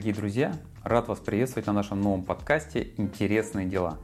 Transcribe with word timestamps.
дорогие 0.00 0.14
друзья! 0.14 0.54
Рад 0.82 1.08
вас 1.08 1.18
приветствовать 1.18 1.66
на 1.66 1.74
нашем 1.74 2.00
новом 2.00 2.24
подкасте 2.24 2.94
«Интересные 2.96 3.66
дела». 3.66 3.98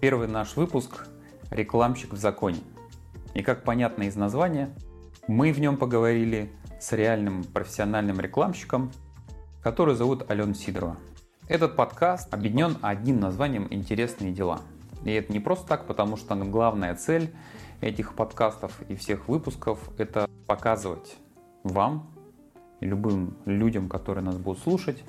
Первый 0.00 0.26
наш 0.26 0.56
выпуск 0.56 1.06
«Рекламщик 1.52 2.12
в 2.12 2.16
законе». 2.16 2.58
И 3.34 3.42
как 3.42 3.62
понятно 3.62 4.02
из 4.02 4.16
названия, 4.16 4.74
мы 5.28 5.52
в 5.52 5.60
нем 5.60 5.76
поговорили 5.76 6.50
с 6.80 6.90
реальным 6.90 7.44
профессиональным 7.44 8.18
рекламщиком, 8.18 8.90
который 9.62 9.94
зовут 9.94 10.28
Алена 10.28 10.54
Сидорова. 10.54 10.96
Этот 11.46 11.76
подкаст 11.76 12.34
объединен 12.34 12.76
одним 12.82 13.20
названием 13.20 13.68
«Интересные 13.70 14.32
дела». 14.32 14.60
И 15.04 15.12
это 15.12 15.32
не 15.32 15.38
просто 15.38 15.68
так, 15.68 15.86
потому 15.86 16.16
что 16.16 16.34
главная 16.34 16.96
цель 16.96 17.32
этих 17.80 18.16
подкастов 18.16 18.72
и 18.88 18.96
всех 18.96 19.28
выпусков– 19.28 19.78
это 19.98 20.28
показывать 20.48 21.16
вам, 21.62 22.10
любым 22.80 23.36
людям, 23.44 23.88
которые 23.88 24.24
нас 24.24 24.36
будут 24.36 24.62
слушать, 24.62 25.02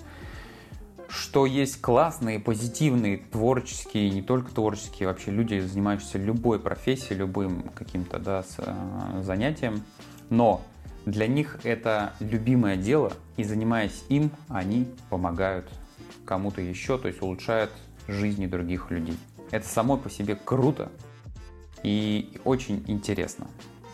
что 1.08 1.46
есть 1.46 1.82
классные, 1.82 2.40
позитивные, 2.40 3.18
творческие, 3.18 4.10
не 4.10 4.22
только 4.22 4.52
творческие, 4.54 5.08
вообще 5.08 5.32
люди, 5.32 5.60
занимающиеся 5.60 6.18
любой 6.18 6.60
профессией, 6.60 7.18
любым 7.18 7.64
каким-то 7.76 8.18
да, 8.20 8.44
э, 8.58 9.22
занятием, 9.24 9.84
но 10.30 10.62
для 11.06 11.28
них 11.28 11.60
это 11.64 12.14
любимое 12.20 12.78
дело, 12.78 13.12
и 13.36 13.44
занимаясь 13.44 14.04
им, 14.08 14.32
они 14.48 14.88
помогают 15.10 15.70
кому-то 16.26 16.62
еще, 16.62 16.98
то 16.98 17.08
есть 17.08 17.22
улучшают 17.22 17.72
жизни 18.08 18.48
других 18.48 18.90
людей. 18.92 19.18
Это 19.52 19.68
само 19.68 19.98
по 19.98 20.10
себе 20.10 20.36
круто 20.36 20.92
и 21.84 22.40
очень 22.46 22.84
интересно. 22.88 23.48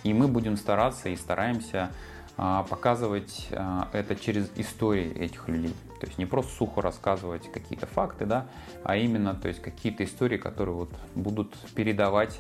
И 0.03 0.13
мы 0.13 0.27
будем 0.27 0.55
стараться 0.57 1.09
и 1.09 1.15
стараемся 1.15 1.91
показывать 2.37 3.47
а, 3.51 3.89
это 3.93 4.15
через 4.15 4.51
истории 4.55 5.11
этих 5.17 5.47
людей. 5.47 5.73
То 5.99 6.05
есть 6.05 6.19
не 6.19 6.27
просто 6.27 6.53
сухо 6.53 6.81
рассказывать 6.81 7.51
какие-то 7.51 7.87
факты, 7.87 8.25
да, 8.25 8.45
а 8.83 8.95
именно 8.95 9.33
то 9.33 9.47
есть 9.47 9.59
какие-то 9.59 10.03
истории, 10.03 10.37
которые 10.37 10.75
вот 10.75 10.91
будут 11.15 11.57
передавать, 11.73 12.39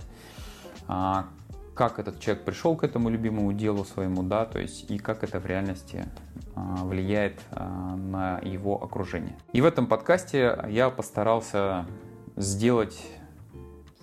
а, 0.87 1.25
как 1.73 1.97
этот 1.97 2.19
человек 2.19 2.45
пришел 2.45 2.75
к 2.75 2.83
этому 2.83 3.09
любимому 3.09 3.53
делу 3.53 3.85
своему, 3.85 4.21
да, 4.21 4.45
то 4.45 4.59
есть 4.59 4.89
и 4.89 4.99
как 4.99 5.23
это 5.23 5.39
в 5.39 5.45
реальности 5.45 6.05
влияет 6.55 7.39
на 7.51 8.39
его 8.39 8.83
окружение. 8.83 9.37
И 9.53 9.61
в 9.61 9.65
этом 9.65 9.85
подкасте 9.85 10.57
я 10.69 10.89
постарался 10.89 11.85
сделать 12.35 12.99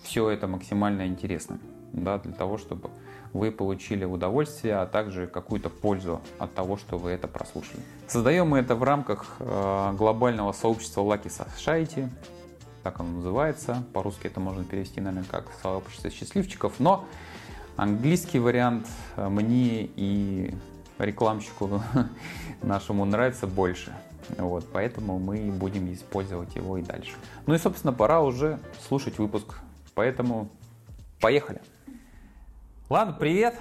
все 0.05 0.31
это 0.31 0.47
максимально 0.47 1.08
интересным, 1.08 1.58
да, 1.92 2.19
для 2.19 2.33
того, 2.33 2.58
чтобы 2.58 2.91
вы 3.34 3.50
получили 3.50 4.04
удовольствие, 4.04 4.77
а 4.77 4.86
также 4.86 5.27
какую-то 5.27 5.68
пользу 5.68 6.22
от 6.38 6.54
того, 6.54 6.77
что 6.78 6.96
вы 6.96 7.10
это 7.10 7.28
прослушали. 7.28 7.82
Создаем 8.06 8.48
мы 8.48 8.60
это 8.60 8.77
в 8.77 8.82
рамках 8.84 9.36
э, 9.40 9.92
глобального 9.98 10.52
сообщества 10.52 11.02
Lucky 11.02 11.27
Society, 11.27 12.08
так 12.84 13.00
оно 13.00 13.16
называется. 13.16 13.84
По-русски 13.92 14.28
это 14.28 14.38
можно 14.38 14.64
перевести, 14.64 15.00
наверное, 15.00 15.27
как 15.28 15.48
сообщество 15.60 16.10
счастливчиков, 16.10 16.74
но 16.78 17.05
английский 17.77 18.38
вариант 18.38 18.86
э, 19.16 19.28
мне 19.28 19.82
и 19.96 20.55
рекламщику 20.98 21.82
нашему 22.62 23.05
нравится 23.05 23.48
больше. 23.48 23.92
Вот, 24.38 24.64
поэтому 24.72 25.18
мы 25.18 25.50
будем 25.50 25.92
использовать 25.92 26.55
его 26.55 26.78
и 26.78 26.82
дальше. 26.82 27.12
Ну 27.46 27.55
и, 27.55 27.58
собственно, 27.58 27.92
пора 27.92 28.22
уже 28.22 28.60
слушать 28.88 29.18
выпуск. 29.18 29.58
Поэтому 29.94 30.48
поехали! 31.20 31.60
Ладно, 32.90 33.16
привет. 33.18 33.54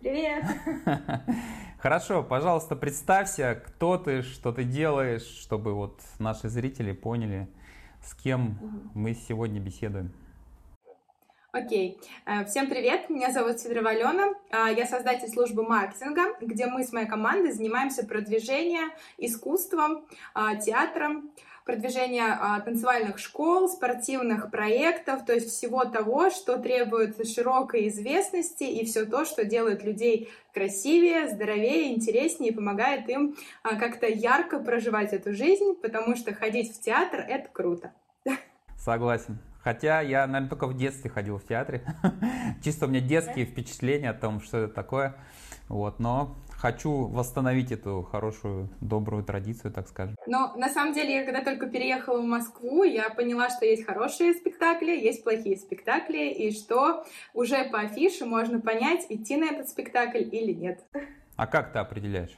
Привет. 0.00 0.42
Хорошо, 1.78 2.22
пожалуйста, 2.22 2.76
представься, 2.76 3.62
кто 3.66 3.98
ты, 3.98 4.22
что 4.22 4.52
ты 4.52 4.64
делаешь, 4.64 5.26
чтобы 5.26 5.74
вот 5.74 6.00
наши 6.18 6.48
зрители 6.48 6.92
поняли, 6.92 7.46
с 8.02 8.14
кем 8.14 8.90
мы 8.94 9.12
сегодня 9.12 9.60
беседуем. 9.60 10.14
Окей. 11.52 12.00
Okay. 12.26 12.40
Э, 12.40 12.44
всем 12.46 12.68
привет, 12.68 13.10
меня 13.10 13.30
зовут 13.30 13.60
Сидорова 13.60 13.90
Алена, 13.90 14.32
а, 14.50 14.70
я 14.70 14.86
создатель 14.86 15.28
службы 15.28 15.62
маркетинга, 15.62 16.34
где 16.40 16.66
мы 16.66 16.84
с 16.84 16.92
моей 16.92 17.06
командой 17.06 17.52
занимаемся 17.52 18.06
продвижением, 18.06 18.92
искусством, 19.18 20.06
а, 20.32 20.56
театром, 20.56 21.30
продвижение 21.64 22.26
а, 22.26 22.60
танцевальных 22.60 23.18
школ, 23.18 23.68
спортивных 23.68 24.50
проектов, 24.50 25.24
то 25.24 25.32
есть 25.32 25.50
всего 25.50 25.84
того, 25.84 26.30
что 26.30 26.58
требует 26.58 27.26
широкой 27.26 27.88
известности 27.88 28.64
и 28.64 28.84
все 28.84 29.06
то, 29.06 29.24
что 29.24 29.44
делает 29.44 29.82
людей 29.82 30.30
красивее, 30.52 31.28
здоровее, 31.28 31.94
интереснее 31.94 32.52
и 32.52 32.54
помогает 32.54 33.08
им 33.08 33.36
а, 33.62 33.76
как-то 33.76 34.06
ярко 34.06 34.58
проживать 34.58 35.12
эту 35.12 35.32
жизнь, 35.32 35.74
потому 35.80 36.16
что 36.16 36.34
ходить 36.34 36.76
в 36.76 36.80
театр— 36.80 37.24
это 37.28 37.48
круто. 37.50 37.92
Согласен. 38.76 39.38
Хотя 39.62 40.02
я, 40.02 40.26
наверное, 40.26 40.50
только 40.50 40.66
в 40.66 40.76
детстве 40.76 41.08
ходил 41.08 41.38
в 41.38 41.46
театре. 41.46 41.82
Чисто 42.62 42.84
у 42.84 42.88
меня 42.90 43.00
детские 43.00 43.46
впечатления 43.46 44.10
о 44.10 44.14
том, 44.14 44.42
что 44.42 44.58
это 44.58 44.74
такое. 44.74 45.16
Вот, 45.70 45.98
но 45.98 46.36
хочу 46.64 47.08
восстановить 47.08 47.72
эту 47.72 48.02
хорошую, 48.10 48.70
добрую 48.80 49.22
традицию, 49.22 49.70
так 49.70 49.86
скажем. 49.86 50.16
Но 50.26 50.54
на 50.56 50.70
самом 50.70 50.94
деле, 50.94 51.16
я 51.16 51.24
когда 51.24 51.42
только 51.42 51.66
переехала 51.66 52.22
в 52.22 52.24
Москву, 52.24 52.84
я 52.84 53.10
поняла, 53.10 53.50
что 53.50 53.66
есть 53.66 53.84
хорошие 53.84 54.32
спектакли, 54.32 54.92
есть 54.92 55.22
плохие 55.24 55.58
спектакли, 55.58 56.30
и 56.30 56.52
что 56.52 57.04
уже 57.34 57.64
по 57.64 57.80
афише 57.80 58.24
можно 58.24 58.62
понять, 58.62 59.04
идти 59.10 59.36
на 59.36 59.44
этот 59.44 59.68
спектакль 59.68 60.22
или 60.22 60.52
нет. 60.54 60.80
А 61.36 61.46
как 61.46 61.70
ты 61.74 61.80
определяешь? 61.80 62.34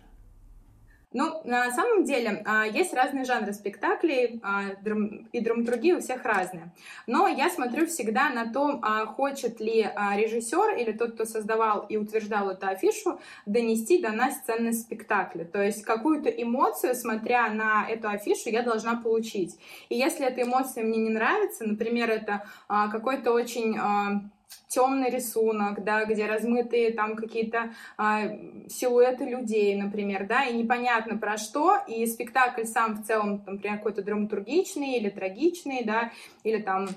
Ну, 1.12 1.40
на 1.44 1.70
самом 1.70 2.04
деле, 2.04 2.42
а, 2.44 2.66
есть 2.66 2.92
разные 2.92 3.24
жанры 3.24 3.52
спектаклей, 3.52 4.40
а, 4.42 4.64
и 5.32 5.40
драматургия 5.40 5.96
у 5.96 6.00
всех 6.00 6.24
разная. 6.24 6.74
Но 7.06 7.28
я 7.28 7.48
смотрю 7.48 7.86
всегда 7.86 8.28
на 8.28 8.52
то, 8.52 8.80
а, 8.82 9.06
хочет 9.06 9.60
ли 9.60 9.88
режиссер 10.16 10.76
или 10.76 10.92
тот, 10.92 11.14
кто 11.14 11.24
создавал 11.24 11.86
и 11.88 11.96
утверждал 11.96 12.50
эту 12.50 12.66
афишу, 12.66 13.20
донести 13.46 14.02
до 14.02 14.10
нас 14.10 14.40
ценность 14.44 14.82
спектакля. 14.82 15.44
То 15.44 15.62
есть 15.62 15.84
какую-то 15.84 16.28
эмоцию, 16.28 16.94
смотря 16.94 17.48
на 17.50 17.88
эту 17.88 18.08
афишу, 18.08 18.50
я 18.50 18.62
должна 18.62 18.96
получить. 18.96 19.58
И 19.88 19.96
если 19.96 20.26
эта 20.26 20.42
эмоция 20.42 20.84
мне 20.84 20.98
не 20.98 21.10
нравится, 21.10 21.64
например, 21.64 22.10
это 22.10 22.44
какой-то 22.68 23.32
очень 23.32 23.78
темный 24.68 25.10
рисунок, 25.10 25.84
да, 25.84 26.04
где 26.04 26.26
размытые 26.26 26.92
там 26.92 27.16
какие-то 27.16 27.74
а, 27.96 28.28
силуэты 28.68 29.24
людей, 29.24 29.74
например, 29.80 30.26
да, 30.26 30.44
и 30.44 30.56
непонятно 30.56 31.16
про 31.16 31.36
что, 31.36 31.78
и 31.86 32.06
спектакль 32.06 32.64
сам 32.64 32.96
в 32.96 33.06
целом, 33.06 33.42
например, 33.46 33.78
какой-то 33.78 34.02
драматургичный 34.02 34.96
или 34.96 35.08
трагичный, 35.08 35.84
да, 35.84 36.10
или 36.44 36.60
там 36.60 36.88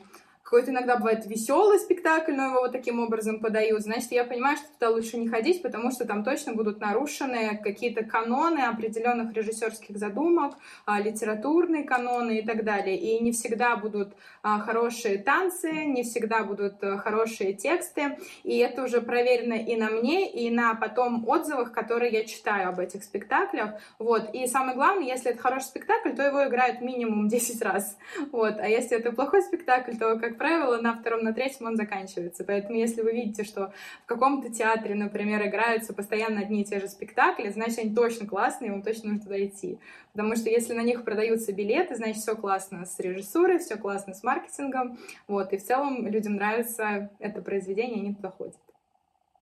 какой-то 0.50 0.72
иногда 0.72 0.98
бывает 0.98 1.28
веселый 1.28 1.78
спектакль, 1.78 2.32
но 2.32 2.46
его 2.48 2.62
вот 2.62 2.72
таким 2.72 3.00
образом 3.00 3.40
подают, 3.40 3.82
значит, 3.84 4.12
я 4.12 4.24
понимаю, 4.24 4.58
что 4.58 4.66
туда 4.80 4.90
лучше 4.90 5.18
не 5.18 5.28
ходить, 5.28 5.62
потому 5.62 5.92
что 5.92 6.06
там 6.06 6.24
точно 6.24 6.54
будут 6.54 6.80
нарушены 6.80 7.60
какие-то 7.64 8.04
каноны 8.04 8.62
определенных 8.62 9.32
режиссерских 9.32 9.96
задумок, 9.98 10.56
а, 10.88 11.00
литературные 11.00 11.84
каноны 11.84 12.40
и 12.40 12.42
так 12.42 12.64
далее. 12.64 12.98
И 12.98 13.20
не 13.24 13.32
всегда 13.32 13.76
будут 13.76 14.16
хорошие 14.44 15.18
танцы, 15.18 15.72
не 15.86 16.04
всегда 16.04 16.44
будут 16.44 16.84
а, 16.84 16.98
хорошие 16.98 17.54
тексты, 17.54 18.18
и 18.44 18.58
это 18.58 18.84
уже 18.84 19.02
проверено 19.02 19.54
и 19.54 19.76
на 19.76 19.90
мне, 19.90 20.30
и 20.32 20.50
на 20.50 20.76
потом 20.76 21.28
отзывах, 21.28 21.72
которые 21.72 22.12
я 22.12 22.26
читаю 22.26 22.70
об 22.70 22.80
этих 22.80 23.04
спектаклях. 23.04 23.72
Вот. 23.98 24.34
И 24.34 24.48
самое 24.48 24.76
главное, 24.76 25.06
если 25.06 25.32
это 25.32 25.42
хороший 25.42 25.66
спектакль, 25.66 26.12
то 26.12 26.24
его 26.24 26.46
играют 26.48 26.82
минимум 26.82 27.28
10 27.30 27.62
раз. 27.62 27.98
Вот. 28.32 28.60
А 28.60 28.68
если 28.68 28.98
это 28.98 29.12
плохой 29.12 29.42
спектакль, 29.42 29.96
то, 29.98 30.18
как 30.18 30.38
правило, 30.38 30.82
на 30.82 30.94
втором, 30.96 31.24
на 31.24 31.34
третьем 31.34 31.68
он 31.68 31.76
заканчивается. 31.76 32.44
Поэтому 32.44 32.78
если 32.78 33.02
вы 33.02 33.12
видите, 33.12 33.44
что 33.44 33.74
в 34.04 34.06
каком-то 34.06 34.50
театре, 34.50 34.96
например, 34.96 35.46
играются 35.46 35.94
постоянно 35.94 36.42
одни 36.42 36.62
и 36.62 36.66
те 36.66 36.80
же 36.80 36.88
спектакли, 36.88 37.50
значит, 37.50 37.80
они 37.80 37.94
точно 37.94 38.28
классные, 38.28 38.72
вам 38.72 38.82
точно 38.82 39.10
нужно 39.10 39.24
туда 39.24 39.44
идти. 39.44 39.80
Потому 40.14 40.36
что 40.36 40.50
если 40.50 40.74
на 40.74 40.82
них 40.82 41.04
продаются 41.04 41.54
билеты, 41.54 41.96
значит, 41.96 42.18
все 42.18 42.36
классно 42.36 42.86
с 42.86 43.00
режиссурой, 43.00 43.60
все 43.60 43.76
классно 43.76 44.14
с 44.14 44.24
маркетингом. 44.30 44.98
Вот, 45.28 45.54
и 45.54 45.58
в 45.58 45.64
целом 45.64 46.08
людям 46.08 46.36
нравится 46.36 47.10
это 47.20 47.42
произведение, 47.42 48.00
они 48.02 48.14
туда 48.16 48.30
ходят. 48.30 48.56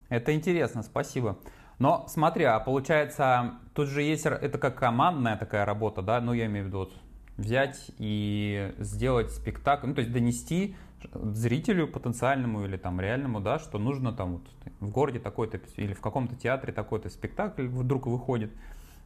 Это 0.09 0.33
интересно, 0.33 0.83
спасибо. 0.83 1.37
Но 1.79 2.05
смотри, 2.07 2.45
а 2.45 2.59
получается, 2.59 3.55
тут 3.73 3.87
же 3.87 4.01
есть, 4.01 4.25
это 4.25 4.57
как 4.57 4.77
командная 4.77 5.37
такая 5.37 5.65
работа, 5.65 6.01
да, 6.01 6.21
ну 6.21 6.33
я 6.33 6.45
имею 6.45 6.65
в 6.65 6.67
виду, 6.67 6.89
взять 7.37 7.91
и 7.97 8.73
сделать 8.77 9.31
спектакль, 9.31 9.87
ну 9.87 9.95
то 9.95 10.01
есть 10.01 10.13
донести 10.13 10.75
зрителю 11.13 11.87
потенциальному 11.87 12.65
или 12.65 12.77
там 12.77 13.01
реальному, 13.01 13.41
да, 13.41 13.59
что 13.59 13.77
нужно 13.77 14.13
там 14.13 14.33
вот 14.33 14.47
в 14.79 14.89
городе 14.91 15.19
такой-то 15.19 15.59
или 15.75 15.93
в 15.93 16.01
каком-то 16.01 16.35
театре 16.35 16.71
такой-то 16.71 17.09
спектакль 17.09 17.67
вдруг 17.67 18.07
выходит, 18.07 18.51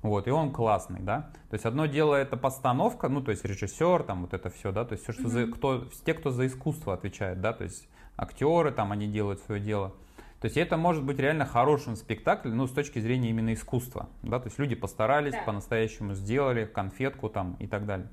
вот, 0.02 0.28
и 0.28 0.32
он 0.32 0.52
классный, 0.52 1.02
да. 1.02 1.30
То 1.50 1.56
есть 1.56 1.66
одно 1.66 1.86
дело 1.86 2.16
это 2.16 2.38
постановка, 2.38 3.10
ну, 3.10 3.22
то 3.22 3.32
есть 3.32 3.44
режиссер, 3.44 4.04
там 4.04 4.22
вот 4.22 4.34
это 4.34 4.50
все, 4.50 4.72
да, 4.72 4.86
то 4.86 4.94
есть 4.94 5.04
все, 5.04 5.14
что 5.14 5.24
mm-hmm. 5.24 5.46
за, 5.46 5.48
кто, 5.48 5.86
те, 6.06 6.14
кто 6.14 6.32
за 6.32 6.48
искусство 6.48 6.94
отвечает, 6.94 7.42
да, 7.42 7.52
то 7.54 7.66
есть 7.66 7.88
актеры 8.16 8.72
там, 8.72 8.92
они 8.92 9.08
делают 9.08 9.42
свое 9.42 9.60
дело. 9.60 9.94
То 10.40 10.46
есть 10.46 10.56
это 10.56 10.78
может 10.78 11.04
быть 11.04 11.20
реально 11.20 11.46
хорошим 11.46 11.98
спектаклем, 11.98 12.56
ну, 12.56 12.68
с 12.68 12.72
точки 12.72 13.00
зрения 13.00 13.30
именно 13.30 13.54
искусства, 13.54 14.08
да, 14.24 14.40
то 14.40 14.48
есть 14.48 14.58
люди 14.58 14.76
постарались, 14.76 15.34
да. 15.34 15.42
по-настоящему 15.42 16.14
сделали 16.14 16.66
конфетку 16.66 17.28
там 17.28 17.58
и 17.60 17.68
так 17.68 17.86
далее. 17.86 18.08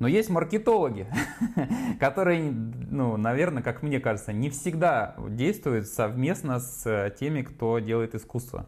Но 0.00 0.08
есть 0.08 0.30
маркетологи, 0.30 1.06
которые, 2.00 2.50
ну, 2.50 3.16
наверное, 3.16 3.62
как 3.62 3.82
мне 3.82 4.00
кажется, 4.00 4.32
не 4.32 4.48
всегда 4.48 5.14
действуют 5.28 5.88
совместно 5.88 6.58
с 6.58 7.10
теми, 7.18 7.42
кто 7.42 7.78
делает 7.78 8.14
искусство. 8.14 8.66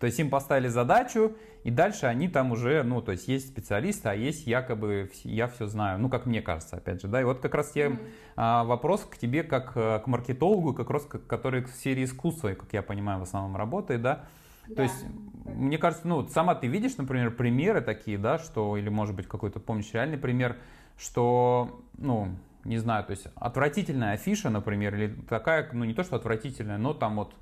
То 0.00 0.06
есть 0.06 0.18
им 0.18 0.30
поставили 0.30 0.68
задачу, 0.68 1.36
и 1.62 1.70
дальше 1.70 2.06
они 2.06 2.28
там 2.28 2.52
уже, 2.52 2.82
ну, 2.82 3.02
то 3.02 3.12
есть 3.12 3.28
есть 3.28 3.48
специалисты, 3.48 4.08
а 4.08 4.14
есть 4.14 4.46
якобы 4.46 5.10
я 5.24 5.46
все 5.46 5.66
знаю. 5.66 5.98
Ну, 5.98 6.08
как 6.08 6.24
мне 6.24 6.40
кажется, 6.40 6.76
опять 6.76 7.02
же, 7.02 7.08
да. 7.08 7.20
И 7.20 7.24
вот 7.24 7.40
как 7.40 7.54
раз 7.54 7.76
я 7.76 7.88
mm-hmm. 7.88 8.64
вопрос 8.64 9.04
к 9.04 9.18
тебе, 9.18 9.42
как 9.42 9.72
э, 9.76 10.00
к 10.02 10.06
маркетологу, 10.06 10.72
как 10.72 10.88
раз 10.88 11.04
который 11.04 11.62
в 11.64 11.68
сфере 11.68 12.04
искусства, 12.04 12.54
как 12.54 12.72
я 12.72 12.82
понимаю, 12.82 13.20
в 13.20 13.24
основном 13.24 13.56
работает, 13.56 14.00
да. 14.00 14.24
Да. 14.68 14.76
То 14.76 14.82
есть, 14.82 15.04
мне 15.44 15.76
кажется, 15.76 16.08
ну, 16.08 16.26
сама 16.28 16.54
ты 16.54 16.66
видишь, 16.66 16.96
например, 16.96 17.32
примеры 17.32 17.82
такие, 17.82 18.16
да, 18.16 18.38
что, 18.38 18.78
или, 18.78 18.88
может 18.88 19.14
быть, 19.14 19.26
какой-то, 19.26 19.60
помнишь, 19.60 19.92
реальный 19.92 20.16
пример, 20.16 20.56
что, 20.96 21.82
ну, 21.98 22.28
не 22.64 22.78
знаю, 22.78 23.04
то 23.04 23.10
есть 23.10 23.26
отвратительная 23.34 24.12
афиша, 24.12 24.48
например, 24.48 24.94
или 24.94 25.14
такая, 25.28 25.68
ну, 25.72 25.84
не 25.84 25.92
то, 25.92 26.04
что 26.04 26.16
отвратительная, 26.16 26.78
но 26.78 26.94
там 26.94 27.16
вот 27.16 27.34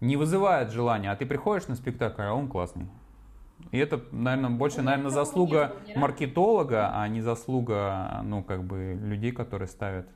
не 0.00 0.16
вызывает 0.16 0.70
желания, 0.70 1.10
а 1.10 1.16
ты 1.16 1.26
приходишь 1.26 1.68
на 1.68 1.74
спектакль, 1.74 2.22
а 2.22 2.34
он 2.34 2.48
классный. 2.48 2.86
И 3.72 3.78
это, 3.78 4.02
наверное, 4.12 4.50
больше, 4.50 4.82
наверное, 4.82 5.10
заслуга 5.10 5.76
маркетолога, 5.94 6.90
а 6.94 7.08
не 7.08 7.22
заслуга, 7.22 8.20
ну, 8.22 8.42
как 8.42 8.64
бы, 8.64 8.98
людей, 9.00 9.32
которые 9.32 9.68
ставят 9.68 10.06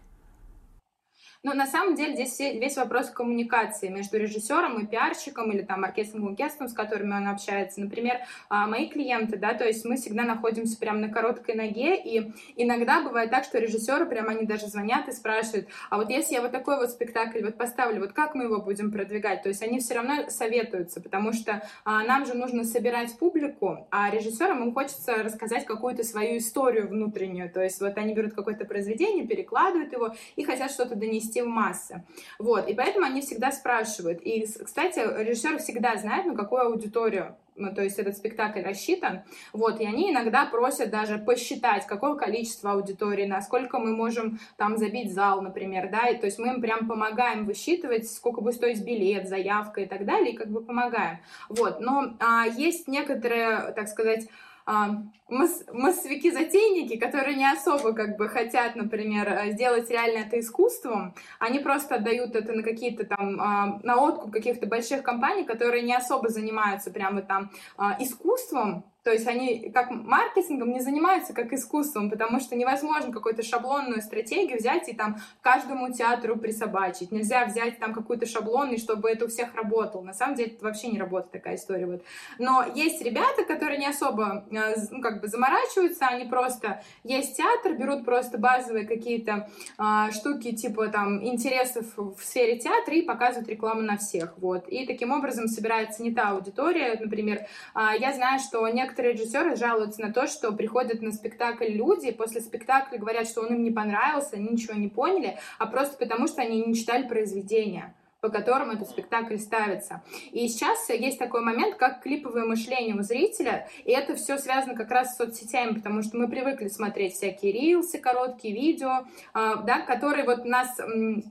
но 1.42 1.54
на 1.54 1.66
самом 1.66 1.94
деле 1.94 2.14
здесь 2.14 2.38
весь 2.38 2.76
вопрос 2.76 3.08
коммуникации 3.08 3.88
между 3.88 4.18
режиссером 4.18 4.78
и 4.80 4.86
пиарщиком 4.86 5.50
или 5.50 5.62
там 5.62 5.80
маркетинговым 5.80 6.34
агентством, 6.34 6.68
с 6.68 6.74
которыми 6.74 7.14
он 7.14 7.28
общается. 7.28 7.80
Например, 7.80 8.18
а, 8.50 8.66
мои 8.66 8.88
клиенты, 8.88 9.38
да, 9.38 9.54
то 9.54 9.66
есть 9.66 9.86
мы 9.86 9.96
всегда 9.96 10.24
находимся 10.24 10.78
прямо 10.78 10.98
на 10.98 11.08
короткой 11.08 11.54
ноге, 11.54 11.96
и 11.96 12.32
иногда 12.56 13.02
бывает 13.02 13.30
так, 13.30 13.44
что 13.44 13.58
режиссеры 13.58 14.04
прям 14.04 14.28
они 14.28 14.44
даже 14.44 14.66
звонят 14.66 15.08
и 15.08 15.12
спрашивают, 15.12 15.68
а 15.88 15.96
вот 15.96 16.10
если 16.10 16.34
я 16.34 16.42
вот 16.42 16.52
такой 16.52 16.76
вот 16.76 16.90
спектакль 16.90 17.42
вот 17.42 17.56
поставлю, 17.56 18.00
вот 18.00 18.12
как 18.12 18.34
мы 18.34 18.44
его 18.44 18.60
будем 18.60 18.92
продвигать? 18.92 19.42
То 19.42 19.48
есть 19.48 19.62
они 19.62 19.80
все 19.80 19.94
равно 19.94 20.28
советуются, 20.28 21.00
потому 21.00 21.32
что 21.32 21.66
а, 21.84 22.04
нам 22.04 22.26
же 22.26 22.34
нужно 22.34 22.64
собирать 22.64 23.18
публику, 23.18 23.88
а 23.90 24.10
режиссерам 24.10 24.62
им 24.62 24.74
хочется 24.74 25.22
рассказать 25.22 25.64
какую-то 25.64 26.04
свою 26.04 26.36
историю 26.36 26.88
внутреннюю, 26.88 27.50
то 27.50 27.62
есть 27.62 27.80
вот 27.80 27.96
они 27.96 28.12
берут 28.12 28.34
какое-то 28.34 28.66
произведение, 28.66 29.26
перекладывают 29.26 29.92
его 29.94 30.14
и 30.36 30.44
хотят 30.44 30.70
что-то 30.70 30.96
донести 30.96 31.29
донести 31.30 31.42
в 31.42 31.46
массы. 31.46 32.04
Вот, 32.38 32.68
и 32.68 32.74
поэтому 32.74 33.06
они 33.06 33.20
всегда 33.20 33.52
спрашивают. 33.52 34.20
И, 34.22 34.46
кстати, 34.46 34.98
режиссер 34.98 35.58
всегда 35.58 35.96
знает, 35.96 36.26
на 36.26 36.36
какую 36.36 36.62
аудиторию 36.62 37.36
ну, 37.56 37.74
то 37.74 37.82
есть 37.82 37.98
этот 37.98 38.16
спектакль 38.16 38.62
рассчитан, 38.62 39.20
вот, 39.52 39.80
и 39.80 39.84
они 39.84 40.12
иногда 40.12 40.46
просят 40.46 40.88
даже 40.90 41.18
посчитать, 41.18 41.86
какое 41.86 42.14
количество 42.14 42.72
аудитории, 42.72 43.26
насколько 43.26 43.78
мы 43.78 43.94
можем 43.94 44.38
там 44.56 44.78
забить 44.78 45.12
зал, 45.12 45.42
например, 45.42 45.90
да, 45.90 46.08
и, 46.08 46.16
то 46.16 46.24
есть 46.24 46.38
мы 46.38 46.54
им 46.54 46.62
прям 46.62 46.88
помогаем 46.88 47.44
высчитывать, 47.44 48.10
сколько 48.10 48.40
будет 48.40 48.54
стоить 48.54 48.82
билет, 48.82 49.28
заявка 49.28 49.82
и 49.82 49.86
так 49.86 50.06
далее, 50.06 50.32
и 50.32 50.36
как 50.36 50.48
бы 50.48 50.62
помогаем, 50.62 51.18
вот, 51.50 51.80
но 51.80 52.14
а, 52.18 52.46
есть 52.46 52.88
некоторые, 52.88 53.72
так 53.72 53.88
сказать, 53.88 54.26
а, 54.70 55.02
массовики-затейники, 55.28 56.96
которые 56.96 57.36
не 57.36 57.50
особо 57.50 57.92
как 57.92 58.16
бы 58.16 58.28
хотят, 58.28 58.76
например, 58.76 59.28
э, 59.28 59.50
сделать 59.50 59.90
реально 59.90 60.18
это 60.18 60.38
искусством, 60.38 61.14
они 61.40 61.58
просто 61.58 61.96
отдают 61.96 62.36
это 62.36 62.52
на 62.52 62.62
какие-то 62.62 63.04
там, 63.04 63.40
а, 63.40 63.80
на 63.82 63.96
откуп 63.96 64.30
каких-то 64.30 64.66
больших 64.66 65.02
компаний, 65.02 65.44
которые 65.44 65.82
не 65.82 65.94
особо 65.94 66.28
занимаются 66.28 66.92
прямо 66.92 67.22
там 67.22 67.50
а, 67.76 67.96
искусством, 67.98 68.84
то 69.02 69.10
есть 69.10 69.26
они 69.26 69.70
как 69.70 69.90
маркетингом 69.90 70.72
не 70.72 70.80
занимаются 70.80 71.32
как 71.32 71.52
искусством, 71.52 72.10
потому 72.10 72.40
что 72.40 72.56
невозможно 72.56 73.12
какую-то 73.12 73.42
шаблонную 73.42 74.02
стратегию 74.02 74.58
взять 74.58 74.88
и 74.88 74.94
там 74.94 75.16
каждому 75.40 75.92
театру 75.92 76.36
присобачить. 76.36 77.12
Нельзя 77.12 77.44
взять 77.46 77.78
там 77.78 77.94
какую-то 77.94 78.26
шаблонную, 78.26 78.78
чтобы 78.78 79.10
это 79.10 79.24
у 79.24 79.28
всех 79.28 79.54
работало. 79.54 80.02
На 80.02 80.12
самом 80.12 80.34
деле 80.34 80.52
это 80.52 80.64
вообще 80.64 80.88
не 80.88 80.98
работает 80.98 81.32
такая 81.32 81.56
история. 81.56 81.86
Вот. 81.86 82.02
Но 82.38 82.64
есть 82.74 83.02
ребята, 83.02 83.44
которые 83.44 83.78
не 83.78 83.86
особо 83.86 84.44
э, 84.50 84.74
ну, 84.90 85.00
как 85.00 85.20
бы 85.20 85.28
заморачиваются, 85.28 86.06
они 86.06 86.26
просто 86.26 86.82
есть 87.04 87.36
театр, 87.36 87.74
берут 87.74 88.04
просто 88.04 88.38
базовые 88.38 88.86
какие-то 88.86 89.48
а, 89.78 90.10
штуки 90.10 90.52
типа 90.52 90.88
там 90.88 91.24
интересов 91.24 91.86
в 91.96 92.22
сфере 92.22 92.58
театра 92.58 92.94
и 92.94 93.02
показывают 93.02 93.48
рекламу 93.48 93.82
на 93.82 93.96
всех. 93.96 94.34
Вот. 94.38 94.68
И 94.68 94.86
таким 94.86 95.12
образом 95.12 95.48
собирается 95.48 96.02
не 96.02 96.12
та 96.12 96.30
аудитория. 96.30 96.98
Например, 97.00 97.46
а, 97.74 97.94
я 97.94 98.12
знаю, 98.12 98.38
что 98.40 98.66
некоторые 98.68 98.89
некоторые 98.90 99.14
режиссеры 99.14 99.54
жалуются 99.54 100.00
на 100.00 100.12
то, 100.12 100.26
что 100.26 100.52
приходят 100.52 101.00
на 101.00 101.12
спектакль 101.12 101.68
люди, 101.68 102.10
после 102.10 102.40
спектакля 102.40 102.98
говорят, 102.98 103.28
что 103.28 103.42
он 103.42 103.54
им 103.54 103.62
не 103.62 103.70
понравился, 103.70 104.36
они 104.36 104.48
ничего 104.50 104.74
не 104.74 104.88
поняли, 104.88 105.38
а 105.58 105.66
просто 105.66 105.96
потому, 105.96 106.26
что 106.26 106.42
они 106.42 106.64
не 106.64 106.74
читали 106.74 107.06
произведение 107.06 107.94
по 108.20 108.28
которым 108.28 108.70
этот 108.70 108.88
спектакль 108.88 109.38
ставится. 109.38 110.02
И 110.32 110.46
сейчас 110.48 110.88
есть 110.90 111.18
такой 111.18 111.40
момент, 111.40 111.76
как 111.76 112.02
клиповое 112.02 112.44
мышление 112.44 112.94
у 112.94 113.02
зрителя, 113.02 113.68
и 113.84 113.92
это 113.92 114.14
все 114.14 114.36
связано 114.36 114.74
как 114.74 114.90
раз 114.90 115.14
с 115.14 115.16
соцсетями, 115.16 115.74
потому 115.74 116.02
что 116.02 116.18
мы 116.18 116.28
привыкли 116.28 116.68
смотреть 116.68 117.14
всякие 117.14 117.52
рилсы, 117.52 117.98
короткие 117.98 118.54
видео, 118.54 119.06
а, 119.32 119.56
да, 119.56 119.80
которые 119.80 120.24
вот 120.24 120.44
нас 120.44 120.76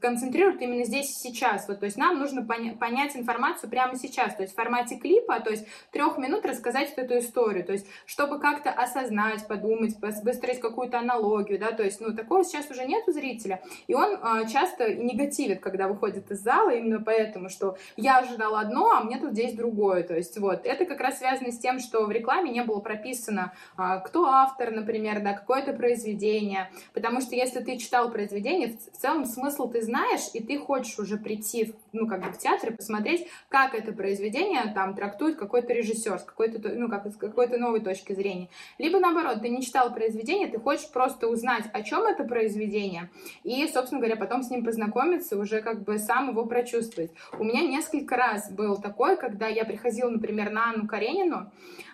концентрируют 0.01 0.61
именно 0.61 0.83
здесь 0.83 1.09
и 1.11 1.29
сейчас. 1.29 1.67
Вот, 1.67 1.79
то 1.79 1.85
есть 1.85 1.97
нам 1.97 2.17
нужно 2.17 2.41
поня- 2.41 2.75
понять 2.75 3.15
информацию 3.15 3.69
прямо 3.69 3.95
сейчас, 3.95 4.35
то 4.35 4.41
есть 4.41 4.53
в 4.53 4.55
формате 4.55 4.97
клипа, 4.97 5.39
то 5.41 5.51
есть 5.51 5.67
трех 5.91 6.17
минут 6.17 6.45
рассказать 6.45 6.91
эту 6.95 7.19
историю, 7.19 7.63
то 7.65 7.73
есть 7.73 7.85
чтобы 8.05 8.39
как-то 8.39 8.71
осознать, 8.71 9.47
подумать, 9.47 9.95
выстроить 9.99 10.59
какую-то 10.59 10.99
аналогию, 10.99 11.59
да, 11.59 11.71
то 11.71 11.83
есть, 11.83 12.01
ну, 12.01 12.15
такого 12.15 12.43
сейчас 12.43 12.69
уже 12.71 12.85
нет 12.85 13.07
у 13.07 13.11
зрителя, 13.11 13.61
и 13.87 13.93
он 13.93 14.17
а, 14.21 14.45
часто 14.45 14.93
негативит, 14.95 15.59
когда 15.59 15.87
выходит 15.87 16.31
из 16.31 16.39
зала, 16.39 16.78
именно 16.79 17.01
поэтому, 17.01 17.49
что 17.49 17.77
я 17.97 18.19
ожидала 18.19 18.59
одно, 18.61 18.91
а 18.91 19.03
мне 19.03 19.19
тут 19.19 19.31
здесь 19.31 19.53
другое. 19.53 20.03
То 20.03 20.15
есть 20.15 20.37
вот, 20.37 20.65
это 20.65 20.85
как 20.85 20.99
раз 20.99 21.19
связано 21.19 21.51
с 21.51 21.59
тем, 21.59 21.79
что 21.79 22.05
в 22.05 22.11
рекламе 22.11 22.51
не 22.51 22.63
было 22.63 22.79
прописано, 22.79 23.53
а, 23.77 23.99
кто 23.99 24.25
автор, 24.25 24.71
например, 24.71 25.21
да, 25.21 25.33
какое-то 25.33 25.73
произведение. 25.73 26.69
Потому 26.93 27.21
что 27.21 27.35
если 27.35 27.59
ты 27.59 27.77
читал 27.77 28.11
произведение, 28.11 28.77
в 28.91 28.97
целом 28.97 29.25
смысл 29.25 29.69
ты 29.69 29.81
знаешь, 29.81 30.29
и 30.33 30.41
ты 30.41 30.57
хочешь 30.57 30.97
уже 30.99 31.17
прийти, 31.17 31.73
ну, 31.91 32.07
как 32.07 32.23
бы 32.23 32.31
в 32.31 32.37
театр 32.37 32.73
посмотреть, 32.75 33.27
как 33.49 33.73
это 33.73 33.91
произведение 33.91 34.61
там 34.73 34.95
трактует 34.95 35.37
какой-то 35.37 35.73
режиссер 35.73 36.19
с 36.19 36.23
какой-то, 36.23 36.69
ну, 36.69 36.89
как, 36.89 37.07
с 37.07 37.15
какой-то 37.15 37.57
новой 37.57 37.81
точки 37.81 38.13
зрения. 38.13 38.49
Либо 38.77 38.99
наоборот, 38.99 39.41
ты 39.41 39.49
не 39.49 39.61
читал 39.61 39.93
произведение, 39.93 40.47
ты 40.47 40.59
хочешь 40.59 40.89
просто 40.89 41.27
узнать, 41.27 41.65
о 41.73 41.81
чем 41.81 42.03
это 42.03 42.23
произведение, 42.23 43.09
и, 43.43 43.67
собственно 43.67 44.01
говоря, 44.01 44.15
потом 44.15 44.43
с 44.43 44.49
ним 44.49 44.63
познакомиться, 44.63 45.37
уже 45.37 45.61
как 45.61 45.83
бы 45.83 45.97
сам 45.99 46.29
его 46.29 46.45
прочувствовать 46.45 46.68
почувствовать. 46.69 47.11
У 47.37 47.43
меня 47.43 47.61
несколько 47.61 48.15
раз 48.15 48.51
был 48.51 48.77
такой, 48.77 49.17
когда 49.17 49.47
я 49.47 49.65
приходила, 49.65 50.09
например, 50.09 50.51
на 50.51 50.69
Анну 50.71 50.87
Каренину, 50.87 51.51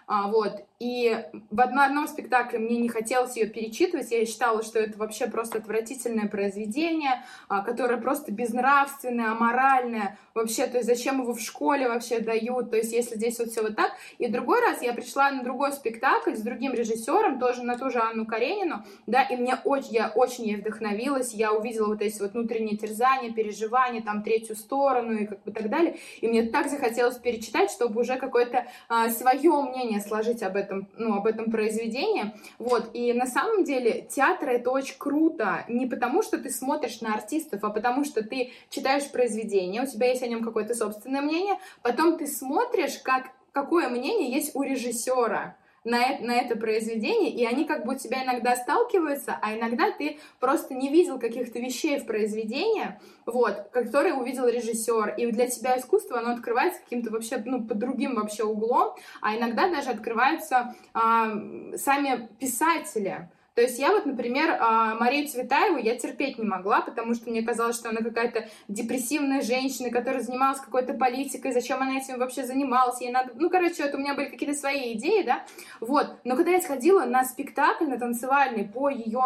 а, 0.07 0.27
вот, 0.27 0.65
и 0.79 1.17
в 1.51 1.61
одном 1.61 2.05
спектакле 2.07 2.59
мне 2.59 2.77
не 2.77 2.89
хотелось 2.89 3.37
ее 3.37 3.47
перечитывать, 3.47 4.11
я 4.11 4.25
считала, 4.25 4.61
что 4.61 4.77
это 4.77 4.97
вообще 4.97 5.27
просто 5.27 5.59
отвратительное 5.59 6.27
произведение, 6.27 7.23
а, 7.47 7.61
которое 7.61 7.97
просто 7.97 8.31
безнравственное, 8.31 9.31
аморальное, 9.31 10.17
вообще, 10.33 10.67
то 10.67 10.77
есть 10.77 10.87
зачем 10.87 11.21
его 11.21 11.33
в 11.33 11.39
школе 11.39 11.87
вообще 11.87 12.19
дают, 12.19 12.71
то 12.71 12.77
есть 12.77 12.91
если 12.91 13.15
здесь 13.15 13.39
вот 13.39 13.49
все 13.49 13.61
вот 13.61 13.75
так. 13.77 13.93
И 14.17 14.27
другой 14.27 14.59
раз 14.59 14.81
я 14.81 14.93
пришла 14.93 15.31
на 15.31 15.43
другой 15.43 15.71
спектакль 15.71 16.35
с 16.35 16.41
другим 16.41 16.73
режиссером, 16.73 17.39
тоже 17.39 17.63
на 17.63 17.77
ту 17.77 17.89
же 17.89 17.99
Анну 17.99 18.25
Каренину, 18.25 18.83
да, 19.07 19.23
и 19.23 19.37
мне 19.37 19.55
очень, 19.63 19.93
я 19.93 20.11
очень 20.13 20.45
ей 20.45 20.57
вдохновилась, 20.57 21.33
я 21.33 21.53
увидела 21.53 21.87
вот 21.87 22.01
эти 22.01 22.21
вот 22.21 22.33
внутренние 22.33 22.77
терзания, 22.77 23.31
переживания, 23.31 24.01
там, 24.01 24.23
третью 24.23 24.57
сторону 24.57 25.13
и 25.13 25.25
как 25.25 25.41
бы 25.43 25.51
так 25.51 25.69
далее, 25.69 25.97
и 26.19 26.27
мне 26.27 26.43
так 26.43 26.69
захотелось 26.69 27.17
перечитать, 27.17 27.71
чтобы 27.71 28.01
уже 28.01 28.17
какое-то 28.17 28.67
а, 28.89 29.09
свое 29.09 29.51
мнение 29.63 29.94
сложить 30.01 30.43
об 30.43 30.55
этом, 30.55 30.87
ну, 30.97 31.15
об 31.15 31.27
этом 31.27 31.51
произведении. 31.51 32.33
Вот, 32.59 32.89
и 32.93 33.13
на 33.13 33.25
самом 33.25 33.63
деле 33.63 34.07
театр 34.09 34.49
это 34.49 34.69
очень 34.71 34.95
круто, 34.97 35.65
не 35.67 35.85
потому 35.85 36.21
что 36.21 36.37
ты 36.37 36.49
смотришь 36.49 37.01
на 37.01 37.13
артистов, 37.13 37.63
а 37.63 37.69
потому 37.69 38.03
что 38.03 38.23
ты 38.23 38.51
читаешь 38.69 39.09
произведение, 39.11 39.83
у 39.83 39.87
тебя 39.87 40.07
есть 40.07 40.23
о 40.23 40.27
нем 40.27 40.43
какое-то 40.43 40.73
собственное 40.73 41.21
мнение, 41.21 41.59
потом 41.81 42.17
ты 42.17 42.27
смотришь, 42.27 42.99
как, 43.03 43.31
какое 43.51 43.89
мнение 43.89 44.31
есть 44.31 44.55
у 44.55 44.63
режиссера 44.63 45.55
на 45.85 46.19
на 46.19 46.33
это 46.35 46.57
произведение, 46.57 47.29
и 47.29 47.45
они 47.45 47.63
как 47.63 47.85
бы 47.85 47.93
у 47.93 47.97
тебя 47.97 48.23
иногда 48.23 48.55
сталкиваются, 48.55 49.37
а 49.41 49.55
иногда 49.55 49.91
ты 49.91 50.19
просто 50.39 50.73
не 50.73 50.89
видел 50.89 51.19
каких-то 51.19 51.59
вещей 51.59 51.99
в 51.99 52.05
произведении, 52.05 52.99
вот, 53.25 53.69
которые 53.71 54.15
увидел 54.15 54.47
режиссер, 54.47 55.15
и 55.17 55.31
для 55.31 55.47
тебя 55.47 55.77
искусство, 55.77 56.19
оно 56.19 56.33
открывается 56.33 56.81
каким-то 56.81 57.11
вообще, 57.11 57.41
ну, 57.45 57.63
под 57.63 57.77
другим 57.79 58.15
вообще 58.15 58.43
углом, 58.43 58.95
а 59.21 59.35
иногда 59.35 59.69
даже 59.69 59.91
открываются 59.91 60.75
а, 60.93 61.31
сами 61.77 62.27
писатели, 62.39 63.29
То 63.55 63.61
есть 63.61 63.79
я 63.79 63.91
вот, 63.91 64.05
например, 64.05 64.57
а, 64.59 64.95
Марию 64.95 65.29
Цветаеву 65.29 65.77
я 65.77 65.95
терпеть 65.95 66.37
не 66.37 66.45
могла, 66.45 66.81
потому 66.81 67.13
что 67.13 67.29
мне 67.29 67.41
казалось, 67.41 67.77
что 67.77 67.87
она 67.87 68.01
какая-то 68.01 68.49
депрессивная 68.67 69.41
женщина, 69.41 69.89
которая 69.89 70.21
занималась 70.21 70.59
какой-то 70.59 70.93
политикой, 70.93 71.53
зачем 71.53 71.81
она 71.81 71.97
этим 71.97 72.19
вообще 72.19 72.45
занималась, 72.45 72.99
ей 72.99 73.11
надо... 73.11 73.31
Ну, 73.35 73.49
короче, 73.49 73.83
это 73.83 73.95
у 73.95 74.01
меня 74.01 74.13
были 74.13 74.25
какие-то 74.25 74.57
свои 74.57 74.93
идеи, 74.93 75.23
да, 75.23 75.45
вот. 75.79 76.17
Но 76.25 76.35
когда 76.35 76.51
я 76.51 76.61
сходила 76.61 77.05
на 77.05 77.23
спектакль, 77.23 77.85
на 77.85 77.97
танцевальный 77.97 78.65
по 78.65 78.89
ее, 78.89 79.23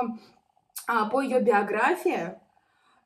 а, 0.86 1.09
по 1.09 1.21
ее 1.21 1.39
биографии, 1.39 2.36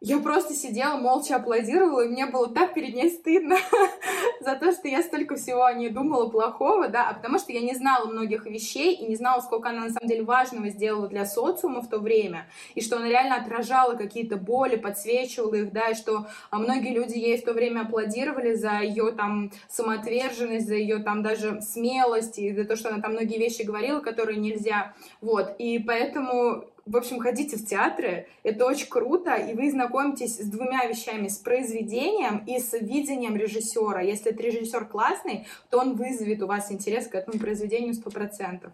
я 0.05 0.19
просто 0.19 0.53
сидела, 0.53 0.97
молча 0.97 1.37
аплодировала, 1.37 2.01
и 2.01 2.09
мне 2.09 2.25
было 2.25 2.49
так 2.49 2.73
перед 2.73 2.93
ней 2.93 3.09
стыдно 3.09 3.55
за 4.41 4.55
то, 4.55 4.73
что 4.73 4.89
я 4.89 5.01
столько 5.01 5.37
всего 5.37 5.63
о 5.63 5.73
ней 5.73 5.89
думала 5.89 6.27
плохого, 6.27 6.89
да, 6.89 7.07
а 7.07 7.13
потому 7.13 7.39
что 7.39 7.53
я 7.53 7.61
не 7.61 7.73
знала 7.73 8.07
многих 8.07 8.45
вещей 8.45 8.95
и 8.95 9.05
не 9.05 9.15
знала, 9.15 9.39
сколько 9.39 9.69
она 9.69 9.85
на 9.85 9.91
самом 9.91 10.09
деле 10.09 10.23
важного 10.23 10.67
сделала 10.67 11.07
для 11.07 11.25
социума 11.25 11.81
в 11.81 11.89
то 11.89 11.99
время, 11.99 12.49
и 12.75 12.81
что 12.81 12.97
она 12.97 13.07
реально 13.07 13.37
отражала 13.37 13.93
какие-то 13.93 14.35
боли, 14.35 14.75
подсвечивала 14.75 15.55
их, 15.55 15.71
да, 15.71 15.91
и 15.91 15.95
что 15.95 16.27
а 16.49 16.59
многие 16.59 16.93
люди 16.93 17.17
ей 17.17 17.37
в 17.37 17.45
то 17.45 17.53
время 17.53 17.83
аплодировали 17.83 18.55
за 18.55 18.81
ее 18.81 19.13
там 19.13 19.51
самоотверженность, 19.69 20.67
за 20.67 20.75
ее 20.75 20.99
там 20.99 21.23
даже 21.23 21.61
смелость, 21.61 22.39
и 22.39 22.53
за 22.53 22.65
то, 22.65 22.75
что 22.75 22.89
она 22.89 23.01
там 23.01 23.13
многие 23.13 23.37
вещи 23.37 23.61
говорила, 23.61 24.01
которые 24.01 24.37
нельзя, 24.37 24.93
вот, 25.21 25.55
и 25.59 25.79
поэтому 25.79 26.65
в 26.85 26.97
общем, 26.97 27.19
ходите 27.19 27.57
в 27.57 27.65
театры, 27.65 28.27
это 28.43 28.65
очень 28.65 28.89
круто, 28.89 29.35
и 29.35 29.53
вы 29.53 29.71
знакомитесь 29.71 30.37
с 30.37 30.49
двумя 30.49 30.85
вещами, 30.85 31.27
с 31.29 31.37
произведением 31.37 32.39
и 32.45 32.59
с 32.59 32.73
видением 32.73 33.37
режиссера. 33.37 34.01
Если 34.01 34.31
это 34.31 34.43
режиссер 34.43 34.85
классный, 34.85 35.47
то 35.69 35.79
он 35.79 35.95
вызовет 35.95 36.41
у 36.43 36.47
вас 36.47 36.71
интерес 36.71 37.07
к 37.07 37.15
этому 37.15 37.39
произведению 37.39 37.93
100%. 37.93 38.69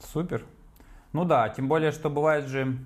Супер. 0.00 0.46
Ну 1.12 1.24
да, 1.24 1.48
тем 1.50 1.68
более, 1.68 1.90
что 1.90 2.08
бывает 2.08 2.46
же 2.46 2.78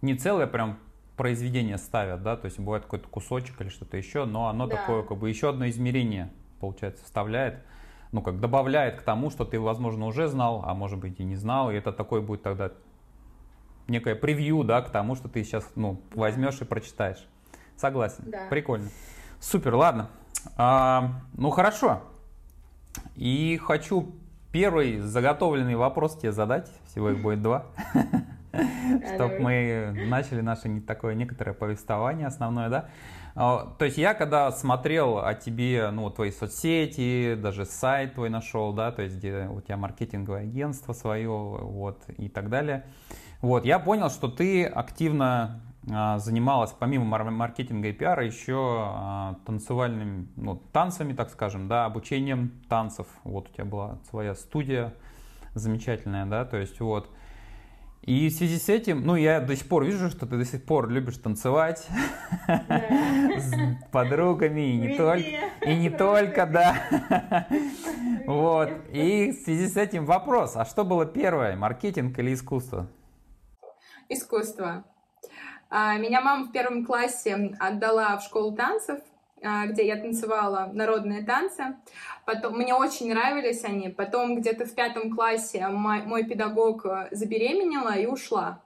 не 0.00 0.14
целое 0.16 0.46
прям 0.46 0.78
произведение 1.16 1.76
ставят, 1.76 2.22
да, 2.22 2.36
то 2.36 2.46
есть 2.46 2.58
бывает 2.58 2.84
какой-то 2.84 3.08
кусочек 3.08 3.60
или 3.60 3.68
что-то 3.68 3.96
еще, 3.96 4.24
но 4.24 4.48
оно 4.48 4.66
да. 4.66 4.76
такое, 4.76 5.02
как 5.02 5.18
бы 5.18 5.28
еще 5.28 5.50
одно 5.50 5.68
измерение, 5.68 6.32
получается, 6.60 7.04
вставляет, 7.04 7.62
ну 8.10 8.22
как 8.22 8.40
добавляет 8.40 9.00
к 9.00 9.02
тому, 9.02 9.30
что 9.30 9.44
ты, 9.44 9.60
возможно, 9.60 10.06
уже 10.06 10.28
знал, 10.28 10.62
а 10.64 10.74
может 10.74 10.98
быть 10.98 11.20
и 11.20 11.24
не 11.24 11.36
знал, 11.36 11.70
и 11.70 11.74
это 11.74 11.92
такой 11.92 12.22
будет 12.22 12.42
тогда 12.42 12.72
некое 13.92 14.16
превью, 14.16 14.64
да, 14.64 14.82
к 14.82 14.90
тому, 14.90 15.14
что 15.14 15.28
ты 15.28 15.44
сейчас, 15.44 15.64
ну, 15.76 16.02
возьмешь 16.14 16.60
и 16.60 16.64
прочитаешь. 16.64 17.24
Согласен. 17.76 18.24
Да. 18.26 18.48
Прикольно. 18.50 18.88
Супер, 19.38 19.74
ладно. 19.74 20.08
А, 20.56 21.20
ну, 21.34 21.50
хорошо. 21.50 22.02
И 23.14 23.60
хочу 23.62 24.14
первый 24.50 24.98
заготовленный 24.98 25.76
вопрос 25.76 26.16
тебе 26.16 26.32
задать. 26.32 26.70
Всего 26.86 27.10
их 27.10 27.22
будет 27.22 27.42
два. 27.42 27.66
Чтобы 29.14 29.38
мы 29.38 30.06
начали 30.08 30.40
наше 30.40 30.80
такое 30.80 31.14
некоторое 31.14 31.54
повествование 31.54 32.26
основное, 32.26 32.68
да. 32.68 32.88
А, 33.34 33.74
то 33.78 33.84
есть 33.84 33.96
я 33.96 34.12
когда 34.14 34.50
смотрел 34.52 35.18
о 35.18 35.34
тебе, 35.34 35.90
ну, 35.90 36.10
твои 36.10 36.30
соцсети, 36.30 37.34
даже 37.34 37.64
сайт 37.64 38.14
твой 38.14 38.28
нашел, 38.28 38.72
да, 38.72 38.92
то 38.92 39.02
есть 39.02 39.16
где 39.16 39.48
у 39.50 39.60
тебя 39.60 39.76
маркетинговое 39.78 40.42
агентство 40.42 40.92
свое, 40.92 41.30
вот, 41.30 42.02
и 42.18 42.28
так 42.28 42.50
далее. 42.50 42.84
Вот, 43.42 43.64
я 43.64 43.80
понял, 43.80 44.08
что 44.08 44.28
ты 44.28 44.64
активно 44.64 45.60
а, 45.90 46.20
занималась 46.20 46.70
помимо 46.78 47.04
маркетинга 47.24 47.88
и 47.88 47.92
пиара 47.92 48.24
еще 48.24 48.54
а, 48.56 49.36
танцевальными, 49.44 50.28
ну, 50.36 50.62
танцами, 50.72 51.12
так 51.12 51.28
скажем, 51.28 51.66
да, 51.66 51.84
обучением 51.84 52.52
танцев. 52.68 53.08
Вот 53.24 53.50
у 53.50 53.52
тебя 53.52 53.64
была 53.64 53.98
своя 54.08 54.36
студия 54.36 54.94
замечательная, 55.54 56.24
да, 56.24 56.44
то 56.44 56.56
есть 56.56 56.78
вот. 56.78 57.10
И 58.02 58.28
в 58.28 58.32
связи 58.32 58.58
с 58.58 58.68
этим, 58.68 59.04
ну, 59.04 59.16
я 59.16 59.40
до 59.40 59.56
сих 59.56 59.68
пор 59.68 59.84
вижу, 59.84 60.08
что 60.08 60.26
ты 60.26 60.36
до 60.36 60.44
сих 60.44 60.64
пор 60.64 60.88
любишь 60.88 61.18
танцевать 61.18 61.86
с 62.48 63.52
подругами, 63.90 64.72
и 64.72 64.76
не 64.76 64.96
только, 64.96 65.28
и 65.66 65.76
не 65.76 65.90
только, 65.90 66.46
да. 66.46 67.46
Вот. 68.26 68.70
И 68.92 69.32
в 69.32 69.44
связи 69.44 69.66
с 69.66 69.76
этим 69.76 70.04
вопрос, 70.04 70.56
а 70.56 70.64
что 70.64 70.84
было 70.84 71.06
первое, 71.06 71.56
маркетинг 71.56 72.16
или 72.20 72.34
искусство? 72.34 72.88
Искусство. 74.12 74.84
А, 75.70 75.96
меня 75.96 76.20
мама 76.20 76.44
в 76.44 76.52
первом 76.52 76.84
классе 76.84 77.56
отдала 77.58 78.16
в 78.18 78.22
школу 78.24 78.52
танцев, 78.52 79.00
а, 79.42 79.66
где 79.66 79.86
я 79.86 79.96
танцевала 79.96 80.70
народные 80.72 81.24
танцы. 81.24 81.76
Потом 82.24 82.56
мне 82.56 82.74
очень 82.74 83.10
нравились 83.10 83.64
они. 83.64 83.88
Потом 83.88 84.40
где-то 84.40 84.66
в 84.66 84.74
пятом 84.74 85.14
классе 85.14 85.66
мой, 85.68 86.02
мой 86.02 86.24
педагог 86.24 86.86
забеременела 87.10 87.96
и 87.96 88.06
ушла. 88.06 88.60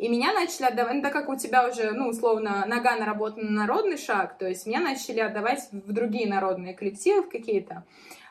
И 0.00 0.08
меня 0.08 0.32
начали 0.32 0.64
отдавать, 0.64 0.94
ну, 0.94 1.02
так 1.02 1.12
как 1.12 1.28
у 1.28 1.36
тебя 1.36 1.68
уже, 1.68 1.92
ну, 1.92 2.08
условно, 2.08 2.64
нога 2.66 2.96
наработана 2.96 3.50
на 3.50 3.60
народный 3.66 3.98
шаг, 3.98 4.38
то 4.38 4.48
есть 4.48 4.66
меня 4.66 4.80
начали 4.80 5.20
отдавать 5.20 5.68
в 5.72 5.92
другие 5.92 6.26
народные 6.26 6.72
коллективы 6.72 7.28
какие-то 7.28 7.84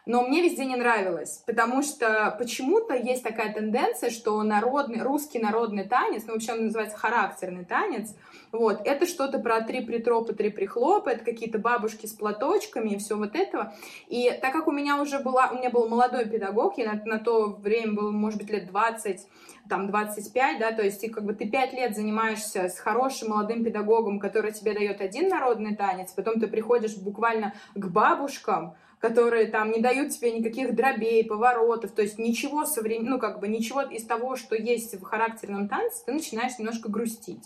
но 0.05 0.23
мне 0.23 0.41
везде 0.41 0.65
не 0.65 0.75
нравилось, 0.75 1.43
потому 1.45 1.83
что 1.83 2.35
почему-то 2.37 2.93
есть 2.93 3.23
такая 3.23 3.53
тенденция, 3.53 4.09
что 4.09 4.41
народный, 4.43 5.01
русский 5.01 5.39
народный 5.39 5.87
танец, 5.87 6.23
ну 6.25 6.33
вообще 6.33 6.53
он 6.53 6.65
называется 6.65 6.97
характерный 6.97 7.65
танец, 7.65 8.15
вот, 8.51 8.81
это 8.85 9.05
что-то 9.05 9.39
про 9.39 9.61
три 9.61 9.81
притропа, 9.81 10.33
три 10.33 10.49
прихлопа, 10.49 11.09
это 11.09 11.23
какие-то 11.23 11.59
бабушки 11.59 12.07
с 12.07 12.13
платочками 12.13 12.91
и 12.91 12.97
все 12.97 13.15
вот 13.15 13.35
этого. 13.35 13.73
И 14.07 14.31
так 14.41 14.53
как 14.53 14.67
у 14.67 14.71
меня 14.71 14.99
уже 15.01 15.19
была, 15.19 15.49
у 15.51 15.57
меня 15.57 15.69
был 15.69 15.87
молодой 15.87 16.25
педагог, 16.25 16.77
я 16.77 16.93
на, 16.93 17.03
на 17.05 17.19
то 17.19 17.47
время 17.47 17.93
было, 17.93 18.11
может 18.11 18.39
быть, 18.39 18.49
лет 18.49 18.67
20, 18.67 19.27
там 19.69 19.87
25, 19.87 20.59
да, 20.59 20.71
то 20.71 20.83
есть 20.83 21.01
ты 21.01 21.09
как 21.09 21.23
бы 21.23 21.33
ты 21.33 21.47
5 21.47 21.73
лет 21.73 21.95
занимаешься 21.95 22.69
с 22.69 22.79
хорошим 22.79 23.29
молодым 23.29 23.63
педагогом, 23.63 24.19
который 24.19 24.51
тебе 24.51 24.73
дает 24.73 24.99
один 24.99 25.29
народный 25.29 25.75
танец, 25.75 26.11
потом 26.11 26.39
ты 26.39 26.47
приходишь 26.47 26.97
буквально 26.97 27.53
к 27.75 27.87
бабушкам, 27.87 28.75
которые 28.99 29.47
там 29.47 29.71
не 29.71 29.81
дают 29.81 30.11
тебе 30.11 30.31
никаких 30.31 30.75
дробей, 30.75 31.25
поворотов, 31.25 31.91
то 31.91 32.01
есть 32.01 32.19
ничего 32.19 32.65
соврем... 32.65 33.05
ну, 33.05 33.19
как 33.19 33.39
бы 33.39 33.47
ничего 33.47 33.81
из 33.81 34.05
того, 34.05 34.35
что 34.35 34.55
есть 34.55 34.95
в 34.95 35.03
характерном 35.03 35.69
танце, 35.69 36.03
ты 36.05 36.11
начинаешь 36.11 36.57
немножко 36.59 36.89
грустить. 36.89 37.43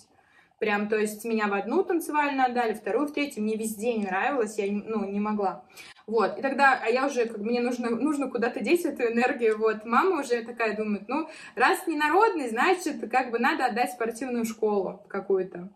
Прям, 0.63 0.87
то 0.87 0.97
есть 0.97 1.25
меня 1.25 1.47
в 1.47 1.53
одну 1.53 1.83
танцевальную 1.83 2.45
отдали, 2.45 2.73
вторую, 2.73 3.07
в 3.07 3.11
третью, 3.11 3.43
мне 3.43 3.57
везде 3.57 3.95
не 3.95 4.05
нравилось, 4.05 4.57
я 4.57 4.71
ну, 4.71 5.03
не 5.03 5.19
могла. 5.19 5.65
Вот, 6.07 6.39
и 6.39 6.41
тогда, 6.41 6.79
а 6.81 6.87
я 6.87 7.05
уже, 7.05 7.25
как 7.25 7.39
мне 7.39 7.59
нужно, 7.59 7.89
нужно 7.89 8.29
куда-то 8.29 8.61
деть 8.61 8.85
эту 8.85 9.03
энергию, 9.03 9.57
вот, 9.57 9.83
мама 9.83 10.21
уже 10.21 10.41
такая 10.41 10.77
думает, 10.77 11.09
ну, 11.09 11.27
раз 11.55 11.85
не 11.85 11.97
народный, 11.97 12.47
значит, 12.47 13.11
как 13.11 13.31
бы 13.31 13.39
надо 13.39 13.65
отдать 13.65 13.91
спортивную 13.91 14.45
школу 14.45 15.01
какую-то. 15.09 15.67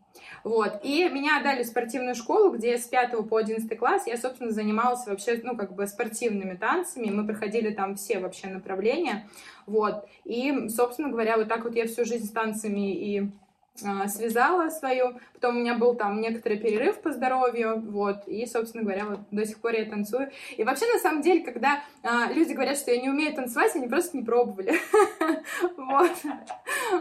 Вот, 0.45 0.79
и 0.83 1.09
меня 1.09 1.39
отдали 1.41 1.63
в 1.63 1.67
спортивную 1.67 2.15
школу, 2.15 2.51
где 2.51 2.77
с 2.77 2.85
5 2.85 3.27
по 3.27 3.35
11 3.35 3.77
класс 3.77 4.07
я, 4.07 4.15
собственно, 4.15 4.51
занималась 4.51 5.05
вообще, 5.05 5.41
ну, 5.43 5.57
как 5.57 5.75
бы 5.75 5.85
спортивными 5.87 6.55
танцами, 6.55 7.11
мы 7.11 7.27
проходили 7.27 7.71
там 7.71 7.97
все 7.97 8.19
вообще 8.19 8.47
направления, 8.47 9.27
вот, 9.65 10.07
и, 10.23 10.69
собственно 10.69 11.09
говоря, 11.09 11.35
вот 11.35 11.49
так 11.49 11.65
вот 11.65 11.75
я 11.75 11.87
всю 11.87 12.05
жизнь 12.05 12.27
с 12.27 12.31
танцами 12.31 12.93
и 12.93 13.31
связала 13.77 14.69
свою, 14.69 15.19
потом 15.33 15.57
у 15.57 15.59
меня 15.59 15.75
был 15.75 15.95
там 15.95 16.19
некоторый 16.19 16.57
перерыв 16.57 16.99
по 17.01 17.11
здоровью, 17.11 17.79
вот, 17.79 18.27
и, 18.27 18.45
собственно 18.45 18.83
говоря, 18.83 19.05
вот 19.05 19.19
до 19.31 19.45
сих 19.45 19.59
пор 19.59 19.73
я 19.73 19.85
танцую. 19.85 20.31
И 20.55 20.63
вообще, 20.63 20.91
на 20.91 20.99
самом 20.99 21.21
деле, 21.21 21.41
когда 21.41 21.83
а, 22.03 22.31
люди 22.31 22.53
говорят, 22.53 22.77
что 22.77 22.91
я 22.91 23.01
не 23.01 23.09
умею 23.09 23.35
танцевать, 23.35 23.75
они 23.75 23.87
просто 23.87 24.17
не 24.17 24.23
пробовали. 24.23 24.73
Вот. 25.77 26.11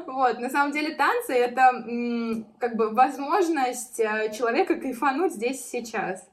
Вот, 0.06 0.38
на 0.38 0.50
самом 0.50 0.72
деле 0.72 0.94
танцы— 0.94 1.32
это 1.34 2.44
как 2.58 2.76
бы 2.76 2.90
возможность 2.90 4.00
а, 4.00 4.28
человека 4.28 4.76
кайфануть 4.76 5.32
здесь 5.32 5.64
сейчас. 5.64 6.28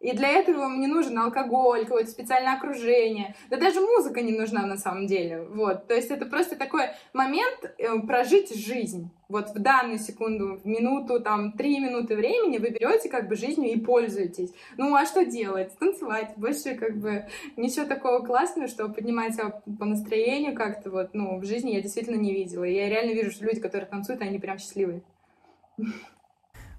И 0.00 0.12
для 0.12 0.28
этого 0.28 0.68
мне 0.68 0.86
нужен 0.86 1.18
алкоголь, 1.18 1.84
какое-то 1.84 2.10
специальное 2.10 2.54
окружение. 2.54 3.34
Да 3.50 3.56
даже 3.56 3.80
музыка 3.80 4.20
не 4.22 4.32
нужна 4.32 4.64
на 4.64 4.76
самом 4.76 5.06
деле. 5.06 5.42
Вот. 5.42 5.88
То 5.88 5.94
есть 5.94 6.10
это 6.10 6.26
просто 6.26 6.56
такой 6.56 6.82
момент 7.12 7.74
э, 7.78 7.98
прожить 8.06 8.54
жизнь. 8.54 9.10
Вот 9.28 9.50
в 9.50 9.58
данную 9.58 9.98
секунду, 9.98 10.56
в 10.56 10.64
минуту, 10.64 11.20
там, 11.20 11.52
три 11.52 11.80
минуты 11.80 12.14
времени 12.16 12.58
вы 12.58 12.70
берете 12.70 13.08
как 13.08 13.28
бы 13.28 13.34
жизнью 13.34 13.72
и 13.72 13.80
пользуетесь. 13.80 14.54
Ну, 14.76 14.94
а 14.94 15.04
что 15.04 15.26
делать? 15.26 15.76
Танцевать. 15.78 16.32
Больше 16.36 16.76
как 16.76 16.96
бы 16.96 17.26
ничего 17.56 17.84
такого 17.84 18.24
классного, 18.24 18.68
что 18.68 18.88
поднимать 18.88 19.34
по 19.78 19.84
настроению 19.84 20.54
как-то 20.54 20.90
вот, 20.90 21.10
ну, 21.12 21.40
в 21.40 21.44
жизни 21.44 21.72
я 21.72 21.82
действительно 21.82 22.16
не 22.16 22.32
видела. 22.32 22.64
Я 22.64 22.88
реально 22.88 23.14
вижу, 23.14 23.32
что 23.32 23.44
люди, 23.44 23.60
которые 23.60 23.88
танцуют, 23.90 24.22
они 24.22 24.38
прям 24.38 24.58
счастливые. 24.58 25.02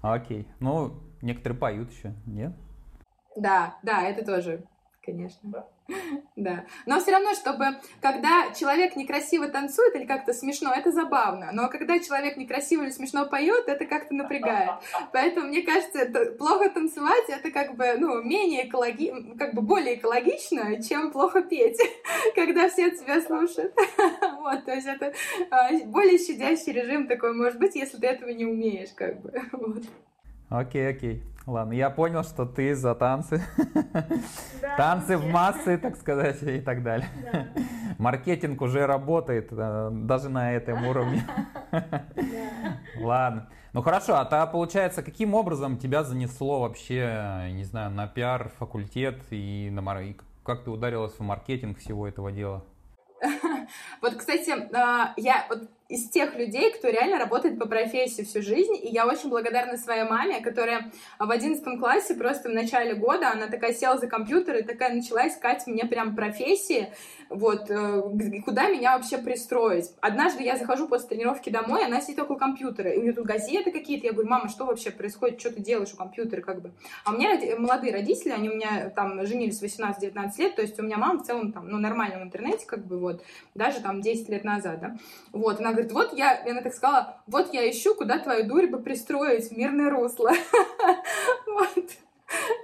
Окей. 0.00 0.46
Ну, 0.58 0.94
некоторые 1.20 1.58
поют 1.58 1.92
еще, 1.92 2.14
нет? 2.26 2.52
Да, 3.36 3.78
да, 3.82 4.02
это 4.02 4.24
тоже. 4.24 4.62
конечно. 5.04 5.40
Да. 5.42 5.66
да. 6.36 6.64
Но 6.86 7.00
все 7.00 7.12
равно, 7.12 7.34
чтобы, 7.34 7.66
когда 8.00 8.52
человек 8.54 8.96
некрасиво 8.96 9.48
танцует 9.48 9.94
или 9.94 10.04
как-то 10.04 10.32
смешно, 10.32 10.72
это 10.72 10.92
забавно. 10.92 11.50
Но 11.52 11.68
когда 11.68 11.98
человек 11.98 12.36
некрасиво 12.36 12.82
или 12.82 12.90
смешно 12.90 13.26
поет, 13.26 13.68
это 13.68 13.84
как-то 13.86 14.14
напрягает. 14.14 14.70
Поэтому, 15.12 15.48
мне 15.48 15.62
кажется, 15.62 16.06
плохо 16.38 16.70
танцевать, 16.70 17.24
это 17.28 17.50
как 17.50 17.76
бы, 17.76 17.94
ну, 17.98 18.22
менее 18.22 18.68
экологи... 18.68 19.12
как 19.38 19.54
бы 19.54 19.62
более 19.62 19.96
экологично, 19.96 20.82
чем 20.82 21.10
плохо 21.10 21.42
петь, 21.42 21.80
когда 22.34 22.68
все 22.68 22.90
тебя 22.90 23.20
слушают. 23.20 23.74
вот, 24.38 24.64
то 24.64 24.72
есть 24.72 24.86
это 24.86 25.12
а, 25.50 25.70
более 25.86 26.18
щадящий 26.18 26.72
режим 26.72 27.06
такой, 27.06 27.34
может 27.34 27.58
быть, 27.58 27.74
если 27.74 27.98
ты 27.98 28.06
этого 28.06 28.30
не 28.30 28.44
умеешь, 28.44 28.90
как 28.94 29.20
бы. 29.20 29.32
вот. 29.52 29.82
Окей, 30.50 30.88
окей. 30.90 31.22
Ладно, 31.46 31.72
я 31.72 31.90
понял, 31.90 32.24
что 32.24 32.44
ты 32.44 32.74
за 32.74 32.94
танцы. 32.94 33.42
Да, 34.60 34.76
танцы 34.76 35.16
в 35.16 35.26
массы, 35.26 35.78
так 35.78 35.96
сказать, 35.96 36.42
и 36.42 36.60
так 36.60 36.82
далее. 36.82 37.08
Да. 37.32 37.46
Маркетинг 37.98 38.60
уже 38.60 38.86
работает 38.86 39.48
э, 39.52 39.90
даже 39.92 40.28
на 40.28 40.52
этом 40.52 40.86
уровне. 40.86 41.22
Да. 41.70 42.04
Ладно. 42.98 43.48
Ну 43.72 43.82
хорошо, 43.82 44.16
а 44.16 44.24
то 44.24 44.44
получается, 44.48 45.02
каким 45.02 45.34
образом 45.34 45.78
тебя 45.78 46.02
занесло 46.02 46.60
вообще, 46.60 47.50
не 47.52 47.62
знаю, 47.62 47.92
на 47.92 48.08
пиар, 48.08 48.50
факультет 48.58 49.22
и 49.30 49.70
на 49.70 49.82
мар... 49.82 50.02
как 50.44 50.64
ты 50.64 50.70
ударилась 50.70 51.12
в 51.12 51.20
маркетинг 51.20 51.78
всего 51.78 52.08
этого 52.08 52.32
дела? 52.32 52.64
Вот, 54.02 54.14
кстати, 54.14 54.50
а, 54.74 55.12
я 55.16 55.46
вот 55.48 55.70
из 55.90 56.08
тех 56.08 56.36
людей, 56.36 56.72
кто 56.72 56.88
реально 56.88 57.18
работает 57.18 57.58
по 57.58 57.66
профессии 57.66 58.22
всю 58.22 58.42
жизнь. 58.42 58.76
И 58.80 58.88
я 58.88 59.06
очень 59.06 59.28
благодарна 59.28 59.76
своей 59.76 60.04
маме, 60.04 60.40
которая 60.40 60.92
в 61.18 61.28
одиннадцатом 61.28 61.80
классе 61.80 62.14
просто 62.14 62.48
в 62.48 62.52
начале 62.52 62.94
года, 62.94 63.32
она 63.32 63.48
такая 63.48 63.74
села 63.74 63.98
за 63.98 64.06
компьютер 64.06 64.56
и 64.56 64.62
такая 64.62 64.94
начала 64.94 65.26
искать 65.26 65.66
мне 65.66 65.84
прям 65.84 66.14
профессии, 66.14 66.92
вот, 67.28 67.68
э, 67.70 68.02
куда 68.44 68.68
меня 68.68 68.96
вообще 68.96 69.18
пристроить. 69.18 69.90
Однажды 70.00 70.44
я 70.44 70.56
захожу 70.56 70.86
после 70.86 71.08
тренировки 71.08 71.50
домой, 71.50 71.84
она 71.84 72.00
сидит 72.00 72.20
около 72.20 72.36
компьютера, 72.36 72.90
и 72.90 72.98
у 72.98 73.02
нее 73.02 73.12
тут 73.12 73.26
газеты 73.26 73.72
какие-то, 73.72 74.06
я 74.06 74.12
говорю, 74.12 74.28
мама, 74.28 74.48
что 74.48 74.66
вообще 74.66 74.92
происходит, 74.92 75.40
что 75.40 75.50
ты 75.50 75.60
делаешь 75.60 75.92
у 75.92 75.96
компьютера, 75.96 76.40
как 76.40 76.62
бы. 76.62 76.70
А 77.04 77.12
у 77.12 77.16
меня 77.16 77.36
молодые 77.58 77.92
родители, 77.92 78.30
они 78.30 78.48
у 78.48 78.54
меня 78.54 78.90
там 78.90 79.26
женились 79.26 79.60
18-19 79.60 80.38
лет, 80.38 80.54
то 80.54 80.62
есть 80.62 80.78
у 80.78 80.84
меня 80.84 80.98
мама 80.98 81.20
в 81.20 81.26
целом 81.26 81.50
там, 81.52 81.68
ну, 81.68 81.78
нормально 81.78 82.20
в 82.20 82.22
интернете, 82.22 82.64
как 82.64 82.86
бы, 82.86 82.98
вот, 82.98 83.24
даже 83.56 83.80
там 83.80 84.00
10 84.00 84.28
лет 84.28 84.44
назад, 84.44 84.80
да. 84.80 84.96
Вот, 85.32 85.58
она 85.58 85.79
говорит, 85.82 85.92
вот 85.92 86.18
я, 86.18 86.34
и 86.34 86.50
она 86.50 86.62
так 86.62 86.74
сказала, 86.74 87.22
вот 87.26 87.52
я 87.52 87.68
ищу, 87.70 87.94
куда 87.94 88.18
твою 88.18 88.46
дурь 88.46 88.66
бы 88.66 88.80
пристроить 88.80 89.50
в 89.50 89.56
мирное 89.56 89.90
русло. 89.90 90.30
Вот. 91.46 91.90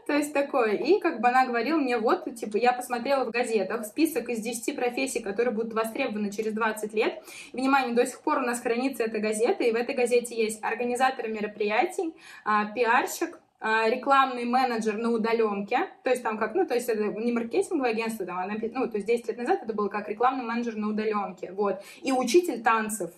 То 0.07 0.13
есть 0.13 0.33
такое. 0.33 0.75
И 0.75 1.01
как 1.01 1.21
бы 1.21 1.29
она 1.29 1.45
говорила 1.45 1.77
мне, 1.77 1.99
вот, 1.99 2.33
типа, 2.37 2.57
я 2.57 2.73
посмотрела 2.73 3.25
в 3.25 3.31
газетах 3.31 3.85
список 3.85 4.29
из 4.29 4.41
10 4.41 4.77
профессий, 4.77 5.21
которые 5.21 5.53
будут 5.53 5.75
востребованы 5.75 6.31
через 6.31 6.53
20 6.53 6.95
лет. 6.95 7.21
Внимание, 7.53 7.95
до 7.95 8.07
сих 8.07 8.21
пор 8.21 8.39
у 8.39 8.43
нас 8.43 8.61
хранится 8.61 9.03
эта 9.03 9.19
газета, 9.19 9.65
и 9.65 9.73
в 9.73 9.75
этой 9.75 9.97
газете 9.97 10.37
есть 10.37 10.63
организатор 10.63 11.27
мероприятий, 11.29 12.15
а, 12.45 12.67
пиарщик, 12.67 13.41
рекламный 13.61 14.45
менеджер 14.45 14.97
на 14.99 15.11
удаленке, 15.11 15.89
то 16.05 16.11
есть 16.11 16.23
там 16.23 16.39
как, 16.39 16.55
ну, 16.55 16.67
то 16.67 16.75
есть 16.75 16.89
это 16.89 17.05
не 17.05 17.33
маркетинговое 17.33 17.91
агентство, 17.91 18.27
там, 18.27 18.49
ну, 18.75 18.89
то 18.89 18.97
есть 18.97 19.07
10 19.07 19.29
лет 19.29 19.39
назад 19.39 19.63
это 19.63 19.73
было 19.73 19.89
как 19.89 20.09
рекламный 20.09 20.45
менеджер 20.45 20.77
на 20.77 20.89
удаленке, 20.89 21.53
вот, 21.53 21.83
и 22.03 22.13
учитель 22.13 22.63
танцев, 22.63 23.11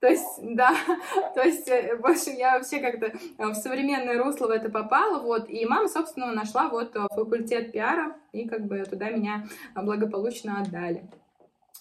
то 0.00 0.08
есть, 0.08 0.38
да, 0.40 0.74
то 1.34 1.42
есть, 1.42 1.68
э, 1.68 1.96
в 1.96 2.06
общем, 2.06 2.34
я 2.36 2.58
вообще 2.58 2.78
как-то 2.80 3.12
в 3.38 3.54
современное 3.54 4.22
русло 4.22 4.46
в 4.46 4.50
это 4.50 4.68
попала, 4.68 5.22
вот, 5.22 5.48
и 5.48 5.64
мама, 5.66 5.88
собственно, 5.88 6.32
нашла 6.32 6.68
вот 6.68 6.94
факультет 7.14 7.72
пиара, 7.72 8.16
и 8.32 8.46
как 8.46 8.66
бы 8.66 8.84
туда 8.84 9.10
меня 9.10 9.46
благополучно 9.74 10.60
отдали. 10.60 11.04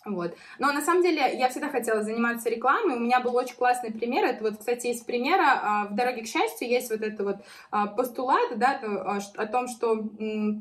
Вот. 0.06 0.36
Но 0.60 0.72
на 0.72 0.82
самом 0.82 1.02
деле 1.02 1.36
я 1.36 1.50
всегда 1.50 1.70
хотела 1.70 2.04
заниматься 2.04 2.48
рекламой. 2.48 2.96
У 2.96 3.00
меня 3.00 3.20
был 3.22 3.36
очень 3.36 3.56
классный 3.56 3.92
пример. 3.92 4.24
Это 4.24 4.44
вот, 4.44 4.60
кстати, 4.60 4.88
из 4.88 5.02
примера 5.02 5.60
а, 5.62 5.86
в 5.86 5.96
«Дороге 5.96 6.22
к 6.22 6.28
счастью» 6.28 6.70
есть 6.70 6.92
вот 6.92 7.02
это 7.02 7.24
вот 7.24 7.38
а, 7.72 7.88
постулат, 7.88 8.58
да, 8.58 8.80
а, 8.84 9.20
о 9.36 9.46
том, 9.48 9.68
что 9.68 9.96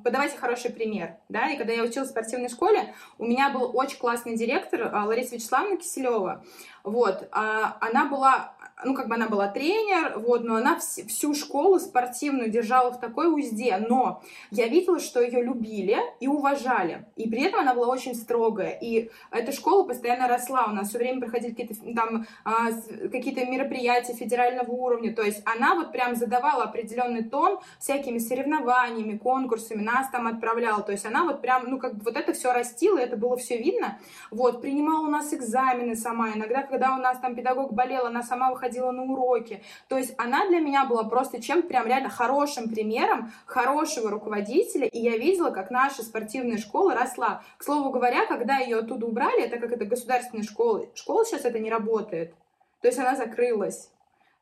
подавайте 0.02 0.38
хороший 0.38 0.70
пример, 0.70 1.16
да, 1.28 1.50
и 1.50 1.58
когда 1.58 1.74
я 1.74 1.82
училась 1.82 2.08
в 2.08 2.12
спортивной 2.12 2.48
школе, 2.48 2.94
у 3.18 3.26
меня 3.26 3.50
был 3.50 3.76
очень 3.76 3.98
классный 3.98 4.36
директор 4.36 4.90
Лариса 4.92 5.34
Вячеславовна 5.34 5.76
Киселева, 5.76 6.44
вот, 6.82 7.28
она 7.30 8.06
была 8.06 8.53
ну, 8.82 8.94
как 8.94 9.08
бы 9.08 9.14
она 9.14 9.28
была 9.28 9.46
тренер, 9.48 10.18
вот, 10.18 10.42
но 10.42 10.56
она 10.56 10.78
вс- 10.78 11.06
всю 11.06 11.34
школу 11.34 11.78
спортивную 11.78 12.50
держала 12.50 12.90
в 12.90 12.98
такой 12.98 13.32
узде, 13.32 13.76
но 13.76 14.22
я 14.50 14.66
видела, 14.66 14.98
что 14.98 15.20
ее 15.20 15.42
любили 15.42 15.98
и 16.18 16.26
уважали, 16.26 17.06
и 17.16 17.28
при 17.28 17.44
этом 17.44 17.60
она 17.60 17.74
была 17.74 17.86
очень 17.86 18.14
строгая, 18.14 18.76
и 18.80 19.10
эта 19.30 19.52
школа 19.52 19.84
постоянно 19.84 20.26
росла, 20.26 20.66
у 20.66 20.72
нас 20.72 20.88
все 20.88 20.98
время 20.98 21.20
проходили 21.20 21.52
какие-то 21.52 21.74
там 21.94 22.26
а, 22.44 22.72
какие-то 23.12 23.46
мероприятия 23.46 24.14
федерального 24.14 24.70
уровня, 24.72 25.14
то 25.14 25.22
есть 25.22 25.42
она 25.44 25.76
вот 25.76 25.92
прям 25.92 26.16
задавала 26.16 26.64
определенный 26.64 27.22
тон 27.22 27.60
всякими 27.78 28.18
соревнованиями, 28.18 29.16
конкурсами, 29.16 29.82
нас 29.82 30.08
там 30.10 30.26
отправляла, 30.26 30.82
то 30.82 30.90
есть 30.90 31.06
она 31.06 31.24
вот 31.24 31.40
прям, 31.40 31.70
ну, 31.70 31.78
как 31.78 31.94
бы 31.94 32.04
вот 32.04 32.16
это 32.16 32.32
все 32.32 32.52
растила, 32.52 32.98
это 32.98 33.16
было 33.16 33.36
все 33.36 33.56
видно, 33.56 34.00
вот, 34.32 34.60
принимала 34.60 35.06
у 35.06 35.10
нас 35.10 35.32
экзамены 35.32 35.94
сама, 35.94 36.32
иногда, 36.32 36.62
когда 36.62 36.96
у 36.96 36.98
нас 36.98 37.20
там 37.20 37.36
педагог 37.36 37.72
болел, 37.72 38.06
она 38.06 38.22
сама 38.24 38.50
выходила 38.50 38.63
ходила 38.64 38.90
на 38.90 39.02
уроки. 39.02 39.62
То 39.88 39.98
есть 39.98 40.14
она 40.16 40.46
для 40.48 40.60
меня 40.60 40.86
была 40.86 41.04
просто 41.04 41.42
чем-то 41.42 41.68
прям 41.68 41.86
реально 41.86 42.08
хорошим 42.08 42.68
примером 42.68 43.32
хорошего 43.46 44.10
руководителя, 44.10 44.86
и 44.86 44.98
я 44.98 45.16
видела, 45.18 45.50
как 45.50 45.70
наша 45.70 46.02
спортивная 46.02 46.58
школа 46.58 46.94
росла. 46.94 47.42
К 47.58 47.64
слову 47.64 47.90
говоря, 47.90 48.26
когда 48.26 48.58
ее 48.58 48.78
оттуда 48.78 49.06
убрали, 49.06 49.42
это 49.42 49.58
как 49.58 49.72
это 49.72 49.84
государственная 49.84 50.44
школа, 50.44 50.86
школа 50.94 51.24
сейчас 51.24 51.44
это 51.44 51.58
не 51.58 51.70
работает. 51.70 52.34
То 52.80 52.88
есть 52.88 52.98
она 52.98 53.16
закрылась. 53.16 53.90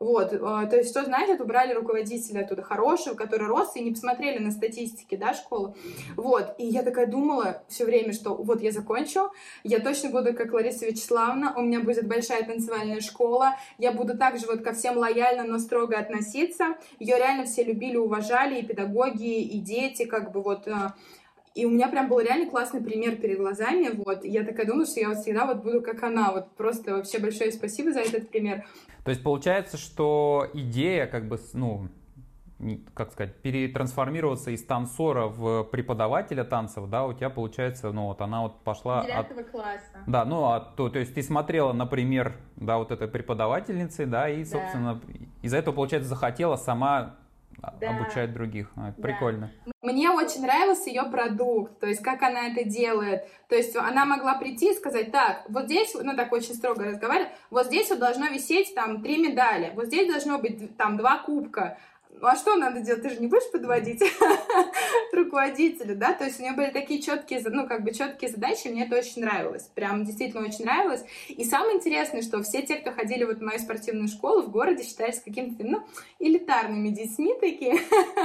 Вот, 0.03 0.33
а, 0.43 0.67
то 0.67 0.77
есть 0.79 0.91
что 0.91 1.05
значит, 1.05 1.41
убрали 1.41 1.73
руководителя 1.73 2.41
оттуда 2.41 2.63
хорошего, 2.63 3.15
который 3.15 3.47
рос, 3.47 3.77
и 3.77 3.81
не 3.81 3.93
посмотрели 3.93 4.39
на 4.39 4.51
статистики, 4.51 5.15
да, 5.15 5.33
школы. 5.33 5.75
Вот, 6.17 6.57
и 6.59 6.67
я 6.67 6.83
такая 6.83 7.07
думала 7.07 7.63
все 7.69 7.85
время, 7.85 8.13
что 8.13 8.35
вот 8.35 8.63
я 8.63 8.73
закончу, 8.73 9.31
я 9.63 9.79
точно 9.79 10.11
буду 10.11 10.35
как 10.35 10.53
Лариса 10.53 10.87
Вячеславовна, 10.87 11.55
у 11.57 11.61
меня 11.63 11.79
будет 11.79 12.09
большая 12.09 12.43
танцевальная 12.45 13.01
школа, 13.01 13.55
я 13.79 13.93
буду 13.93 14.19
также 14.19 14.47
вот 14.49 14.63
ко 14.63 14.73
всем 14.73 14.99
лояльно, 14.99 15.45
но 15.45 15.61
строго 15.61 15.97
относиться. 15.97 16.77
Ее 16.99 17.17
реально 17.19 17.45
все 17.45 17.63
любили, 17.63 17.97
уважали, 17.97 18.59
и 18.59 18.67
педагоги, 18.67 19.41
и 19.41 19.61
дети, 19.61 20.05
как 20.05 20.33
бы 20.33 20.43
вот 20.43 20.67
а, 20.67 20.97
и 21.55 21.65
у 21.65 21.71
меня 21.71 21.89
прям 21.89 22.09
был 22.09 22.21
реально 22.21 22.51
классный 22.51 22.83
пример 22.83 23.17
перед 23.17 23.39
глазами, 23.39 23.91
вот. 23.93 24.25
Я 24.25 24.45
такая 24.45 24.67
думаю, 24.67 24.87
что 24.87 25.01
я 25.01 25.09
вот 25.09 25.19
всегда 25.19 25.47
вот 25.47 25.63
буду 25.63 25.83
как 25.83 26.03
она, 26.03 26.33
вот. 26.33 26.55
Просто 26.57 26.97
вообще 26.97 27.19
большое 27.19 27.53
спасибо 27.53 27.93
за 27.93 28.01
этот 28.01 28.31
пример. 28.31 28.65
То 29.05 29.11
есть 29.11 29.23
получается, 29.23 29.77
что 29.77 30.49
идея 30.55 31.07
как 31.07 31.29
бы, 31.29 31.39
ну, 31.55 31.89
как 32.95 33.13
сказать, 33.13 33.35
перетрансформироваться 33.43 34.51
из 34.51 34.65
танцора 34.65 35.27
в 35.27 35.65
преподавателя 35.65 36.45
танцев, 36.45 36.89
да, 36.89 37.05
у 37.05 37.13
тебя 37.13 37.29
получается, 37.29 37.91
ну 37.93 38.07
вот 38.07 38.21
она 38.21 38.43
вот 38.43 38.61
пошла... 38.63 39.05
Девятого 39.05 39.41
от... 39.41 39.51
класса. 39.51 40.05
Да, 40.07 40.25
ну 40.25 40.45
а 40.45 40.61
то, 40.61 40.89
то 40.89 40.99
есть 40.99 41.15
ты 41.15 41.23
смотрела, 41.23 41.73
например, 41.73 42.37
да, 42.57 42.79
вот 42.79 42.93
этой 42.93 43.09
преподавательницы, 43.09 44.07
да, 44.07 44.29
и, 44.29 44.45
собственно, 44.45 44.95
да. 44.95 45.15
из-за 45.43 45.57
этого, 45.57 45.75
получается, 45.75 46.09
захотела 46.09 46.57
сама 46.57 47.17
да. 47.81 47.97
обучать 47.97 48.33
других. 48.33 48.71
А, 48.77 48.93
да. 48.97 49.03
Прикольно. 49.03 49.51
Мне 49.83 50.11
очень 50.11 50.43
нравился 50.43 50.89
ее 50.89 51.05
продукт, 51.05 51.81
то 51.81 51.87
есть 51.87 52.03
как 52.03 52.23
она 52.23 52.49
это 52.49 52.65
делает. 52.65 53.25
То 53.49 53.57
есть 53.57 53.77
она 53.77 54.05
могла 54.05 54.35
прийти 54.35 54.71
и 54.71 54.75
сказать, 54.75 55.11
так, 55.13 55.45
вот 55.49 55.65
здесь, 55.65 55.95
ну 55.95 56.17
так 56.17 56.33
очень 56.33 56.55
строго 56.55 56.85
разговаривать, 56.85 57.33
вот 57.51 57.67
здесь 57.67 57.91
вот 57.91 57.99
должно 57.99 58.27
висеть 58.27 58.75
там 58.75 59.03
три 59.03 59.19
медали, 59.19 59.73
вот 59.75 59.87
здесь 59.87 60.11
должно 60.11 60.39
быть 60.39 60.77
там 60.77 60.97
два 60.97 61.19
кубка, 61.19 61.79
ну 62.23 62.29
а 62.29 62.37
что 62.37 62.55
надо 62.55 62.81
делать? 62.81 63.03
Ты 63.03 63.11
же 63.11 63.21
не 63.21 63.27
будешь 63.27 63.51
подводить 63.51 64.01
руководителя, 65.13 65.97
да? 65.97 66.13
То 66.13 66.25
есть 66.25 66.39
у 66.39 66.43
нее 66.45 66.53
были 66.53 66.71
такие 66.71 67.03
четкие, 67.03 67.43
ну, 67.45 67.67
как 67.67 67.83
бы 67.83 67.93
четкие 67.93 68.31
задачи, 68.31 68.69
мне 68.69 68.87
это 68.87 68.97
очень 68.97 69.23
нравилось. 69.23 69.65
Прям 69.75 70.05
действительно 70.05 70.47
очень 70.47 70.65
нравилось. 70.65 71.05
И 71.29 71.45
самое 71.45 71.75
интересное, 71.75 72.23
что 72.23 72.41
все 72.45 72.63
те, 72.63 72.77
кто 72.77 72.93
ходили 72.93 73.25
вот 73.25 73.39
в 73.39 73.43
мою 73.43 73.59
спортивную 73.59 74.07
школу 74.07 74.43
в 74.43 74.53
городе, 74.53 74.85
считались 74.85 75.21
какими-то, 75.21 75.65
ну, 75.65 75.85
элитарными 76.21 76.91
детьми 76.91 77.35
такие. 77.41 77.81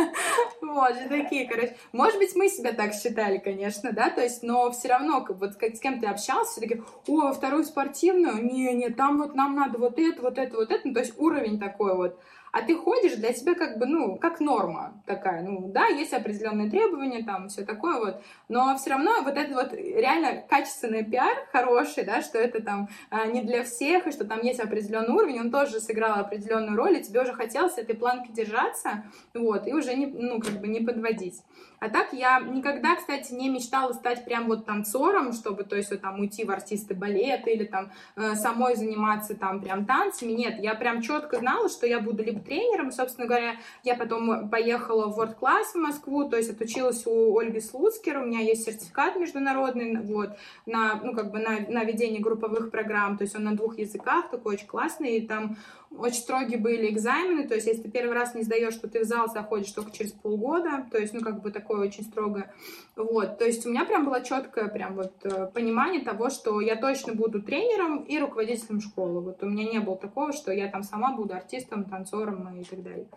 вот 0.62 0.94
же 0.94 1.10
такие, 1.10 1.48
короче. 1.48 1.76
Может 1.92 2.20
быть, 2.20 2.36
мы 2.36 2.50
себя 2.50 2.74
так 2.74 2.94
считали, 2.94 3.40
конечно, 3.40 3.94
да? 3.94 4.12
То 4.12 4.22
есть, 4.22 4.44
но 4.44 4.72
все 4.72 4.90
равно, 4.90 5.22
как, 5.22 5.40
вот 5.40 5.56
как, 5.56 5.76
с 5.76 5.80
кем 5.80 6.00
ты 6.00 6.06
общался, 6.06 6.52
все 6.52 6.62
таки 6.62 6.84
о, 7.08 7.32
вторую 7.32 7.64
спортивную? 7.64 8.44
Не, 8.46 8.74
не, 8.74 8.90
там 8.90 9.18
вот 9.18 9.34
нам 9.34 9.56
надо 9.56 9.80
вот 9.80 9.98
это, 9.98 10.22
вот 10.22 10.38
это, 10.38 10.56
вот 10.56 10.70
это. 10.70 10.88
Ну, 10.88 10.94
то 10.94 11.00
есть 11.00 11.14
уровень 11.18 11.60
такой 11.60 11.96
вот. 11.96 12.20
А 12.58 12.63
ты 12.63 12.76
ходишь, 12.76 13.13
для 13.17 13.34
тебя 13.34 13.54
как 13.54 13.78
бы, 13.78 13.86
ну, 13.86 14.17
как 14.17 14.39
норма 14.39 15.00
такая, 15.06 15.43
ну, 15.43 15.70
да, 15.72 15.86
есть 15.86 16.12
определенные 16.12 16.72
требования, 16.72 17.24
там, 17.24 17.50
все 17.50 17.63
такое 17.63 18.00
вот, 18.00 18.24
но 18.50 18.76
все 18.78 18.89
равно 18.89 19.22
вот 19.22 19.38
это 19.38 19.54
вот 19.54 19.74
реально 19.74 20.41
качественный 20.50 21.06
пиар 21.06 21.48
хороший, 21.52 22.04
да, 22.04 22.24
что 22.24 22.39
это 22.39 22.63
там 22.63 22.89
а, 23.12 23.28
не 23.28 23.43
для 23.43 23.63
всех, 23.63 24.08
и 24.08 24.12
что 24.12 24.26
там 24.26 24.41
есть 24.41 24.60
определенный 24.60 25.13
уровень, 25.13 25.39
он 25.39 25.52
тоже 25.52 25.80
сыграл 25.80 26.20
определенную 26.20 26.76
роль, 26.76 26.98
и 26.98 27.04
тебе 27.04 27.22
уже 27.22 27.34
хотелось 27.34 27.78
этой 27.78 27.96
планки 27.96 28.32
держаться, 28.32 29.04
вот, 29.36 29.67
и 29.67 29.74
уже 29.74 29.93
не, 29.93 30.08
ну, 30.08 30.39
как 30.39 30.60
бы 30.60 30.67
не 30.67 30.80
подводить. 30.80 31.43
А 31.80 31.89
так 31.89 32.12
я 32.12 32.39
никогда, 32.39 32.96
кстати, 32.96 33.34
не 33.34 33.50
мечтала 33.50 33.93
стать 33.93 34.26
прям 34.26 34.48
вот 34.48 34.65
танцором, 34.65 35.32
чтобы, 35.32 35.63
то 35.63 35.76
есть, 35.76 35.91
вот 35.91 36.02
там 36.02 36.20
уйти 36.20 36.43
в 36.43 36.50
артисты 36.50 36.96
балета 36.96 37.52
или 37.52 37.65
там 37.65 37.91
э, 38.15 38.34
самой 38.34 38.76
заниматься 38.76 39.36
там 39.36 39.62
прям 39.62 39.86
танцами. 39.86 40.32
Нет, 40.32 40.60
я 40.60 40.74
прям 40.74 41.02
четко 41.02 41.38
знала, 41.38 41.70
что 41.70 41.86
я 41.86 42.00
буду 42.00 42.24
либо 42.24 42.39
тренером. 42.48 42.92
Собственно 42.92 43.28
говоря, 43.28 43.58
я 43.84 43.96
потом 43.96 44.50
поехала 44.50 45.08
в 45.08 45.20
World 45.20 45.38
Class 45.40 45.74
в 45.74 45.76
Москву, 45.76 46.30
то 46.30 46.38
есть 46.38 46.50
отучилась 46.50 47.06
у 47.06 47.38
Ольги 47.38 47.60
Слуцкер, 47.60 48.18
у 48.18 48.26
меня 48.26 48.40
есть 48.40 48.64
сертификат 48.64 49.16
международный, 49.18 50.02
вот, 50.02 50.32
на, 50.66 51.00
ну, 51.04 51.14
как 51.14 51.32
бы 51.32 51.40
на, 51.40 51.60
на 51.68 51.84
ведение 51.84 52.22
групповых 52.22 52.72
программ, 52.72 53.18
то 53.18 53.24
есть 53.24 53.36
он 53.36 53.44
на 53.44 53.56
двух 53.56 53.78
языках, 53.78 54.30
такой 54.32 54.56
очень 54.56 54.68
классный, 54.68 55.18
и 55.18 55.28
там 55.28 55.58
очень 55.95 56.21
строгие 56.21 56.60
были 56.60 56.91
экзамены, 56.91 57.47
то 57.47 57.56
есть 57.56 57.67
если 57.67 57.84
ты 57.84 57.89
первый 57.89 58.13
раз 58.13 58.36
не 58.36 58.43
сдаешь, 58.43 58.76
то 58.76 58.88
ты 58.88 59.02
в 59.02 59.04
зал 59.06 59.28
заходишь 59.28 59.71
только 59.71 59.91
через 59.91 60.12
полгода, 60.12 60.86
то 60.91 60.97
есть, 60.97 61.13
ну, 61.13 61.21
как 61.21 61.41
бы 61.41 61.52
такое 61.52 61.88
очень 61.88 62.04
строгое. 62.04 62.54
Вот, 62.95 63.38
то 63.38 63.45
есть 63.45 63.65
у 63.65 63.69
меня 63.69 63.86
прям 63.86 64.06
было 64.06 64.23
четкое 64.23 64.67
прям 64.67 64.95
вот 64.95 65.13
э, 65.23 65.47
понимание 65.54 66.02
того, 66.02 66.30
что 66.30 66.60
я 66.62 66.76
точно 66.76 67.13
буду 67.13 67.41
тренером 67.41 68.04
и 68.04 68.19
руководителем 68.19 68.82
школы. 68.82 69.21
Вот 69.21 69.43
у 69.43 69.47
меня 69.47 69.69
не 69.69 69.80
было 69.80 69.97
такого, 69.97 70.34
что 70.34 70.52
я 70.52 70.67
там 70.67 70.84
сама 70.84 71.15
буду 71.15 71.34
артистом, 71.34 71.86
танцором 71.86 72.60
и 72.60 72.63
так 72.63 72.84
далее. 72.84 73.08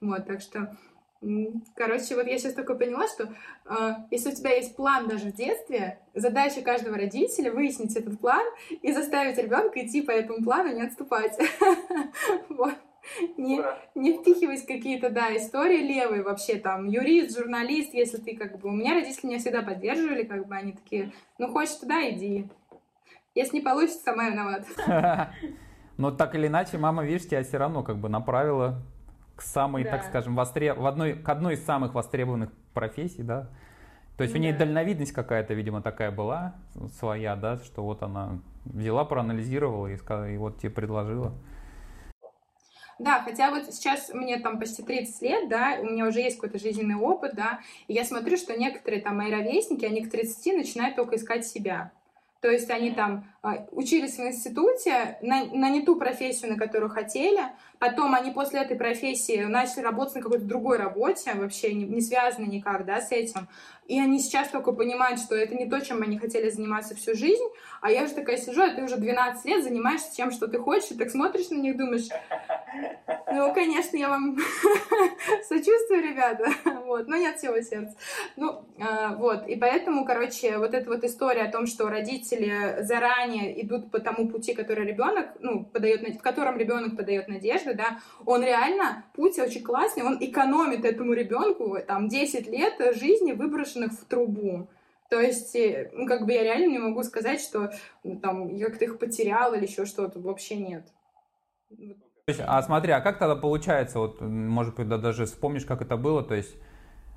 Вот, 0.00 0.26
так 0.26 0.40
что 0.40 0.76
Короче, 1.74 2.14
вот 2.16 2.26
я 2.26 2.38
сейчас 2.38 2.54
только 2.54 2.74
поняла, 2.74 3.06
что 3.08 3.34
э, 3.66 3.94
если 4.10 4.30
у 4.30 4.34
тебя 4.34 4.50
есть 4.50 4.76
план 4.76 5.08
даже 5.08 5.30
в 5.30 5.34
детстве, 5.34 5.98
задача 6.14 6.60
каждого 6.62 6.96
родителя 6.96 7.52
выяснить 7.52 7.96
этот 7.96 8.18
план 8.20 8.44
и 8.82 8.92
заставить 8.92 9.38
ребенка 9.38 9.84
идти 9.84 10.02
по 10.02 10.10
этому 10.10 10.44
плану, 10.44 10.74
не 10.74 10.82
отступать. 10.82 11.38
Вот. 12.48 12.74
Не, 13.36 13.60
не 13.94 14.16
впихивать 14.16 14.66
какие-то, 14.66 15.10
да, 15.10 15.36
истории 15.36 15.82
левые 15.82 16.22
вообще, 16.22 16.56
там, 16.56 16.86
юрист, 16.86 17.36
журналист, 17.36 17.92
если 17.92 18.16
ты, 18.16 18.34
как 18.34 18.58
бы, 18.58 18.70
у 18.70 18.72
меня 18.72 18.94
родители 18.94 19.26
меня 19.26 19.38
всегда 19.38 19.60
поддерживали, 19.60 20.24
как 20.24 20.46
бы, 20.48 20.54
они 20.54 20.72
такие, 20.72 21.12
ну, 21.38 21.48
хочешь 21.48 21.74
туда, 21.74 22.08
иди. 22.08 22.48
Если 23.34 23.56
не 23.56 23.62
получится, 23.62 24.02
сама 24.02 24.30
виновата. 24.30 24.66
Но 25.98 26.12
так 26.12 26.34
или 26.34 26.46
иначе, 26.46 26.78
мама, 26.78 27.04
видишь, 27.04 27.28
тебя 27.28 27.42
все 27.42 27.58
равно 27.58 27.82
как 27.82 27.98
бы 27.98 28.08
направила 28.08 28.82
к 29.36 29.42
самой, 29.42 29.84
да. 29.84 29.90
так 29.90 30.04
скажем, 30.04 30.34
востреб... 30.34 30.78
в 30.78 30.86
одной, 30.86 31.14
к 31.14 31.28
одной 31.28 31.54
из 31.54 31.64
самых 31.64 31.94
востребованных 31.94 32.50
профессий, 32.72 33.22
да. 33.22 33.48
То 34.16 34.22
есть 34.22 34.32
да. 34.32 34.38
у 34.38 34.42
нее 34.42 34.52
дальновидность 34.52 35.12
какая-то, 35.12 35.54
видимо, 35.54 35.82
такая 35.82 36.10
была 36.10 36.54
своя, 36.98 37.34
да, 37.34 37.58
что 37.58 37.82
вот 37.82 38.02
она 38.02 38.38
взяла, 38.64 39.04
проанализировала 39.04 39.88
и, 39.88 39.96
и 39.96 40.36
вот 40.36 40.58
тебе 40.58 40.70
предложила. 40.70 41.32
Да, 43.00 43.22
хотя 43.22 43.50
вот 43.50 43.74
сейчас 43.74 44.10
мне 44.14 44.38
там 44.38 44.60
почти 44.60 44.82
30 44.84 45.22
лет, 45.22 45.48
да, 45.48 45.78
у 45.80 45.84
меня 45.84 46.06
уже 46.06 46.20
есть 46.20 46.36
какой-то 46.36 46.58
жизненный 46.58 46.94
опыт, 46.94 47.34
да, 47.34 47.60
и 47.88 47.92
я 47.92 48.04
смотрю, 48.04 48.36
что 48.36 48.56
некоторые 48.56 49.02
там 49.02 49.16
мои 49.16 49.32
ровесники, 49.32 49.84
они 49.84 50.04
к 50.04 50.10
30 50.10 50.58
начинают 50.58 50.94
только 50.94 51.16
искать 51.16 51.44
себя. 51.44 51.90
То 52.40 52.50
есть 52.50 52.70
они 52.70 52.92
там 52.92 53.26
учились 53.72 54.16
в 54.16 54.20
институте 54.20 55.18
на, 55.20 55.44
на 55.44 55.68
не 55.68 55.82
ту 55.82 55.96
профессию, 55.96 56.50
на 56.52 56.58
которую 56.58 56.90
хотели. 56.90 57.42
Потом 57.78 58.14
они 58.14 58.30
после 58.30 58.60
этой 58.60 58.76
профессии 58.76 59.44
начали 59.44 59.82
работать 59.82 60.14
на 60.14 60.22
какой-то 60.22 60.44
другой 60.44 60.78
работе, 60.78 61.32
вообще 61.34 61.74
не, 61.74 61.84
не 61.84 62.00
связанной 62.00 62.48
никак 62.48 62.86
да, 62.86 63.00
с 63.00 63.12
этим. 63.12 63.48
И 63.86 64.00
они 64.00 64.18
сейчас 64.18 64.48
только 64.48 64.72
понимают, 64.72 65.20
что 65.20 65.34
это 65.34 65.54
не 65.54 65.68
то, 65.68 65.78
чем 65.80 66.02
они 66.02 66.18
хотели 66.18 66.48
заниматься 66.48 66.94
всю 66.94 67.14
жизнь. 67.14 67.44
А 67.82 67.90
я 67.90 68.04
уже 68.04 68.14
такая 68.14 68.38
сижу, 68.38 68.62
а 68.62 68.70
ты 68.70 68.82
уже 68.82 68.96
12 68.96 69.44
лет 69.44 69.62
занимаешься 69.62 70.10
тем, 70.10 70.30
что 70.30 70.48
ты 70.48 70.58
хочешь, 70.58 70.92
и 70.92 70.94
так 70.94 71.10
смотришь 71.10 71.50
на 71.50 71.56
них, 71.56 71.76
думаешь, 71.76 72.08
ну, 73.30 73.52
конечно, 73.52 73.96
я 73.96 74.08
вам 74.08 74.38
сочувствую, 75.48 76.02
ребята, 76.02 76.50
вот, 76.86 77.08
но 77.08 77.16
нет 77.16 77.36
всего 77.36 77.60
сердца. 77.60 77.94
Ну, 78.36 78.64
а, 78.80 79.16
вот, 79.16 79.46
и 79.48 79.56
поэтому, 79.56 80.06
короче, 80.06 80.56
вот 80.56 80.72
эта 80.72 80.88
вот 80.88 81.04
история 81.04 81.42
о 81.42 81.52
том, 81.52 81.66
что 81.66 81.88
родители 81.88 82.78
заранее 82.80 83.33
идут 83.38 83.90
по 83.90 84.00
тому 84.00 84.28
пути, 84.28 84.54
который 84.54 84.86
ребенок, 84.86 85.28
ну, 85.40 85.64
подает, 85.64 86.02
в 86.16 86.22
котором 86.22 86.56
ребенок 86.58 86.96
подает 86.96 87.28
надежду, 87.28 87.74
да, 87.74 87.98
он 88.24 88.42
реально, 88.42 89.04
путь 89.14 89.38
очень 89.38 89.62
классный, 89.62 90.02
он 90.02 90.18
экономит 90.20 90.84
этому 90.84 91.12
ребенку, 91.12 91.78
там, 91.86 92.08
10 92.08 92.48
лет 92.48 92.74
жизни, 92.96 93.32
выброшенных 93.32 93.92
в 93.92 94.04
трубу. 94.04 94.68
То 95.10 95.20
есть, 95.20 95.54
э, 95.54 95.90
ну, 95.92 96.06
как 96.06 96.26
бы 96.26 96.32
я 96.32 96.42
реально 96.42 96.70
не 96.70 96.78
могу 96.78 97.02
сказать, 97.02 97.40
что 97.40 97.70
ну, 98.02 98.18
там 98.18 98.48
я 98.48 98.66
как-то 98.66 98.84
их 98.84 98.98
потеряла 98.98 99.54
или 99.54 99.66
еще 99.66 99.84
что-то. 99.84 100.18
Вообще 100.18 100.56
нет. 100.56 100.86
А 102.38 102.62
смотри, 102.62 102.92
а 102.92 103.00
как 103.00 103.18
тогда 103.18 103.36
получается, 103.36 103.98
вот, 103.98 104.20
может 104.20 104.76
быть, 104.76 104.88
да, 104.88 104.96
даже 104.96 105.26
вспомнишь, 105.26 105.66
как 105.66 105.82
это 105.82 105.96
было, 105.96 106.22
то 106.22 106.34
есть, 106.34 106.56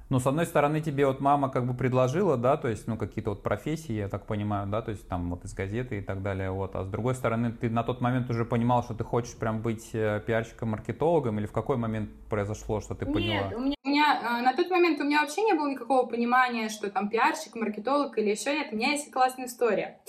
ну, 0.10 0.20
с 0.20 0.28
одной 0.28 0.46
стороны, 0.46 0.80
тебе 0.80 1.06
вот 1.06 1.20
мама 1.20 1.50
как 1.50 1.66
бы 1.66 1.74
предложила, 1.74 2.38
да, 2.38 2.56
то 2.56 2.70
есть, 2.70 2.88
ну, 2.88 2.98
какие-то 2.98 3.32
вот 3.32 3.44
профессии, 3.44 3.94
я 3.94 4.08
так 4.08 4.26
понимаю, 4.26 4.68
да, 4.68 4.82
то 4.82 4.92
есть, 4.92 5.08
там, 5.08 5.30
вот 5.30 5.44
из 5.44 5.54
газеты 5.54 5.98
и 6.00 6.02
так 6.02 6.22
далее, 6.22 6.50
вот, 6.52 6.76
а 6.76 6.84
с 6.84 6.88
другой 6.88 7.14
стороны, 7.14 7.52
ты 7.52 7.70
на 7.70 7.84
тот 7.84 8.00
момент 8.00 8.30
уже 8.30 8.46
понимал, 8.46 8.84
что 8.84 8.94
ты 8.94 9.04
хочешь 9.04 9.36
прям 9.36 9.62
быть 9.62 9.90
э, 9.94 10.22
пиарщиком, 10.26 10.70
маркетологом, 10.70 11.40
или 11.40 11.46
в 11.46 11.52
какой 11.52 11.76
момент 11.76 12.10
произошло, 12.30 12.80
что 12.80 12.96
ты 12.96 13.06
поняла? 13.06 13.50
Нет, 13.50 13.54
у 13.56 13.60
меня, 13.60 13.76
у 13.84 13.90
меня, 13.90 14.40
э, 14.40 14.42
на 14.44 14.54
тот 14.54 14.70
момент 14.70 15.00
у 15.02 15.04
меня 15.04 15.22
вообще 15.22 15.42
не 15.44 15.54
было 15.54 15.70
никакого 15.70 16.08
понимания, 16.08 16.70
что 16.70 16.90
там 16.90 17.10
пиарщик, 17.10 17.56
маркетолог 17.56 18.18
или 18.18 18.30
еще 18.30 18.54
нет, 18.54 18.70
у 18.72 18.76
меня 18.76 18.92
есть 18.92 19.12
классная 19.12 19.48
история. 19.48 20.00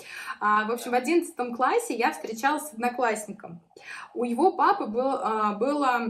А, 0.40 0.64
в 0.66 0.70
общем, 0.70 0.92
в 0.92 0.94
одиннадцатом 0.94 1.54
классе 1.54 1.96
я 1.96 2.12
встречалась 2.12 2.68
с 2.68 2.72
одноклассником, 2.72 3.60
у 4.14 4.22
его 4.24 4.52
папы 4.52 4.86
был, 4.86 5.10
а, 5.10 5.54
было, 5.54 6.00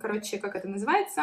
короче, 0.00 0.38
как 0.38 0.54
это 0.54 0.68
называется, 0.68 1.22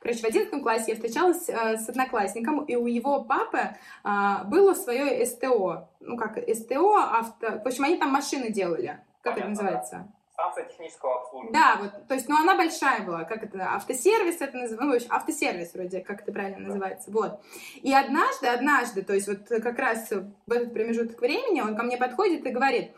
Короче, 0.00 0.20
в 0.20 0.24
одиннадцатом 0.24 0.62
классе 0.62 0.84
я 0.88 0.94
встречалась 0.94 1.48
э, 1.48 1.76
с 1.76 1.88
одноклассником, 1.88 2.64
и 2.64 2.76
у 2.76 2.86
его 2.86 3.24
папы 3.24 3.76
а, 4.02 4.44
было 4.44 4.74
свое 4.74 5.24
СТО. 5.24 5.88
Ну, 6.00 6.16
как 6.16 6.38
СТО, 6.38 6.96
авто... 6.96 7.60
В 7.62 7.66
общем, 7.66 7.84
они 7.84 7.96
там 7.96 8.10
машины 8.10 8.50
делали. 8.50 9.00
Как 9.22 9.34
Понятно, 9.34 9.40
это 9.40 9.48
называется? 9.48 10.12
Станция 10.32 10.64
технического 10.64 11.20
обслуживания. 11.20 11.52
Да, 11.52 11.76
вот, 11.80 12.08
то 12.08 12.14
есть, 12.14 12.28
ну, 12.28 12.36
она 12.36 12.56
большая 12.56 13.02
была, 13.02 13.24
как 13.24 13.44
это, 13.44 13.74
автосервис 13.74 14.40
это 14.40 14.56
называется, 14.56 14.84
ну, 14.84 14.90
в 14.90 14.94
общем, 14.94 15.12
автосервис 15.12 15.74
вроде, 15.74 16.00
как 16.00 16.22
это 16.22 16.32
правильно 16.32 16.58
да. 16.58 16.66
называется, 16.68 17.10
вот. 17.10 17.40
И 17.76 17.92
однажды, 17.92 18.48
однажды, 18.48 19.02
то 19.02 19.12
есть, 19.12 19.28
вот 19.28 19.48
как 19.48 19.78
раз 19.78 20.10
в 20.10 20.52
этот 20.52 20.72
промежуток 20.72 21.20
времени 21.20 21.60
он 21.60 21.76
ко 21.76 21.82
мне 21.82 21.96
подходит 21.96 22.44
и 22.46 22.50
говорит, 22.50 22.92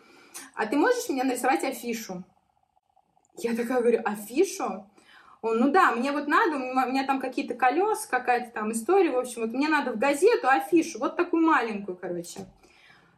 а 0.55 0.67
ты 0.67 0.77
можешь 0.77 1.09
мне 1.09 1.25
нарисовать 1.25 1.65
афишу? 1.65 2.25
Я 3.37 3.57
такая 3.57 3.81
говорю, 3.81 4.01
афишу? 4.05 4.89
Он, 5.45 5.59
ну 5.59 5.71
да, 5.71 5.93
мне 5.93 6.11
вот 6.11 6.27
надо, 6.27 6.57
у 6.57 6.91
меня 6.91 7.05
там 7.05 7.21
какие-то 7.21 7.53
колеса, 7.53 8.09
какая-то 8.09 8.51
там 8.51 8.73
история, 8.73 9.11
в 9.11 9.19
общем, 9.19 9.43
вот 9.43 9.53
мне 9.53 9.69
надо 9.69 9.93
в 9.93 9.99
газету 9.99 10.49
афишу, 10.49 10.99
вот 10.99 11.17
такую 11.17 11.47
маленькую, 11.47 11.99
короче. 11.99 12.47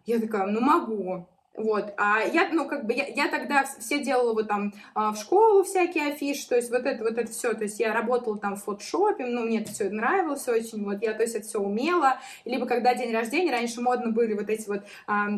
Я 0.07 0.19
такая, 0.19 0.47
ну 0.47 0.61
могу. 0.61 1.29
Вот, 1.57 1.95
а 1.97 2.21
я, 2.21 2.51
ну, 2.53 2.69
как 2.69 2.85
бы, 2.85 2.93
я, 2.93 3.07
я 3.07 3.29
тогда 3.29 3.65
все 3.79 4.03
делала 4.03 4.35
вот 4.35 4.47
там 4.47 4.75
а, 4.95 5.13
в 5.13 5.17
школу 5.17 5.65
всякие 5.65 6.09
афиши, 6.09 6.47
то 6.47 6.55
есть 6.55 6.71
вот 6.71 6.85
это, 6.85 7.03
вот 7.03 7.17
это 7.17 7.33
все, 7.33 7.55
то 7.55 7.63
есть 7.63 7.81
я 7.81 7.95
работала 7.95 8.37
там 8.37 8.57
в 8.57 8.65
фотошопе, 8.65 9.25
ну, 9.25 9.43
мне 9.43 9.63
это 9.63 9.73
все 9.73 9.89
нравилось 9.89 10.47
очень, 10.49 10.85
вот, 10.85 11.03
я, 11.03 11.15
то 11.15 11.23
есть 11.23 11.35
это 11.35 11.47
все 11.47 11.59
умела, 11.59 12.21
либо 12.45 12.67
когда 12.67 12.95
день 12.95 13.11
рождения, 13.11 13.51
раньше 13.51 13.81
модно 13.81 14.11
были 14.11 14.35
вот 14.35 14.51
эти 14.51 14.69
вот 14.69 14.83
а, 15.07 15.29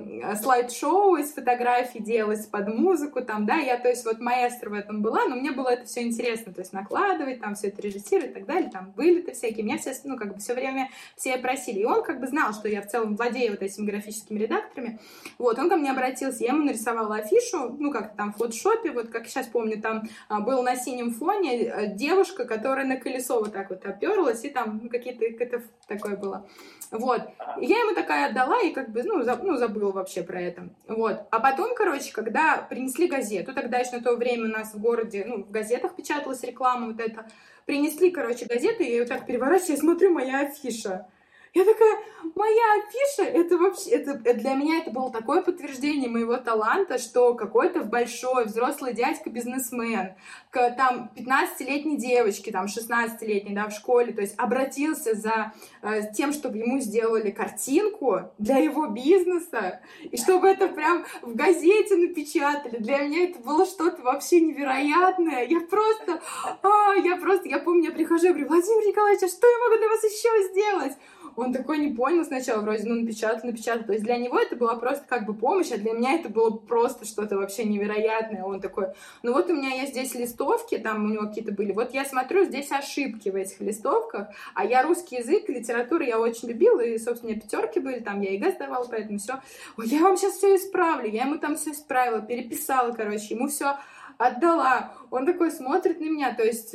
слайд-шоу 0.43 1.17
из 1.17 1.33
фотографий 1.33 2.01
делать 2.01 2.51
под 2.51 2.67
музыку, 2.67 3.21
там, 3.21 3.47
да, 3.47 3.55
я, 3.59 3.79
то 3.79 3.89
есть 3.89 4.05
вот 4.05 4.19
маэстро 4.19 4.71
в 4.71 4.75
этом 4.75 5.03
была, 5.03 5.25
но 5.27 5.37
мне 5.37 5.53
было 5.53 5.69
это 5.69 5.87
все 5.87 6.03
интересно, 6.03 6.53
то 6.53 6.63
есть 6.63 6.73
накладывать, 6.73 7.41
там, 7.41 7.55
все 7.55 7.69
это 7.69 7.81
режиссировать 7.81 8.33
и 8.33 8.35
так 8.35 8.47
далее, 8.47 8.71
там, 8.71 8.93
были-то 8.97 9.35
всякие, 9.35 9.65
меня 9.65 9.79
все, 9.79 9.95
ну, 10.03 10.17
как 10.17 10.35
бы 10.35 10.41
все 10.41 10.55
время 10.55 10.91
все 11.15 11.39
просили, 11.39 11.79
и 11.81 11.85
он 11.85 12.03
как 12.03 12.19
бы 12.19 12.27
знал, 12.27 12.53
что 12.55 12.67
я 12.67 12.83
в 12.83 12.89
целом 12.89 13.15
владею 13.15 13.53
вот 13.53 13.63
этими 13.63 13.87
графическими 13.87 14.41
редакторами, 14.41 14.99
вот, 15.39 15.57
он 15.61 15.71
ко 15.71 15.77
мне 15.77 15.93
обратился 15.93 16.08
обратился, 16.09 16.45
я 16.45 16.53
ему 16.53 16.65
нарисовала 16.65 17.17
афишу, 17.17 17.77
ну, 17.79 17.91
как 17.91 18.17
там 18.17 18.33
в 18.33 18.37
фотошопе, 18.37 18.91
вот 18.91 19.09
как 19.09 19.27
сейчас 19.27 19.47
помню, 19.47 19.81
там 19.81 20.09
а, 20.29 20.41
был 20.41 20.63
на 20.63 20.77
синем 20.77 21.13
фоне 21.13 21.65
э, 21.65 21.95
девушка, 21.95 22.45
которая 22.45 22.87
на 22.87 22.97
колесо 22.97 23.41
вот 23.41 23.53
так 23.53 23.71
вот 23.71 23.85
оперлась, 23.85 24.45
и 24.45 24.51
там 24.51 24.81
ну, 24.83 24.89
какие-то, 24.89 25.25
это 25.25 25.63
такое 25.87 26.17
было. 26.17 26.47
Вот. 26.91 27.23
И 27.61 27.67
я 27.67 27.81
ему 27.81 27.95
такая 27.95 28.31
отдала, 28.31 28.61
и 28.63 28.71
как 28.71 28.91
бы, 28.91 29.03
ну, 29.03 29.23
за, 29.23 29.37
ну, 29.37 29.57
забыла 29.57 29.93
вообще 29.93 30.23
про 30.23 30.41
это. 30.41 30.69
Вот. 30.89 31.21
А 31.31 31.41
потом, 31.41 31.75
короче, 31.75 32.13
когда 32.13 32.67
принесли 32.69 33.09
газету, 33.09 33.53
тогда 33.53 33.79
еще 33.79 33.97
на 33.97 34.03
то 34.03 34.17
время 34.17 34.47
у 34.47 34.53
нас 34.53 34.75
в 34.75 34.81
городе, 34.81 35.25
ну, 35.27 35.45
в 35.45 35.51
газетах 35.51 35.95
печаталась 35.95 36.43
реклама 36.43 36.89
вот 36.89 37.01
это, 37.01 37.27
принесли, 37.67 38.11
короче, 38.11 38.47
газету, 38.47 38.83
и 38.83 38.87
я 38.87 38.93
ее 38.93 39.05
так 39.05 39.27
переворачиваю, 39.27 39.77
и 39.77 39.81
смотрю, 39.81 40.13
моя 40.13 40.41
афиша. 40.41 41.07
Я 41.55 41.65
такая, 41.65 41.99
моя 42.35 42.83
афиша, 42.83 43.23
это 43.23 43.57
вообще, 43.57 43.91
это, 43.91 44.15
для 44.15 44.55
меня 44.55 44.79
это 44.79 44.91
было 44.91 45.11
такое 45.11 45.43
подтверждение 45.43 46.09
моего 46.09 46.37
таланта, 46.37 46.99
что 46.99 47.35
какой-то 47.35 47.85
большой 47.85 48.45
взрослый 48.45 48.93
дядька-бизнесмен 48.93 50.15
к 50.51 50.71
там 50.73 51.11
15-летней 51.17 51.97
девочке, 51.97 52.53
там 52.53 52.67
16-летней, 52.67 53.55
да, 53.55 53.69
в 53.69 53.73
школе, 53.73 54.13
то 54.13 54.21
есть 54.21 54.35
обратился 54.37 55.15
за 55.15 55.53
э, 55.83 56.13
тем, 56.15 56.33
чтобы 56.33 56.59
ему 56.59 56.81
сделали 56.81 57.31
картинку 57.31 58.31
для 58.39 58.59
его 58.59 58.87
бизнеса, 58.87 59.81
и 60.03 60.17
чтобы 60.17 60.49
это 60.49 60.69
прям 60.69 61.05
в 61.23 61.35
газете 61.35 61.97
напечатали. 61.97 62.77
Для 62.77 62.99
меня 62.99 63.25
это 63.25 63.39
было 63.41 63.65
что-то 63.65 64.03
вообще 64.03 64.41
невероятное. 64.41 65.45
Я 65.45 65.61
просто, 65.61 66.21
а, 66.63 66.95
я 66.95 67.17
просто, 67.17 67.49
я 67.49 67.59
помню, 67.59 67.87
я 67.87 67.93
прихожу 67.93 68.27
и 68.27 68.29
говорю, 68.31 68.49
Владимир 68.49 68.87
Николаевич, 68.87 69.23
а 69.23 69.29
что 69.29 69.47
я 69.47 69.59
могу 69.59 69.79
для 69.79 69.89
вас 69.89 70.05
еще 70.05 70.49
сделать? 70.51 70.93
Он 71.39 71.53
такой 71.53 71.79
не 71.79 71.95
понял 71.95 72.25
сначала, 72.25 72.63
вроде, 72.63 72.83
ну, 72.85 72.97
напечатал, 72.97 73.47
напечатал. 73.47 73.85
То 73.85 73.93
есть 73.93 74.05
для 74.05 74.17
него 74.17 74.41
это 74.41 74.57
была 74.57 74.75
просто 74.75 75.05
как 75.07 75.25
бы 75.25 75.35
помощь, 75.35 75.71
а 75.71 75.79
для 75.79 75.93
меня 75.93 76.15
это 76.15 76.29
было 76.29 76.51
просто 76.51 77.07
что-то 77.07 77.37
вообще 77.37 77.63
невероятное. 77.63 78.43
Он 78.43 78.61
такой, 78.61 78.89
ну 79.23 79.33
вот 79.33 79.49
у 79.49 79.55
меня 79.55 79.69
есть 79.69 79.93
здесь 79.93 80.17
листовки, 80.17 80.79
там 80.79 81.05
у 81.05 81.09
него 81.09 81.29
какие-то 81.29 81.53
были. 81.53 81.71
Вот 81.71 81.95
я 81.95 82.05
смотрю, 82.05 82.45
здесь 82.45 82.73
ошибки 82.73 83.29
в 83.29 83.37
этих 83.37 83.61
листовках, 83.61 84.31
а 84.55 84.65
я 84.65 84.83
русский 84.83 85.19
язык, 85.19 85.49
литературу 85.49 86.03
я 86.03 86.19
очень 86.19 86.49
любила, 86.49 86.81
и, 86.81 86.99
собственно, 86.99 87.35
пятерки 87.35 87.79
были, 87.79 88.01
там 88.01 88.21
я 88.21 88.33
ЕГЭ 88.33 88.55
сдавала, 88.55 88.89
поэтому 88.91 89.21
все. 89.21 89.35
Ой, 89.77 89.87
я 89.87 90.03
вам 90.03 90.17
сейчас 90.17 90.35
все 90.35 90.57
исправлю. 90.57 91.09
Я 91.09 91.27
ему 91.27 91.39
там 91.39 91.55
все 91.55 91.71
исправила, 91.71 92.21
переписала, 92.21 92.91
короче, 92.91 93.37
ему 93.37 93.47
все 93.47 93.77
отдала. 94.17 94.93
Он 95.11 95.25
такой 95.25 95.53
смотрит 95.53 96.01
на 96.01 96.07
меня, 96.07 96.35
то 96.35 96.43
есть 96.43 96.75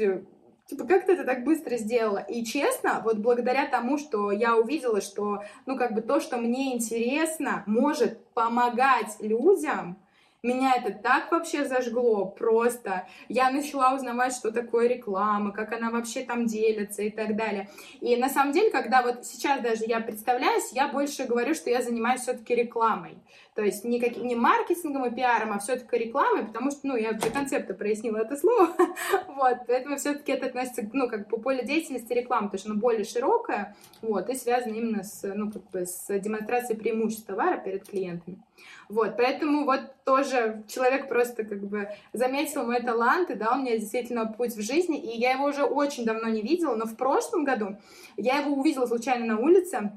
типа, 0.67 0.85
как 0.85 1.05
ты 1.05 1.13
это 1.13 1.23
так 1.23 1.43
быстро 1.43 1.77
сделала? 1.77 2.19
И 2.19 2.43
честно, 2.43 3.01
вот 3.03 3.17
благодаря 3.17 3.67
тому, 3.67 3.97
что 3.97 4.31
я 4.31 4.55
увидела, 4.55 5.01
что, 5.01 5.43
ну, 5.65 5.77
как 5.77 5.93
бы 5.93 6.01
то, 6.01 6.19
что 6.19 6.37
мне 6.37 6.75
интересно, 6.75 7.63
может 7.65 8.25
помогать 8.33 9.17
людям, 9.19 9.97
меня 10.43 10.73
это 10.75 10.91
так 10.91 11.31
вообще 11.31 11.63
зажгло 11.63 12.25
просто. 12.25 13.07
Я 13.29 13.49
начала 13.49 13.95
узнавать, 13.95 14.33
что 14.33 14.51
такое 14.51 14.89
реклама, 14.89 15.53
как 15.53 15.71
она 15.71 15.89
вообще 15.89 16.25
там 16.25 16.47
делится 16.47 17.01
и 17.01 17.09
так 17.09 17.37
далее. 17.37 17.69
И 18.01 18.17
на 18.17 18.27
самом 18.27 18.51
деле, 18.51 18.69
когда 18.69 19.03
вот 19.03 19.25
сейчас 19.25 19.61
даже 19.61 19.85
я 19.85 20.01
представляюсь, 20.01 20.73
я 20.73 20.89
больше 20.89 21.23
говорю, 21.23 21.53
что 21.53 21.69
я 21.69 21.81
занимаюсь 21.81 22.23
все-таки 22.23 22.55
рекламой. 22.55 23.17
То 23.55 23.61
есть 23.61 23.83
не, 23.83 23.99
как, 23.99 24.17
не 24.17 24.35
маркетингом 24.35 25.05
и 25.05 25.15
пиаром, 25.15 25.53
а 25.53 25.59
все-таки 25.59 25.97
рекламой, 25.97 26.45
потому 26.45 26.71
что, 26.71 26.87
ну, 26.87 26.95
я 26.95 27.13
для 27.13 27.29
концепта 27.29 27.75
прояснила 27.75 28.17
это 28.17 28.35
слово. 28.35 28.75
вот, 29.27 29.57
поэтому 29.67 29.97
все-таки 29.97 30.31
это 30.31 30.47
относится, 30.47 30.89
ну, 30.91 31.07
как 31.07 31.29
по 31.29 31.37
полю 31.37 31.63
деятельности 31.63 32.13
рекламы, 32.13 32.47
потому 32.47 32.59
что 32.59 32.71
оно 32.71 32.79
более 32.79 33.03
широкое, 33.03 33.75
вот, 34.01 34.29
и 34.29 34.35
связано 34.35 34.73
именно 34.73 35.03
с, 35.03 35.21
ну, 35.35 35.51
как 35.51 35.69
бы 35.69 35.85
с 35.85 36.07
демонстрацией 36.19 36.79
преимуществ 36.79 37.27
товара 37.27 37.57
перед 37.57 37.87
клиентами. 37.87 38.41
Вот, 38.89 39.17
поэтому 39.17 39.65
вот 39.65 39.81
тоже 40.03 40.63
человек 40.67 41.07
просто 41.07 41.43
как 41.43 41.63
бы 41.63 41.89
заметил 42.11 42.65
мой 42.65 42.81
талант 42.81 43.29
и 43.29 43.35
дал 43.35 43.57
мне 43.57 43.77
действительно 43.77 44.25
путь 44.25 44.55
в 44.55 44.61
жизни, 44.61 44.99
и 44.99 45.19
я 45.19 45.33
его 45.33 45.45
уже 45.45 45.63
очень 45.63 46.05
давно 46.05 46.27
не 46.29 46.41
видела, 46.41 46.75
но 46.75 46.85
в 46.85 46.95
прошлом 46.95 47.43
году 47.43 47.77
я 48.17 48.39
его 48.39 48.55
увидела 48.55 48.85
случайно 48.85 49.25
на 49.25 49.39
улице, 49.39 49.91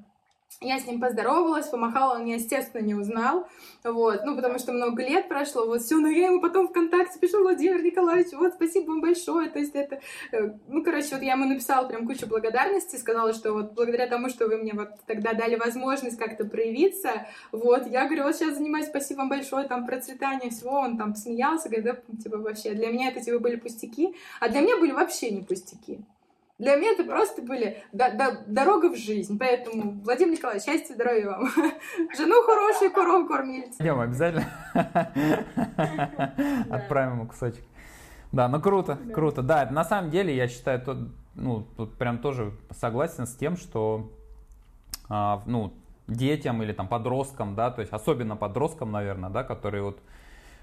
я 0.60 0.78
с 0.78 0.86
ним 0.86 1.00
поздоровалась, 1.00 1.68
помахала, 1.68 2.14
он 2.14 2.24
меня, 2.24 2.36
естественно, 2.36 2.80
не 2.80 2.94
узнал, 2.94 3.46
вот, 3.84 4.24
ну, 4.24 4.34
потому 4.36 4.58
что 4.58 4.72
много 4.72 5.02
лет 5.02 5.28
прошло, 5.28 5.66
вот, 5.66 5.82
все, 5.82 5.96
но 5.98 6.08
я 6.08 6.28
ему 6.28 6.40
потом 6.40 6.68
ВКонтакте 6.68 7.18
пишу, 7.18 7.42
Владимир 7.42 7.82
Николаевич, 7.82 8.32
вот, 8.32 8.54
спасибо 8.54 8.90
вам 8.90 9.00
большое, 9.00 9.50
то 9.50 9.58
есть 9.58 9.74
это, 9.74 10.00
э, 10.32 10.50
ну, 10.68 10.82
короче, 10.82 11.08
вот 11.12 11.22
я 11.22 11.32
ему 11.32 11.44
написала 11.44 11.86
прям 11.86 12.06
кучу 12.06 12.26
благодарности, 12.26 12.96
сказала, 12.96 13.34
что 13.34 13.52
вот 13.52 13.72
благодаря 13.72 14.06
тому, 14.06 14.30
что 14.30 14.46
вы 14.46 14.56
мне 14.56 14.72
вот 14.72 14.88
тогда 15.06 15.34
дали 15.34 15.56
возможность 15.56 16.18
как-то 16.18 16.44
проявиться, 16.46 17.26
вот, 17.52 17.86
я 17.86 18.06
говорю, 18.06 18.24
вот 18.24 18.36
сейчас 18.36 18.56
занимаюсь, 18.56 18.86
спасибо 18.86 19.18
вам 19.18 19.28
большое, 19.28 19.68
там, 19.68 19.86
процветание 19.86 20.50
всего, 20.50 20.72
он 20.72 20.96
там 20.96 21.14
смеялся, 21.14 21.68
когда, 21.68 21.96
типа, 22.22 22.38
вообще, 22.38 22.72
для 22.72 22.88
меня 22.88 23.10
это, 23.10 23.20
типа, 23.20 23.38
были 23.40 23.56
пустяки, 23.56 24.14
а 24.40 24.48
для 24.48 24.62
меня 24.62 24.78
были 24.78 24.92
вообще 24.92 25.30
не 25.30 25.42
пустяки. 25.42 26.00
Для 26.58 26.76
меня 26.76 26.92
это 26.92 27.04
просто 27.04 27.42
были 27.42 27.82
до, 27.92 28.10
до, 28.12 28.44
дорога 28.46 28.88
в 28.88 28.96
жизнь. 28.96 29.38
Поэтому, 29.38 30.00
Владимир 30.02 30.32
Николаевич, 30.32 30.64
счастья, 30.64 30.94
здоровья 30.94 31.30
вам. 31.30 31.48
Жену 32.16 32.42
хорошую, 32.44 32.92
коров 32.92 33.28
кормильца. 33.28 33.82
Идем 33.82 34.00
обязательно. 34.00 34.46
Отправим 36.70 37.12
ему 37.12 37.26
кусочек. 37.26 37.62
Да, 38.32 38.48
ну 38.48 38.60
круто, 38.60 38.98
круто. 39.14 39.42
Да, 39.42 39.68
на 39.70 39.84
самом 39.84 40.10
деле 40.10 40.34
я 40.34 40.48
считаю, 40.48 40.80
тут, 40.80 40.98
ну, 41.34 41.66
тут 41.76 41.98
прям 41.98 42.18
тоже 42.18 42.52
согласен 42.70 43.26
с 43.26 43.34
тем, 43.34 43.56
что 43.56 44.10
а, 45.10 45.42
ну, 45.46 45.74
детям 46.08 46.62
или 46.62 46.72
там 46.72 46.88
подросткам, 46.88 47.54
да, 47.54 47.70
то 47.70 47.80
есть 47.80 47.92
особенно 47.92 48.34
подросткам, 48.34 48.92
наверное, 48.92 49.30
да, 49.30 49.44
которые 49.44 49.82
вот 49.82 49.98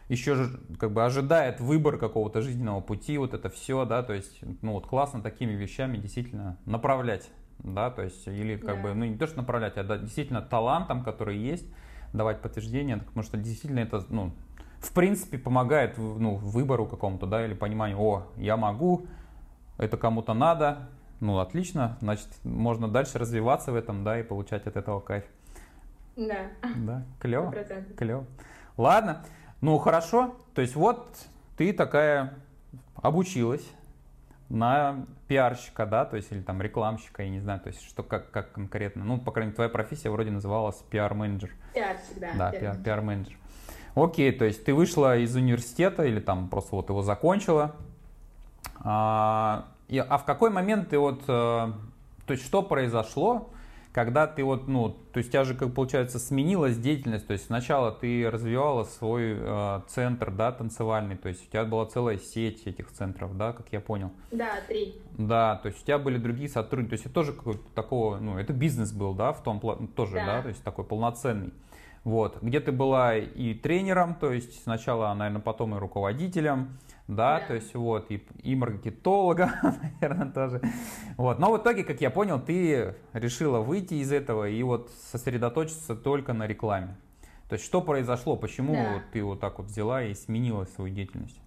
еще 0.10 0.36
же 0.36 0.60
как 0.80 0.92
бы 0.92 1.06
ожидает 1.06 1.60
выбор 1.60 1.98
какого-то 1.98 2.42
жизненного 2.42 2.82
пути, 2.82 3.18
вот 3.18 3.34
это 3.34 3.50
все, 3.50 3.86
да, 3.86 4.04
то 4.04 4.14
есть, 4.14 4.40
ну 4.62 4.74
вот 4.74 4.88
классно 4.88 5.22
такими 5.22 5.52
вещами 5.52 5.98
действительно 5.98 6.58
направлять, 6.66 7.30
да, 7.60 7.90
то 7.90 8.02
есть, 8.02 8.28
или 8.28 8.58
как 8.58 8.78
yeah. 8.78 8.82
бы, 8.84 8.94
ну 8.94 9.06
не 9.06 9.18
то, 9.18 9.28
что 9.28 9.38
направлять, 9.38 9.78
а 9.78 9.84
да, 9.84 9.98
действительно 9.98 10.42
талантом, 10.42 11.04
который 11.04 11.38
есть, 11.38 11.66
давать 12.12 12.42
подтверждение, 12.42 12.98
потому 12.98 13.24
что 13.24 13.38
действительно 13.38 13.80
это, 13.80 14.04
ну, 14.10 14.32
в 14.80 14.94
принципе, 14.94 15.38
помогает, 15.38 15.98
ну, 15.98 16.36
выбору 16.36 16.86
какому-то, 16.86 17.26
да, 17.26 17.46
или 17.46 17.54
пониманию, 17.54 18.00
о, 18.00 18.28
я 18.36 18.58
могу, 18.58 19.08
это 19.78 19.98
кому-то 19.98 20.34
надо, 20.34 20.90
ну, 21.22 21.40
отлично, 21.40 21.98
значит, 22.02 22.28
можно 22.44 22.90
дальше 22.90 23.18
развиваться 23.18 23.72
в 23.72 23.76
этом, 23.76 24.04
да, 24.04 24.20
и 24.20 24.24
получать 24.24 24.68
от 24.68 24.76
этого 24.76 25.00
кайф. 25.00 25.24
Да. 26.16 26.50
Да, 26.76 27.06
клево, 27.20 27.54
клево. 27.98 28.26
Ладно, 28.78 29.24
ну, 29.64 29.78
хорошо. 29.78 30.36
То 30.54 30.62
есть 30.62 30.76
вот 30.76 31.08
ты 31.56 31.72
такая 31.72 32.34
обучилась 33.02 33.66
на 34.50 35.06
пиарщика, 35.30 35.86
да, 35.86 36.04
то 36.04 36.18
есть 36.18 36.32
или 36.34 36.42
там 36.42 36.62
рекламщика, 36.62 37.24
я 37.24 37.30
не 37.30 37.40
знаю, 37.40 37.62
то 37.62 37.70
есть 37.70 37.82
что 37.82 38.04
как, 38.04 38.30
как 38.30 38.52
конкретно. 38.52 39.06
Ну, 39.06 39.20
по 39.20 39.32
крайней 39.32 39.48
мере, 39.48 39.56
твоя 39.56 39.70
профессия 39.70 40.10
вроде 40.10 40.32
называлась 40.32 40.76
пиар-менеджер. 40.90 41.50
Пиарщик, 41.74 42.20
да. 42.20 42.32
Да, 42.38 42.52
пиар, 42.52 42.76
пиар-менеджер. 42.76 43.38
Окей, 43.96 44.34
то 44.34 44.44
есть 44.44 44.66
ты 44.66 44.74
вышла 44.74 45.18
из 45.18 45.34
университета 45.34 46.04
или 46.04 46.20
там 46.20 46.50
просто 46.50 46.76
вот 46.76 46.90
его 46.90 47.02
закончила. 47.02 47.74
А, 48.80 49.68
и, 49.88 49.98
а 49.98 50.18
в 50.18 50.26
какой 50.26 50.50
момент 50.50 50.90
ты 50.90 51.00
вот, 51.00 51.22
э, 51.22 51.26
то 51.28 51.74
есть 52.28 52.44
что 52.44 52.64
произошло, 52.64 53.50
когда 53.94 54.26
ты 54.26 54.44
вот, 54.44 54.68
ну, 54.68 54.90
то 54.90 55.20
есть 55.20 55.30
у 55.30 55.32
тебя 55.32 55.44
же, 55.44 55.54
как 55.54 55.74
получается, 55.74 56.18
сменилась 56.18 56.78
деятельность, 56.78 57.28
то 57.28 57.34
есть 57.34 57.46
сначала 57.46 57.92
ты 57.92 58.30
развивала 58.30 58.86
свой 58.86 59.38
э, 59.38 59.82
центр, 59.88 60.32
да, 60.32 60.52
танцевальный, 60.52 61.16
то 61.16 61.30
есть 61.30 61.48
у 61.48 61.52
тебя 61.52 61.64
была 61.64 61.86
целая 61.86 62.18
сеть 62.18 62.66
этих 62.66 62.92
центров, 62.92 63.38
да, 63.38 63.54
как 63.54 63.68
я 63.72 63.80
понял. 63.80 64.12
Да, 64.32 64.50
три. 64.68 64.96
Да, 65.12 65.58
то 65.58 65.68
есть 65.68 65.84
у 65.84 65.86
тебя 65.86 66.00
были 66.00 66.18
другие 66.18 66.50
сотрудники, 66.50 66.90
то 66.90 66.94
есть 66.94 67.06
это 67.06 67.14
тоже 67.14 67.34
какой-то 67.34 67.64
такого, 67.76 68.18
ну, 68.18 68.40
это 68.40 68.52
бизнес 68.52 68.92
был, 68.92 69.14
да, 69.14 69.32
в 69.32 69.44
том 69.44 69.60
тоже, 69.96 70.16
да, 70.16 70.26
да 70.26 70.42
то 70.42 70.50
есть 70.50 70.64
такой 70.64 70.86
полноценный. 70.86 71.54
Вот, 72.04 72.42
где 72.42 72.60
ты 72.60 72.72
была 72.72 73.16
и 73.16 73.54
тренером, 73.54 74.16
то 74.16 74.34
есть 74.34 74.64
сначала, 74.64 75.14
наверное, 75.14 75.42
потом 75.42 75.76
и 75.76 75.80
руководителем, 75.80 76.80
да, 77.08 77.40
да. 77.40 77.48
то 77.48 77.54
есть 77.56 77.74
вот, 77.76 78.12
и, 78.12 78.26
и 78.42 78.56
маркетолога, 78.56 79.54
наверное, 80.02 80.32
тоже. 80.32 80.62
Вот, 81.18 81.40
но 81.40 81.52
в 81.52 81.58
итоге, 81.58 81.84
как 81.84 82.02
я 82.02 82.10
понял, 82.10 82.40
ты 82.40 82.96
решила 83.14 83.60
выйти 83.60 83.96
из 83.96 84.12
этого 84.12 84.48
и 84.48 84.62
вот 84.64 84.90
сосредоточиться 85.12 85.96
только 85.96 86.34
на 86.34 86.48
рекламе. 86.48 86.98
То 87.50 87.54
есть 87.54 87.66
что 87.66 87.82
произошло, 87.82 88.36
почему 88.36 88.74
да. 88.74 88.94
вот 88.94 89.04
ты 89.12 89.24
вот 89.24 89.40
так 89.40 89.60
вот 89.60 89.68
взяла 89.68 90.04
и 90.04 90.14
сменила 90.14 90.66
свою 90.66 90.94
деятельность? 90.94 91.40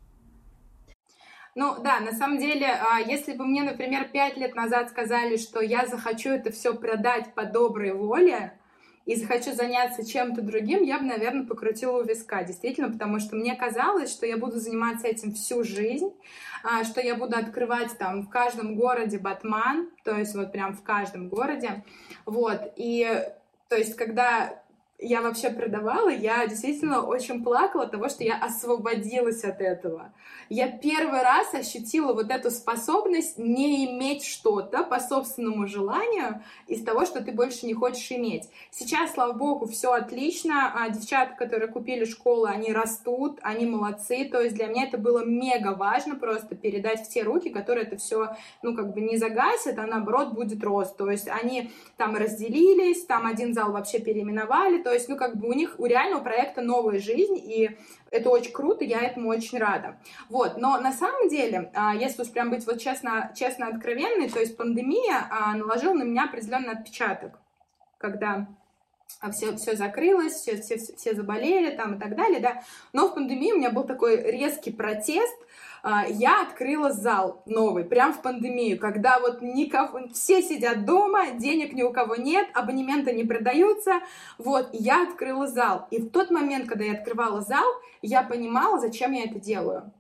Ну 1.55 1.83
да, 1.83 2.01
на 2.01 2.12
самом 2.12 2.38
деле, 2.38 2.66
а, 2.66 3.01
если 3.01 3.35
бы 3.35 3.47
мне, 3.47 3.62
например, 3.62 4.09
пять 4.12 4.37
лет 4.37 4.55
назад 4.55 4.90
сказали, 4.90 5.38
что 5.38 5.61
я 5.62 5.87
захочу 5.87 6.29
это 6.29 6.53
все 6.53 6.75
продать 6.75 7.35
по 7.35 7.47
доброй 7.47 7.95
воле, 7.95 8.53
и 9.07 9.14
захочу 9.14 9.55
заняться 9.55 10.05
чем-то 10.05 10.42
другим, 10.42 10.83
я 10.83 10.99
бы, 10.99 11.05
наверное, 11.05 11.47
покрутила 11.47 12.03
у 12.03 12.05
виска, 12.05 12.42
действительно, 12.42 12.90
потому 12.90 13.21
что 13.21 13.37
мне 13.37 13.55
казалось, 13.55 14.11
что 14.11 14.27
я 14.27 14.37
буду 14.37 14.59
заниматься 14.59 15.07
этим 15.07 15.33
всю 15.33 15.62
жизнь, 15.62 16.12
а, 16.64 16.83
что 16.83 17.01
я 17.01 17.14
буду 17.14 17.37
открывать 17.37 17.97
там 17.97 18.23
в 18.23 18.29
каждом 18.29 18.75
городе 18.75 19.19
Батман, 19.19 19.90
то 20.03 20.19
есть 20.19 20.35
вот 20.35 20.51
прям 20.51 20.77
в 20.77 20.83
каждом 20.83 21.29
городе, 21.29 21.85
вот, 22.27 22.61
и 22.77 23.25
то 23.69 23.77
есть 23.77 23.95
когда 23.95 24.62
я 24.99 25.21
вообще 25.21 25.51
продавала, 25.51 26.09
я 26.09 26.47
действительно 26.47 27.03
очень 27.03 27.45
плакала 27.45 27.85
от 27.85 27.93
того, 27.93 28.09
что 28.09 28.25
я 28.25 28.37
освободилась 28.39 29.45
от 29.45 29.61
этого. 29.61 30.13
Я 30.49 30.69
первый 30.69 31.23
раз 31.23 31.53
ощутила 31.55 32.13
вот 32.13 32.31
эту 32.31 32.51
способность 32.51 33.37
не 33.37 33.85
иметь 33.87 34.25
что-то 34.25 34.85
по 34.85 35.01
собственному 35.01 35.67
желанию 35.67 36.43
из 36.69 36.85
того, 36.85 37.05
что 37.05 37.23
ты 37.23 37.33
больше 37.33 37.67
не 37.67 37.75
хочешь 37.75 38.11
иметь. 38.13 38.49
Сейчас, 38.71 39.15
слава 39.15 39.33
богу, 39.33 39.67
все 39.67 39.93
отлично. 39.93 40.73
А 40.75 40.89
девчата, 40.89 41.35
которые 41.37 41.69
купили 41.69 42.05
школу, 42.05 42.45
они 42.45 42.73
растут, 42.73 43.39
они 43.43 43.67
молодцы. 43.67 44.25
То 44.25 44.41
есть 44.41 44.55
для 44.55 44.69
меня 44.69 44.85
это 44.85 44.99
было 44.99 45.25
мега 45.25 45.75
важно 45.75 46.15
просто 46.15 46.55
передать 46.55 47.07
в 47.07 47.09
те 47.09 47.23
руки, 47.23 47.51
которые 47.51 47.85
это 47.85 47.97
все, 47.97 48.37
ну, 48.63 48.75
как 48.77 48.95
бы 48.95 49.01
не 49.01 49.17
загасят, 49.17 49.79
а 49.79 49.87
наоборот 49.87 50.33
будет 50.33 50.63
рост. 50.63 50.97
То 50.97 51.11
есть 51.11 51.29
они 51.29 51.73
там 51.97 52.15
разделились, 52.15 53.05
там 53.05 53.27
один 53.27 53.53
зал 53.53 53.73
вообще 53.73 53.99
переименовали, 53.99 54.81
то 54.87 54.92
есть, 54.92 55.09
ну, 55.09 55.16
как 55.16 55.37
бы 55.37 55.49
у 55.49 55.53
них, 55.53 55.75
у 55.79 55.87
реального 55.87 56.22
проекта 56.22 56.62
новая 56.62 57.01
жизнь, 57.01 57.37
и 57.37 57.77
это 58.12 58.31
очень 58.31 58.53
круто, 58.53 58.85
я 58.85 59.01
этому 59.01 59.31
очень 59.31 59.59
рада. 59.59 59.99
Вот, 60.29 60.59
но 60.59 60.79
на 60.79 60.92
самом 60.92 61.29
деле, 61.29 61.72
а, 61.75 61.92
если 61.96 62.22
уж 62.22 62.31
прям 62.31 62.51
быть 62.51 62.64
вот 62.66 62.79
честно, 62.79 63.33
честно 63.35 63.66
откровенной, 63.66 64.31
то 64.31 64.38
есть 64.38 64.57
пандемия 64.57 65.27
а, 65.29 65.57
наложила 65.57 65.92
на 65.92 66.05
меня 66.05 66.27
определенный 66.27 66.70
отпечаток, 66.70 67.40
когда 67.99 68.46
все, 69.33 69.57
все 69.57 69.75
закрылось, 69.75 70.35
все, 70.35 70.62
все, 70.62 70.77
все 70.77 71.14
заболели 71.14 71.75
там 71.75 71.96
и 71.96 71.99
так 71.99 72.14
далее, 72.14 72.38
да. 72.38 72.62
Но 72.92 73.09
в 73.09 73.14
пандемии 73.14 73.55
у 73.55 73.59
меня 73.59 73.70
был 73.70 73.83
такой 73.83 74.22
резкий 74.22 74.70
протест, 74.70 75.35
а, 75.35 75.46
я 76.09 76.42
открыла 76.42 76.92
зал 76.92 77.42
новый, 77.46 77.85
прям 77.85 78.12
в 78.12 78.20
пандемию, 78.20 78.79
когда 78.79 79.20
вот 79.20 79.40
никого, 79.40 80.09
все 80.12 80.42
сидят 80.42 80.85
дома, 80.85 81.31
денег 81.33 81.72
ни 81.75 81.83
у 81.83 81.92
кого 81.92 82.16
нет, 82.16 82.49
абонементы 82.55 83.12
не 83.12 83.25
продаются, 83.25 84.01
вот, 84.38 84.70
я 84.72 85.05
открыла 85.05 85.46
зал. 85.46 85.87
И 85.90 86.01
в 86.01 86.11
тот 86.11 86.31
момент, 86.31 86.68
когда 86.68 86.85
я 86.85 86.92
открывала 86.92 87.40
зал, 87.40 87.66
я 88.03 88.22
понимала, 88.22 88.79
зачем 88.81 89.12
я 89.12 89.25
это 89.25 89.38
делаю. 89.38 89.92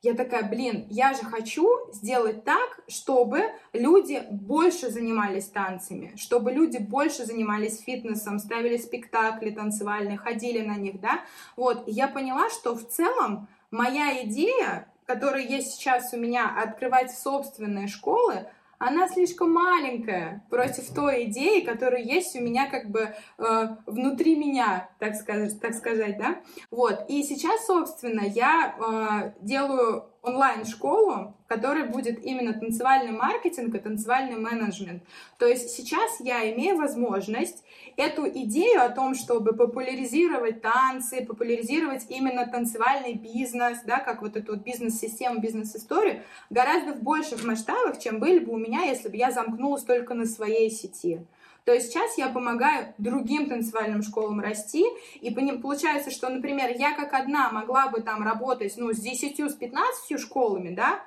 Я 0.00 0.14
такая, 0.14 0.48
блин, 0.48 0.86
я 0.90 1.12
же 1.12 1.24
хочу 1.24 1.68
сделать 1.92 2.44
так, 2.44 2.80
чтобы 2.86 3.42
люди 3.72 4.22
больше 4.30 4.90
занимались 4.90 5.46
танцами, 5.46 6.12
чтобы 6.16 6.52
люди 6.52 6.78
больше 6.78 7.24
занимались 7.24 7.80
фитнесом, 7.80 8.38
ставили 8.38 8.76
спектакли 8.76 9.50
танцевальные, 9.50 10.16
ходили 10.16 10.64
на 10.64 10.76
них, 10.76 11.00
да. 11.00 11.22
Вот, 11.56 11.88
и 11.88 11.90
я 11.90 12.06
поняла, 12.06 12.48
что 12.48 12.76
в 12.76 12.86
целом 12.86 13.48
моя 13.72 14.24
идея 14.24 14.86
которая 15.08 15.42
есть 15.42 15.72
сейчас 15.72 16.12
у 16.12 16.18
меня, 16.18 16.54
открывать 16.54 17.10
собственные 17.10 17.88
школы, 17.88 18.46
она 18.78 19.08
слишком 19.08 19.50
маленькая 19.50 20.44
против 20.50 20.94
той 20.94 21.24
идеи, 21.24 21.60
которая 21.60 22.02
есть 22.02 22.36
у 22.36 22.40
меня 22.40 22.70
как 22.70 22.90
бы 22.90 23.14
э, 23.38 23.68
внутри 23.86 24.36
меня, 24.36 24.90
так 25.00 25.14
сказать, 25.16 25.58
так 25.60 25.74
сказать, 25.74 26.18
да. 26.18 26.36
Вот. 26.70 27.06
И 27.08 27.22
сейчас, 27.24 27.66
собственно, 27.66 28.20
я 28.20 28.76
э, 28.78 29.32
делаю 29.40 30.10
онлайн-школу, 30.22 31.34
которая 31.46 31.86
будет 31.86 32.24
именно 32.24 32.52
танцевальный 32.52 33.12
маркетинг 33.12 33.74
и 33.74 33.78
танцевальный 33.78 34.36
менеджмент. 34.36 35.02
То 35.38 35.46
есть 35.46 35.70
сейчас 35.70 36.20
я 36.20 36.52
имею 36.52 36.76
возможность 36.76 37.64
эту 37.96 38.28
идею 38.28 38.82
о 38.84 38.90
том, 38.90 39.14
чтобы 39.14 39.54
популяризировать 39.54 40.60
танцы, 40.60 41.24
популяризировать 41.24 42.06
именно 42.08 42.46
танцевальный 42.46 43.14
бизнес, 43.14 43.78
да, 43.84 44.00
как 44.00 44.22
вот 44.22 44.36
эту 44.36 44.52
вот 44.52 44.62
бизнес-систему, 44.62 45.40
бизнес-историю, 45.40 46.22
гораздо 46.50 46.94
в 46.94 47.02
больших 47.02 47.44
масштабах, 47.44 47.98
чем 47.98 48.18
были 48.18 48.40
бы 48.40 48.52
у 48.52 48.58
меня, 48.58 48.82
если 48.82 49.08
бы 49.08 49.16
я 49.16 49.30
замкнулась 49.30 49.84
только 49.84 50.14
на 50.14 50.26
своей 50.26 50.70
сети. 50.70 51.20
То 51.68 51.74
есть 51.74 51.92
сейчас 51.92 52.16
я 52.16 52.30
помогаю 52.30 52.94
другим 52.96 53.46
танцевальным 53.46 54.02
школам 54.02 54.40
расти, 54.40 54.86
и 55.20 55.30
получается, 55.30 56.10
что, 56.10 56.30
например, 56.30 56.70
я 56.74 56.94
как 56.94 57.12
одна 57.12 57.50
могла 57.50 57.88
бы 57.88 58.00
там 58.00 58.22
работать, 58.22 58.72
ну, 58.78 58.94
с 58.94 58.98
10, 58.98 59.38
с 59.38 59.54
15 59.54 60.18
школами, 60.18 60.74
да, 60.74 61.02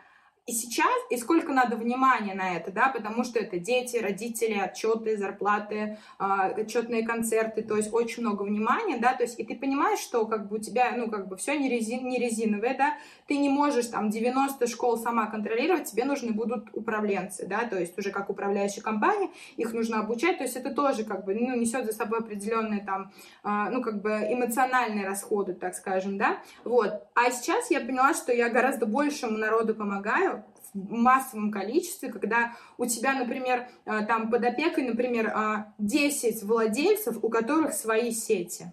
и 0.48 0.54
сейчас, 0.54 0.92
и 1.12 1.18
сколько 1.18 1.54
надо 1.54 1.76
внимания 1.76 2.34
на 2.34 2.56
это, 2.56 2.72
да, 2.72 2.90
потому 2.90 3.24
что 3.24 3.40
это 3.40 3.60
дети, 3.60 3.98
родители, 3.98 4.58
отчеты, 4.58 5.16
зарплаты, 5.16 6.00
а, 6.18 6.48
отчетные 6.48 7.06
концерты, 7.06 7.62
то 7.62 7.78
есть 7.78 7.94
очень 7.94 8.24
много 8.24 8.42
внимания, 8.42 8.98
да, 8.98 9.14
то 9.14 9.22
есть 9.22 9.40
и 9.40 9.46
ты 9.46 9.56
понимаешь, 9.56 10.00
что 10.00 10.26
как 10.26 10.50
бы 10.50 10.58
у 10.58 10.60
тебя, 10.60 10.94
ну, 10.98 11.12
как 11.12 11.28
бы 11.28 11.38
все 11.38 11.58
не, 11.60 11.70
резин, 11.70 12.08
не 12.08 12.18
резиновое, 12.18 12.76
да, 12.76 12.98
ты 13.28 13.38
не 13.38 13.50
можешь 13.50 13.86
там 13.86 14.10
90 14.10 14.66
школ 14.66 14.98
сама 14.98 15.28
контролировать, 15.28 15.92
тебе 15.92 16.06
нужны 16.06 16.32
будут 16.32 16.70
управленцы, 16.74 17.46
да, 17.46 17.66
то 17.66 17.80
есть 17.80 17.98
уже 18.00 18.10
как 18.10 18.32
управляющая 18.32 18.82
компания, 18.82 19.30
их 19.58 19.74
нужно 19.74 20.00
обучать, 20.00 20.40
то 20.40 20.44
есть 20.44 20.56
это 20.56 20.74
тоже 20.74 21.04
как 21.04 21.24
бы, 21.24 21.36
ну, 21.36 21.56
несет 21.56 21.86
за 21.86 21.94
собой 21.94 22.20
определенные 22.20 22.84
там, 22.84 23.12
а, 23.44 23.70
ну, 23.70 23.84
как 23.84 24.02
бы 24.02 24.10
эмоциональные 24.10 25.06
расходы, 25.06 25.54
так 25.54 25.76
скажем, 25.76 26.18
да, 26.18 26.40
вот. 26.64 27.04
А 27.14 27.30
сейчас 27.30 27.70
я 27.70 27.80
поняла, 27.80 28.16
что 28.16 28.34
я 28.34 28.50
гораздо 28.50 28.88
большему 28.88 29.38
народу 29.38 29.76
помогаю, 29.76 30.31
массовом 30.74 31.52
количестве, 31.52 32.12
когда 32.12 32.56
у 32.78 32.86
тебя, 32.86 33.14
например, 33.14 33.68
э, 33.86 34.06
там 34.06 34.30
под 34.30 34.44
опекой, 34.46 34.84
например, 34.84 35.34
10 35.78 36.44
э, 36.44 36.46
владельцев, 36.46 37.18
у 37.22 37.30
которых 37.30 37.74
свои 37.74 38.12
сети. 38.12 38.72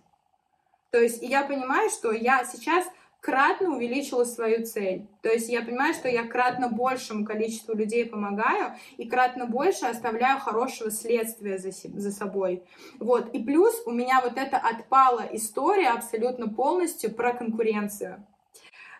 То 0.91 0.99
есть 0.99 1.23
я 1.23 1.45
понимаю, 1.45 1.91
что 1.91 2.13
я 2.13 2.45
сейчас 2.45 2.87
кратно 3.21 3.77
увеличила 3.77 4.25
свою 4.25 4.65
цель. 4.65 5.07
То 5.23 5.29
есть 5.29 5.49
я 5.49 5.63
понимаю, 5.63 5.93
что 5.95 6.09
я 6.09 6.27
кратно 6.27 6.69
большему 6.69 7.25
количеству 7.25 7.75
людей 7.75 8.07
помогаю 8.07 8.75
и 8.97 9.09
кратно 9.09 9.47
больше 9.47 9.87
оставляю 9.87 10.39
хорошего 10.41 10.91
следствия 10.91 11.59
за, 11.59 11.71
за 11.71 12.13
собой. 12.13 12.63
Вот. 12.99 13.35
И 13.35 13.43
плюс 13.43 13.83
у 13.87 13.91
меня 13.91 14.21
вот 14.23 14.39
эта 14.39 14.57
отпала 14.57 15.29
история 15.33 15.91
абсолютно 15.91 16.49
полностью 16.49 17.13
про 17.13 17.35
конкуренцию. 17.35 18.25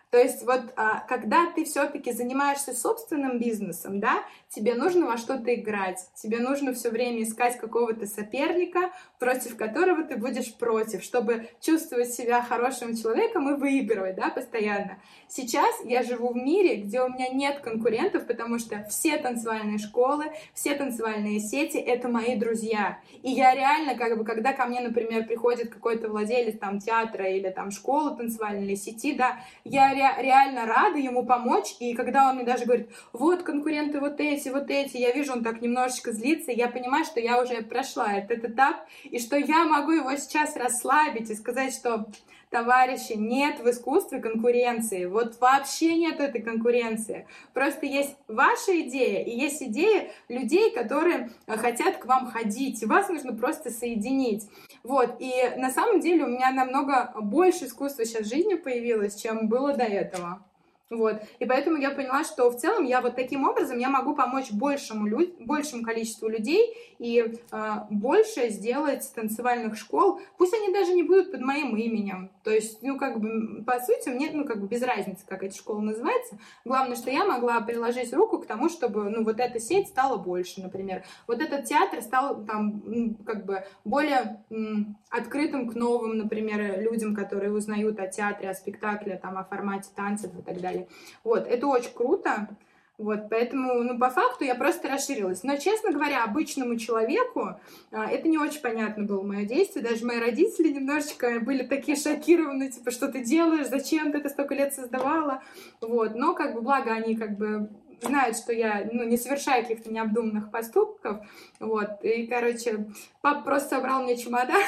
То 0.09 0.17
есть 0.17 0.43
вот 0.43 0.73
а, 0.75 1.01
когда 1.01 1.51
ты 1.51 1.65
все-таки 1.65 2.11
занимаешься 2.11 2.73
собственным 2.73 3.39
бизнесом, 3.39 3.99
да, 3.99 4.23
тебе 4.49 4.73
нужно 4.73 5.05
во 5.05 5.17
что-то 5.17 5.53
играть, 5.53 5.99
тебе 6.15 6.39
нужно 6.39 6.73
все 6.73 6.89
время 6.89 7.23
искать 7.23 7.57
какого-то 7.57 8.07
соперника, 8.07 8.91
против 9.19 9.55
которого 9.55 10.03
ты 10.03 10.15
будешь 10.15 10.53
против, 10.55 11.03
чтобы 11.03 11.49
чувствовать 11.61 12.13
себя 12.13 12.41
хорошим 12.41 12.95
человеком 12.95 13.53
и 13.53 13.57
выигрывать, 13.57 14.15
да, 14.15 14.29
постоянно. 14.29 14.99
Сейчас 15.27 15.69
я 15.85 16.01
живу 16.01 16.33
в 16.33 16.35
мире, 16.35 16.77
где 16.77 17.01
у 17.01 17.09
меня 17.09 17.29
нет 17.29 17.59
конкурентов, 17.59 18.25
потому 18.25 18.57
что 18.57 18.83
все 18.89 19.17
танцевальные 19.17 19.77
школы, 19.77 20.25
все 20.53 20.73
танцевальные 20.75 21.39
сети— 21.39 21.77
это 21.77 22.07
мои 22.07 22.35
друзья. 22.35 22.99
И 23.21 23.29
я 23.29 23.53
реально, 23.53 23.95
как 23.95 24.17
бы, 24.17 24.25
когда 24.25 24.53
ко 24.53 24.65
мне, 24.65 24.79
например, 24.81 25.27
приходит 25.27 25.69
какой-то 25.69 26.09
владелец 26.09 26.57
там 26.57 26.79
театра 26.79 27.29
или 27.29 27.49
там 27.49 27.69
школы 27.69 28.17
танцевальной 28.17 28.65
или 28.65 28.75
сети, 28.75 29.13
да, 29.13 29.39
я 29.63 29.93
ре- 29.93 30.23
реально 30.23 30.65
рада 30.65 30.97
ему 30.97 31.23
помочь, 31.25 31.75
и 31.79 31.93
когда 31.93 32.29
он 32.29 32.37
мне 32.37 32.45
даже 32.45 32.65
говорит, 32.65 32.89
вот 33.13 33.43
конкуренты 33.43 33.99
вот 33.99 34.19
эти, 34.19 34.38
вот 34.47 34.69
эти, 34.69 34.97
я 34.97 35.11
вижу, 35.11 35.33
он 35.33 35.43
так 35.43 35.61
немножечко 35.61 36.11
злится, 36.11 36.51
я 36.51 36.67
понимаю, 36.67 37.05
что 37.05 37.19
я 37.19 37.41
уже 37.41 37.61
прошла 37.61 38.13
этот 38.13 38.43
этап, 38.45 38.87
и 39.03 39.19
что 39.19 39.37
я 39.37 39.65
могу 39.65 39.91
его 39.91 40.15
сейчас 40.15 40.55
расслабить 40.55 41.29
и 41.29 41.35
сказать, 41.35 41.73
что 41.73 42.07
товарищи, 42.49 43.13
нет 43.13 43.59
в 43.59 43.69
искусстве 43.69 44.19
конкуренции. 44.19 45.05
Вот 45.05 45.39
вообще 45.39 45.95
нет 45.95 46.19
этой 46.19 46.41
конкуренции. 46.41 47.27
Просто 47.53 47.85
есть 47.85 48.15
ваша 48.27 48.79
идея 48.81 49.23
и 49.23 49.37
есть 49.37 49.61
идея 49.61 50.11
людей, 50.27 50.71
которые 50.71 51.31
хотят 51.47 51.97
к 51.97 52.05
вам 52.05 52.31
ходить. 52.31 52.81
И 52.81 52.85
вас 52.85 53.09
нужно 53.09 53.33
просто 53.33 53.69
соединить. 53.69 54.49
Вот, 54.83 55.17
и 55.19 55.31
на 55.57 55.71
самом 55.71 55.99
деле 55.99 56.23
у 56.23 56.27
меня 56.27 56.51
намного 56.51 57.13
больше 57.21 57.65
искусства 57.65 58.05
сейчас 58.05 58.25
в 58.25 58.29
жизни 58.29 58.55
появилось, 58.55 59.15
чем 59.15 59.47
было 59.47 59.73
до 59.73 59.83
этого. 59.83 60.43
Вот. 60.89 61.21
И 61.37 61.45
поэтому 61.45 61.77
я 61.77 61.91
поняла, 61.91 62.23
что 62.23 62.49
в 62.49 62.57
целом 62.57 62.83
я 62.83 63.01
вот 63.01 63.15
таким 63.15 63.47
образом 63.47 63.77
я 63.77 63.89
могу 63.89 64.15
помочь 64.15 64.51
большему, 64.51 65.05
люд... 65.05 65.35
большему 65.39 65.83
количеству 65.83 66.27
людей 66.27 66.75
и 66.97 67.35
э, 67.51 67.71
больше 67.91 68.49
сделать 68.49 69.09
танцевальных 69.13 69.77
школ. 69.77 70.19
Пусть 70.37 70.53
они 70.55 70.73
даже 70.73 70.93
не 70.93 71.03
будут 71.03 71.31
под 71.31 71.41
моим 71.41 71.75
именем. 71.77 72.31
То 72.43 72.49
есть, 72.49 72.81
ну, 72.81 72.97
как 72.97 73.19
бы, 73.19 73.63
по 73.63 73.79
сути, 73.79 74.09
мне, 74.09 74.31
ну, 74.33 74.45
как 74.45 74.59
бы 74.59 74.67
без 74.67 74.81
разницы, 74.81 75.23
как 75.27 75.43
эта 75.43 75.55
школа 75.55 75.79
называется. 75.79 76.39
Главное, 76.65 76.95
что 76.95 77.11
я 77.11 77.23
могла 77.23 77.61
приложить 77.61 78.11
руку 78.11 78.39
к 78.39 78.47
тому, 78.47 78.67
чтобы, 78.67 79.11
ну, 79.11 79.23
вот 79.23 79.39
эта 79.39 79.59
сеть 79.59 79.89
стала 79.89 80.17
больше, 80.17 80.59
например. 80.59 81.03
Вот 81.27 81.39
этот 81.39 81.65
театр 81.65 82.01
стал 82.01 82.43
там, 82.45 83.15
как 83.27 83.45
бы, 83.45 83.63
более 83.85 84.43
м, 84.49 84.97
открытым 85.11 85.69
к 85.69 85.75
новым, 85.75 86.17
например, 86.17 86.81
людям, 86.81 87.13
которые 87.13 87.51
узнают 87.51 87.99
о 87.99 88.07
театре, 88.07 88.49
о 88.49 88.55
спектакле, 88.55 89.19
там, 89.21 89.37
о 89.37 89.43
формате 89.43 89.89
танцев 89.95 90.31
и 90.37 90.41
так 90.41 90.59
далее 90.59 90.78
далее. 90.79 90.87
Вот, 91.23 91.47
это 91.47 91.67
очень 91.67 91.93
круто. 91.93 92.49
Вот, 92.97 93.29
поэтому, 93.29 93.81
ну, 93.81 93.97
по 93.97 94.09
факту 94.09 94.43
я 94.43 94.55
просто 94.55 94.89
расширилась. 94.89 95.43
Но, 95.43 95.55
честно 95.55 95.93
говоря, 95.93 96.25
обычному 96.25 96.75
человеку 96.75 97.57
а, 97.91 98.11
это 98.11 98.27
не 98.27 98.37
очень 98.37 98.59
понятно 98.59 99.05
было 99.05 99.23
мое 99.23 99.45
действие. 99.45 99.85
Даже 99.85 100.05
мои 100.05 100.19
родители 100.19 100.67
немножечко 100.67 101.39
были 101.39 101.63
такие 101.63 101.95
шокированы, 101.95 102.69
типа, 102.69 102.91
что 102.91 103.07
ты 103.07 103.23
делаешь, 103.23 103.69
зачем 103.69 104.11
ты 104.11 104.17
это 104.17 104.27
столько 104.27 104.53
лет 104.53 104.73
создавала. 104.73 105.41
Вот, 105.79 106.15
но, 106.15 106.33
как 106.33 106.53
бы, 106.53 106.61
благо 106.61 106.91
они, 106.91 107.15
как 107.15 107.37
бы, 107.37 107.69
знают, 108.01 108.37
что 108.37 108.53
я 108.53 108.87
ну, 108.91 109.03
не 109.03 109.17
совершаю 109.17 109.63
каких-то 109.63 109.91
необдуманных 109.91 110.51
поступков. 110.51 111.25
Вот. 111.59 112.03
И, 112.03 112.27
короче, 112.27 112.87
папа 113.21 113.43
просто 113.43 113.77
собрал 113.77 114.03
мне 114.03 114.17
чемодан 114.17 114.61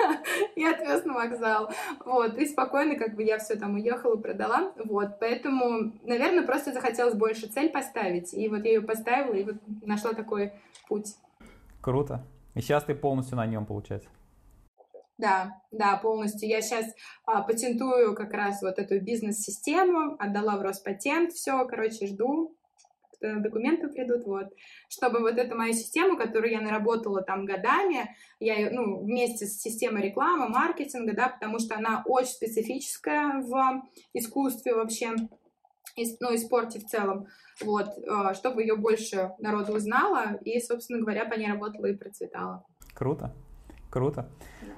и 0.56 0.64
отвез 0.64 1.04
на 1.04 1.14
вокзал. 1.14 1.70
Вот, 2.04 2.36
и 2.38 2.46
спокойно 2.46 2.96
как 2.96 3.14
бы 3.14 3.22
я 3.22 3.38
все 3.38 3.56
там 3.56 3.74
уехала, 3.74 4.16
продала. 4.16 4.72
Вот, 4.84 5.18
поэтому, 5.20 5.92
наверное, 6.02 6.44
просто 6.44 6.72
захотелось 6.72 7.14
больше 7.14 7.46
цель 7.46 7.70
поставить. 7.70 8.32
И 8.34 8.48
вот 8.48 8.64
я 8.64 8.72
ее 8.72 8.82
поставила, 8.82 9.34
и 9.34 9.44
вот 9.44 9.56
нашла 9.82 10.12
такой 10.12 10.52
путь. 10.88 11.14
Круто. 11.80 12.24
И 12.54 12.60
сейчас 12.60 12.84
ты 12.84 12.94
полностью 12.94 13.36
на 13.36 13.46
нем, 13.46 13.66
получается? 13.66 14.08
Да, 15.18 15.60
да, 15.72 15.96
полностью. 15.96 16.48
Я 16.48 16.62
сейчас 16.62 16.86
а, 17.26 17.42
патентую 17.42 18.14
как 18.14 18.32
раз 18.32 18.62
вот 18.62 18.78
эту 18.78 19.00
бизнес-систему, 19.00 20.16
отдала 20.18 20.56
в 20.56 20.62
Роспатент, 20.62 21.32
все, 21.32 21.64
короче, 21.66 22.06
жду, 22.06 22.56
документы 23.20 23.88
придут, 23.88 24.24
вот, 24.24 24.46
чтобы 24.88 25.20
вот 25.20 25.36
эту 25.38 25.56
мою 25.56 25.72
систему, 25.72 26.16
которую 26.16 26.52
я 26.52 26.60
наработала 26.60 27.22
там 27.22 27.44
годами, 27.44 28.14
я, 28.40 28.70
ну, 28.70 29.02
вместе 29.04 29.46
с 29.46 29.60
системой 29.60 30.02
рекламы, 30.02 30.48
маркетинга, 30.48 31.14
да, 31.14 31.28
потому 31.28 31.58
что 31.58 31.76
она 31.76 32.02
очень 32.06 32.32
специфическая 32.32 33.40
в 33.40 33.82
искусстве 34.12 34.74
вообще, 34.74 35.14
ну, 36.20 36.32
и 36.32 36.38
спорте 36.38 36.78
в 36.78 36.86
целом, 36.86 37.26
вот, 37.62 37.88
а, 38.08 38.34
чтобы 38.34 38.62
ее 38.62 38.76
больше 38.76 39.32
народу 39.38 39.74
узнало, 39.74 40.38
и, 40.44 40.60
собственно 40.60 41.00
говоря, 41.00 41.24
по 41.24 41.34
ней 41.34 41.50
работала 41.50 41.86
и 41.86 41.96
процветала. 41.96 42.64
Круто. 42.94 43.34
Круто. 43.98 44.28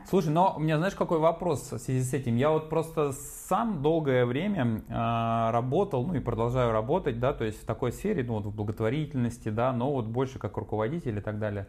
Слушай, 0.08 0.30
но 0.32 0.54
у 0.56 0.60
меня, 0.60 0.78
знаешь, 0.78 0.94
какой 0.94 1.18
вопрос 1.18 1.72
в 1.72 1.78
связи 1.78 2.00
с 2.02 2.14
этим? 2.14 2.36
Я 2.36 2.48
вот 2.48 2.70
просто 2.70 3.12
сам 3.12 3.82
долгое 3.82 4.24
время 4.24 4.82
э, 4.88 5.50
работал, 5.50 6.06
ну 6.06 6.14
и 6.14 6.20
продолжаю 6.20 6.72
работать, 6.72 7.20
да, 7.20 7.34
то 7.34 7.44
есть 7.44 7.62
в 7.62 7.66
такой 7.66 7.92
сфере, 7.92 8.24
ну 8.24 8.36
вот 8.36 8.46
в 8.46 8.54
благотворительности, 8.54 9.50
да, 9.50 9.74
но 9.74 9.92
вот 9.92 10.06
больше 10.06 10.38
как 10.38 10.56
руководитель 10.56 11.18
и 11.18 11.20
так 11.20 11.38
далее. 11.38 11.68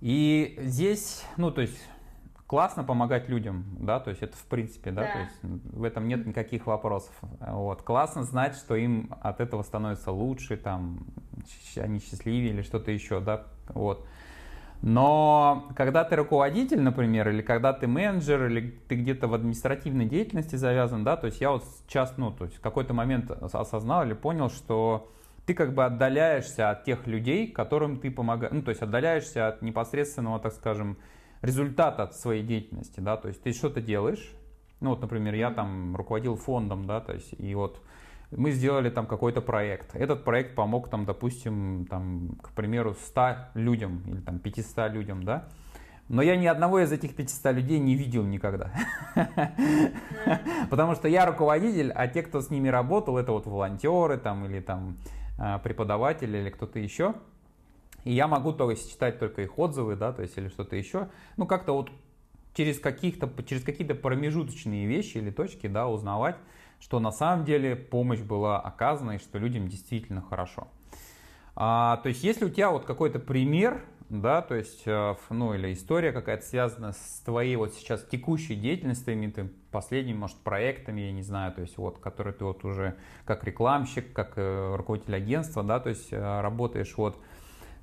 И 0.00 0.58
здесь, 0.60 1.24
ну 1.36 1.52
то 1.52 1.60
есть 1.60 1.78
классно 2.48 2.82
помогать 2.82 3.28
людям, 3.28 3.64
да, 3.78 4.00
то 4.00 4.10
есть 4.10 4.24
это 4.24 4.36
в 4.36 4.46
принципе, 4.46 4.90
да, 4.90 5.02
да. 5.02 5.12
то 5.12 5.18
есть 5.20 5.64
в 5.72 5.84
этом 5.84 6.08
нет 6.08 6.26
никаких 6.26 6.66
вопросов. 6.66 7.14
Вот, 7.38 7.82
классно 7.82 8.24
знать, 8.24 8.56
что 8.56 8.74
им 8.74 9.14
от 9.20 9.40
этого 9.40 9.62
становится 9.62 10.10
лучше, 10.10 10.56
там, 10.56 11.06
они 11.76 12.00
счастливее 12.00 12.50
или 12.50 12.62
что-то 12.62 12.90
еще, 12.90 13.20
да, 13.20 13.46
вот. 13.68 14.04
Но 14.82 15.68
когда 15.76 16.04
ты 16.04 16.16
руководитель, 16.16 16.80
например, 16.80 17.28
или 17.28 17.42
когда 17.42 17.72
ты 17.74 17.86
менеджер, 17.86 18.46
или 18.46 18.70
ты 18.88 18.94
где-то 18.94 19.28
в 19.28 19.34
административной 19.34 20.06
деятельности 20.06 20.56
завязан, 20.56 21.04
да, 21.04 21.16
то 21.16 21.26
есть 21.26 21.40
я 21.40 21.50
вот 21.50 21.64
сейчас, 21.86 22.14
ну, 22.16 22.30
то 22.30 22.44
есть 22.44 22.56
в 22.56 22.60
какой-то 22.60 22.94
момент 22.94 23.30
осознал 23.30 24.04
или 24.06 24.14
понял, 24.14 24.48
что 24.48 25.10
ты 25.44 25.52
как 25.52 25.74
бы 25.74 25.84
отдаляешься 25.84 26.70
от 26.70 26.84
тех 26.84 27.06
людей, 27.06 27.46
которым 27.48 27.98
ты 27.98 28.10
помогаешь, 28.10 28.52
ну, 28.54 28.62
то 28.62 28.70
есть 28.70 28.80
отдаляешься 28.80 29.48
от 29.48 29.60
непосредственного, 29.60 30.38
так 30.38 30.54
скажем, 30.54 30.96
результата 31.42 32.02
от 32.04 32.16
своей 32.16 32.42
деятельности, 32.42 33.00
да, 33.00 33.18
то 33.18 33.28
есть 33.28 33.42
ты 33.42 33.52
что-то 33.52 33.82
делаешь, 33.82 34.32
ну, 34.80 34.90
вот, 34.90 35.02
например, 35.02 35.34
я 35.34 35.50
там 35.50 35.94
руководил 35.94 36.36
фондом, 36.36 36.86
да, 36.86 37.00
то 37.00 37.12
есть, 37.12 37.34
и 37.38 37.54
вот 37.54 37.82
мы 38.30 38.52
сделали 38.52 38.90
там 38.90 39.06
какой-то 39.06 39.40
проект. 39.40 39.94
Этот 39.94 40.24
проект 40.24 40.54
помог 40.54 40.88
там, 40.88 41.04
допустим, 41.04 41.86
там, 41.88 42.38
к 42.42 42.50
примеру, 42.52 42.94
100 42.94 43.36
людям 43.54 44.02
или 44.06 44.20
там 44.20 44.38
500 44.38 44.92
людям, 44.92 45.24
да. 45.24 45.48
Но 46.08 46.22
я 46.22 46.36
ни 46.36 46.46
одного 46.46 46.80
из 46.80 46.90
этих 46.90 47.14
500 47.14 47.54
людей 47.54 47.78
не 47.78 47.94
видел 47.94 48.24
никогда. 48.24 48.72
Потому 50.70 50.94
что 50.96 51.06
я 51.06 51.24
руководитель, 51.24 51.92
а 51.92 52.08
те, 52.08 52.22
кто 52.22 52.40
с 52.40 52.50
ними 52.50 52.68
работал, 52.68 53.16
это 53.16 53.30
вот 53.30 53.46
волонтеры 53.46 54.16
там 54.18 54.44
или 54.44 54.60
там 54.60 54.96
а, 55.38 55.58
преподаватели 55.58 56.38
или 56.38 56.50
кто-то 56.50 56.80
еще. 56.80 57.14
И 58.04 58.12
я 58.12 58.26
могу 58.26 58.52
только 58.52 58.80
читать 58.80 59.18
только 59.18 59.42
их 59.42 59.58
отзывы, 59.58 59.94
да, 59.94 60.12
то 60.12 60.22
есть 60.22 60.36
или 60.36 60.48
что-то 60.48 60.74
еще. 60.74 61.08
Ну, 61.36 61.46
как-то 61.46 61.74
вот 61.74 61.90
через, 62.54 62.80
каких-то, 62.80 63.30
через 63.44 63.62
какие-то 63.62 63.94
промежуточные 63.94 64.86
вещи 64.86 65.18
или 65.18 65.30
точки, 65.30 65.66
да, 65.66 65.86
узнавать, 65.86 66.36
что 66.80 66.98
на 66.98 67.12
самом 67.12 67.44
деле 67.44 67.76
помощь 67.76 68.20
была 68.20 68.58
оказана 68.58 69.12
и 69.12 69.18
что 69.18 69.38
людям 69.38 69.68
действительно 69.68 70.22
хорошо. 70.22 70.68
А, 71.54 71.98
то 71.98 72.08
есть, 72.08 72.24
если 72.24 72.46
у 72.46 72.48
тебя 72.48 72.70
вот 72.70 72.84
какой-то 72.84 73.18
пример, 73.18 73.84
да, 74.08 74.42
то 74.42 74.54
есть, 74.56 74.82
э, 74.86 75.14
ну, 75.30 75.54
или 75.54 75.72
история 75.72 76.10
какая-то 76.10 76.44
связана 76.44 76.92
с 76.92 77.22
твоей 77.24 77.54
вот 77.56 77.74
сейчас 77.74 78.04
текущей 78.04 78.56
деятельностью, 78.56 79.32
ты 79.32 79.50
последними, 79.70 80.16
может, 80.16 80.36
проектами, 80.38 81.02
я 81.02 81.12
не 81.12 81.22
знаю, 81.22 81.52
то 81.52 81.60
есть, 81.60 81.78
вот, 81.78 81.98
который 81.98 82.32
ты 82.32 82.44
вот 82.44 82.64
уже 82.64 82.96
как 83.24 83.44
рекламщик, 83.44 84.12
как 84.12 84.32
э, 84.36 84.74
руководитель 84.74 85.14
агентства, 85.14 85.62
да, 85.62 85.78
то 85.78 85.90
есть, 85.90 86.12
э, 86.12 86.40
работаешь, 86.40 86.92
вот, 86.96 87.18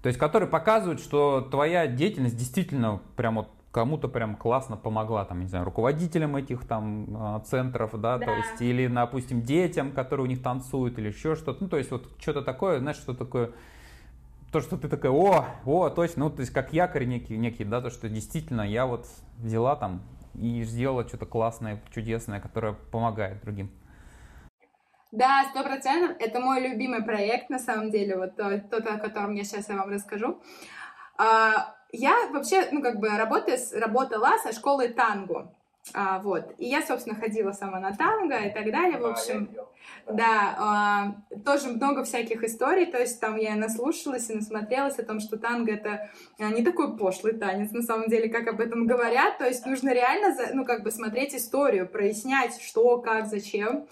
то 0.02 0.08
есть, 0.08 0.20
которые 0.20 0.50
показывают, 0.50 1.00
что 1.00 1.42
твоя 1.42 1.88
деятельность 1.88 2.36
действительно 2.36 3.02
прям 3.16 3.36
вот 3.36 3.50
кому-то 3.78 4.08
прям 4.08 4.36
классно 4.36 4.76
помогла, 4.76 5.24
там, 5.24 5.40
не 5.40 5.46
знаю, 5.46 5.64
руководителям 5.64 6.36
этих 6.36 6.68
там 6.68 7.16
а, 7.16 7.40
центров, 7.42 7.92
да, 8.02 8.18
да, 8.18 8.26
то 8.26 8.32
есть, 8.34 8.60
или, 8.60 8.88
допустим, 8.88 9.44
детям, 9.44 9.92
которые 9.92 10.24
у 10.24 10.28
них 10.28 10.42
танцуют, 10.42 10.98
или 10.98 11.10
еще 11.10 11.36
что-то, 11.36 11.64
ну, 11.64 11.70
то 11.70 11.78
есть, 11.78 11.92
вот 11.92 12.10
что-то 12.20 12.42
такое, 12.42 12.80
знаешь, 12.80 12.98
что 12.98 13.14
такое, 13.14 13.52
то, 14.52 14.62
что 14.62 14.78
ты 14.78 14.90
такой, 14.90 15.12
о, 15.12 15.46
о, 15.64 15.90
точно, 15.92 16.24
ну, 16.24 16.32
то 16.32 16.40
есть, 16.40 16.52
как 16.52 16.74
якорь 16.74 17.06
некий, 17.06 17.38
некий, 17.38 17.66
да, 17.66 17.80
то, 17.80 17.92
что 17.92 18.10
действительно 18.10 18.64
я 18.64 18.88
вот 18.88 19.06
взяла 19.38 19.76
там 19.76 20.02
и 20.34 20.64
сделала 20.64 21.08
что-то 21.08 21.28
классное, 21.28 21.80
чудесное, 21.94 22.40
которое 22.40 22.74
помогает 22.74 23.44
другим. 23.44 23.70
Да, 25.12 25.46
сто 25.52 25.64
процентов. 25.64 26.18
Это 26.20 26.40
мой 26.40 26.68
любимый 26.68 27.04
проект, 27.04 27.52
на 27.52 27.60
самом 27.60 27.92
деле, 27.92 28.18
вот 28.18 28.36
тот, 28.36 28.72
тот 28.72 28.88
о 28.88 28.98
котором 28.98 29.36
я 29.36 29.44
сейчас 29.44 29.70
я 29.70 29.76
вам 29.76 29.92
расскажу. 29.92 30.42
А, 31.20 31.77
я 31.92 32.28
вообще, 32.32 32.68
ну, 32.72 32.82
как 32.82 33.00
бы 33.00 33.10
работаю, 33.10 33.58
работала 33.74 34.38
со 34.44 34.52
школой 34.52 34.90
танго. 34.90 35.52
А, 35.94 36.20
вот. 36.20 36.54
И 36.58 36.66
я, 36.66 36.82
собственно, 36.86 37.16
ходила 37.16 37.52
сама 37.52 37.80
на 37.80 37.96
танго 37.96 38.38
и 38.38 38.54
так 38.54 38.72
далее. 38.72 39.00
В 39.00 39.06
общем, 39.06 39.50
да, 40.08 40.56
а, 40.58 41.16
тоже 41.46 41.70
много 41.70 42.04
всяких 42.04 42.44
историй. 42.44 42.86
То 42.86 43.00
есть 43.00 43.20
там 43.20 43.38
я 43.38 43.56
наслушалась 43.56 44.30
и 44.30 44.36
насмотрелась 44.36 45.00
о 45.00 45.06
том, 45.06 45.20
что 45.20 45.38
танго 45.38 45.74
это 45.74 46.10
а, 46.40 46.50
не 46.50 46.64
такой 46.64 46.98
пошлый 46.98 47.34
танец, 47.34 47.72
на 47.72 47.82
самом 47.82 48.10
деле, 48.10 48.30
как 48.30 48.48
об 48.48 48.60
этом 48.60 48.86
говорят. 48.86 49.38
То 49.38 49.46
есть 49.46 49.66
нужно 49.66 49.94
реально, 49.94 50.36
ну, 50.54 50.66
как 50.66 50.84
бы 50.84 50.92
смотреть 50.92 51.36
историю, 51.36 51.88
прояснять, 51.88 52.62
что, 52.62 53.00
как, 53.00 53.28
зачем. 53.28 53.88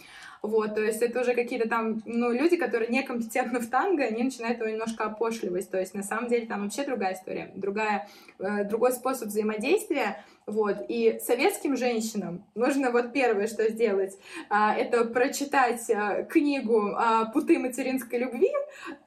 Вот, 0.45 0.75
то 0.75 0.81
есть 0.81 1.01
это 1.01 1.21
уже 1.21 1.33
какие-то 1.33 1.67
там, 1.67 2.01
ну, 2.05 2.31
люди, 2.31 2.55
которые 2.55 2.89
некомпетентны 2.89 3.59
в 3.59 3.69
танго, 3.69 4.03
они 4.03 4.23
начинают 4.23 4.59
его 4.59 4.69
немножко 4.69 5.05
опошливать. 5.05 5.69
То 5.69 5.79
есть 5.79 5.95
на 5.95 6.03
самом 6.03 6.27
деле 6.27 6.45
там 6.45 6.63
вообще 6.63 6.83
другая 6.83 7.15
история, 7.15 7.51
другая, 7.55 8.07
э, 8.39 8.63
другой 8.65 8.91
способ 8.91 9.29
взаимодействия. 9.29 10.23
Вот, 10.45 10.85
и 10.89 11.19
советским 11.23 11.75
женщинам 11.75 12.45
нужно 12.53 12.91
вот 12.91 13.13
первое, 13.13 13.47
что 13.47 13.67
сделать, 13.71 14.15
а, 14.47 14.75
это 14.75 15.03
прочитать 15.05 15.89
а, 15.89 16.21
книгу 16.21 16.95
«Путы 17.33 17.57
материнской 17.57 18.19
любви», 18.19 18.51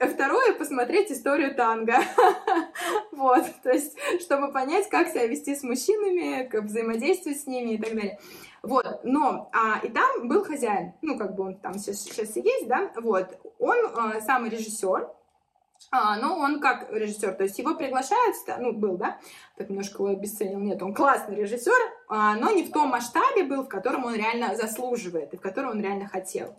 а 0.01 0.09
второе— 0.09 0.55
посмотреть 0.59 1.12
историю 1.12 1.55
танго. 1.55 1.95
Вот, 3.12 3.45
то 3.64 3.70
есть, 3.70 3.97
чтобы 4.20 4.53
понять, 4.53 4.89
как 4.89 5.09
себя 5.09 5.26
вести 5.26 5.55
с 5.55 5.64
мужчинами, 5.64 6.47
как 6.47 6.64
взаимодействовать 6.64 7.41
с 7.41 7.47
ними 7.47 7.74
и 7.74 7.78
так 7.78 7.93
далее. 7.95 8.18
Вот, 8.62 9.00
но, 9.04 9.50
а, 9.52 9.78
и 9.78 9.88
там 9.88 10.28
был 10.28 10.44
хозяин, 10.44 10.94
ну, 11.00 11.16
как 11.16 11.36
бы 11.36 11.44
он 11.44 11.56
там 11.56 11.78
сейчас, 11.78 12.00
сейчас 12.00 12.36
и 12.36 12.40
есть, 12.40 12.66
да, 12.66 12.90
вот, 12.96 13.38
он 13.59 13.76
а, 13.96 14.20
самый 14.20 14.50
режиссер, 14.50 15.09
а, 15.92 16.16
но 16.16 16.36
он 16.36 16.61
как 16.61 16.90
режиссер, 16.90 17.34
то 17.34 17.44
есть 17.44 17.59
его 17.59 17.76
приглашают, 17.76 18.34
ну, 18.59 18.72
был, 18.72 18.96
да, 18.96 19.18
так 19.56 19.68
немножко 19.68 20.02
его 20.02 20.09
обесценил, 20.09 20.59
нет, 20.59 20.82
он 20.82 20.92
классный 20.92 21.36
режиссер, 21.36 21.97
но 22.09 22.50
не 22.50 22.64
в 22.64 22.72
том 22.72 22.88
масштабе 22.88 23.44
был, 23.44 23.64
в 23.64 23.68
котором 23.68 24.04
он 24.04 24.14
реально 24.14 24.56
заслуживает 24.56 25.34
и 25.34 25.36
в 25.36 25.40
котором 25.40 25.70
он 25.70 25.80
реально 25.80 26.09
хотел. 26.09 26.54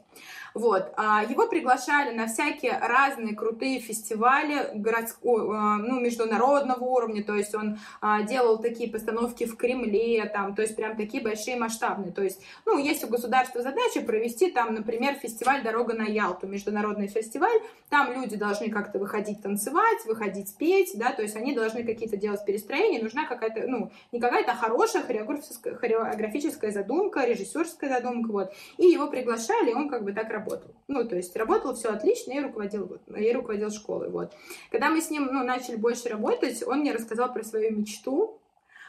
Вот. 0.53 0.91
А, 0.97 1.23
его 1.23 1.47
приглашали 1.47 2.15
на 2.15 2.27
всякие 2.27 2.77
разные 2.77 3.35
крутые 3.35 3.79
фестивали 3.79 4.71
городского, 4.73 5.77
ну, 5.77 5.99
международного 5.99 6.83
уровня, 6.83 7.23
то 7.23 7.35
есть 7.35 7.53
он 7.55 7.79
а, 8.01 8.23
делал 8.23 8.57
такие 8.57 8.89
постановки 8.89 9.45
в 9.45 9.55
Кремле, 9.55 10.25
там, 10.25 10.55
то 10.55 10.61
есть 10.61 10.75
прям 10.75 10.95
такие 10.95 11.23
большие 11.23 11.57
масштабные. 11.57 12.11
То 12.11 12.23
есть, 12.23 12.41
ну, 12.65 12.77
есть 12.77 13.03
у 13.03 13.07
государства 13.07 13.61
задача 13.61 14.01
провести 14.01 14.51
там, 14.51 14.73
например, 14.73 15.15
фестиваль 15.15 15.63
«Дорога 15.63 15.93
на 15.93 16.03
Ялту», 16.03 16.47
международный 16.47 17.07
фестиваль, 17.07 17.59
там 17.89 18.11
люди 18.13 18.35
должны 18.35 18.69
как-то 18.69 18.99
выходить 18.99 19.41
танцевать, 19.41 20.05
выходить 20.05 20.55
петь, 20.57 20.91
да, 20.95 21.11
то 21.11 21.21
есть 21.21 21.35
они 21.35 21.53
должны 21.53 21.83
какие-то 21.83 22.17
делать 22.17 22.43
перестроения, 22.45 23.01
нужна 23.01 23.25
какая-то, 23.25 23.67
ну, 23.67 23.91
не 24.11 24.19
какая-то 24.19 24.55
хорошая 24.55 25.03
хореографическая, 25.39 25.75
хореографическая 25.75 26.71
задумка, 26.71 27.25
режиссерская 27.25 27.89
задумка, 27.89 28.31
вот. 28.31 28.53
И 28.77 28.87
его 28.87 29.07
приглашали, 29.07 29.71
и 29.71 29.73
он 29.73 29.89
как 29.89 30.03
бы 30.03 30.13
так 30.13 30.29
работал. 30.29 30.71
Ну, 30.87 31.07
то 31.07 31.15
есть 31.15 31.35
работал 31.35 31.75
все 31.75 31.89
отлично 31.89 32.33
и 32.33 32.39
руководил, 32.39 32.85
вот, 32.85 33.01
и 33.17 33.31
руководил 33.31 33.71
школой, 33.71 34.09
вот. 34.09 34.33
Когда 34.71 34.89
мы 34.89 35.01
с 35.01 35.09
ним, 35.09 35.29
ну, 35.31 35.43
начали 35.43 35.75
больше 35.75 36.09
работать, 36.09 36.63
он 36.65 36.79
мне 36.79 36.93
рассказал 36.93 37.33
про 37.33 37.43
свою 37.43 37.75
мечту, 37.75 38.39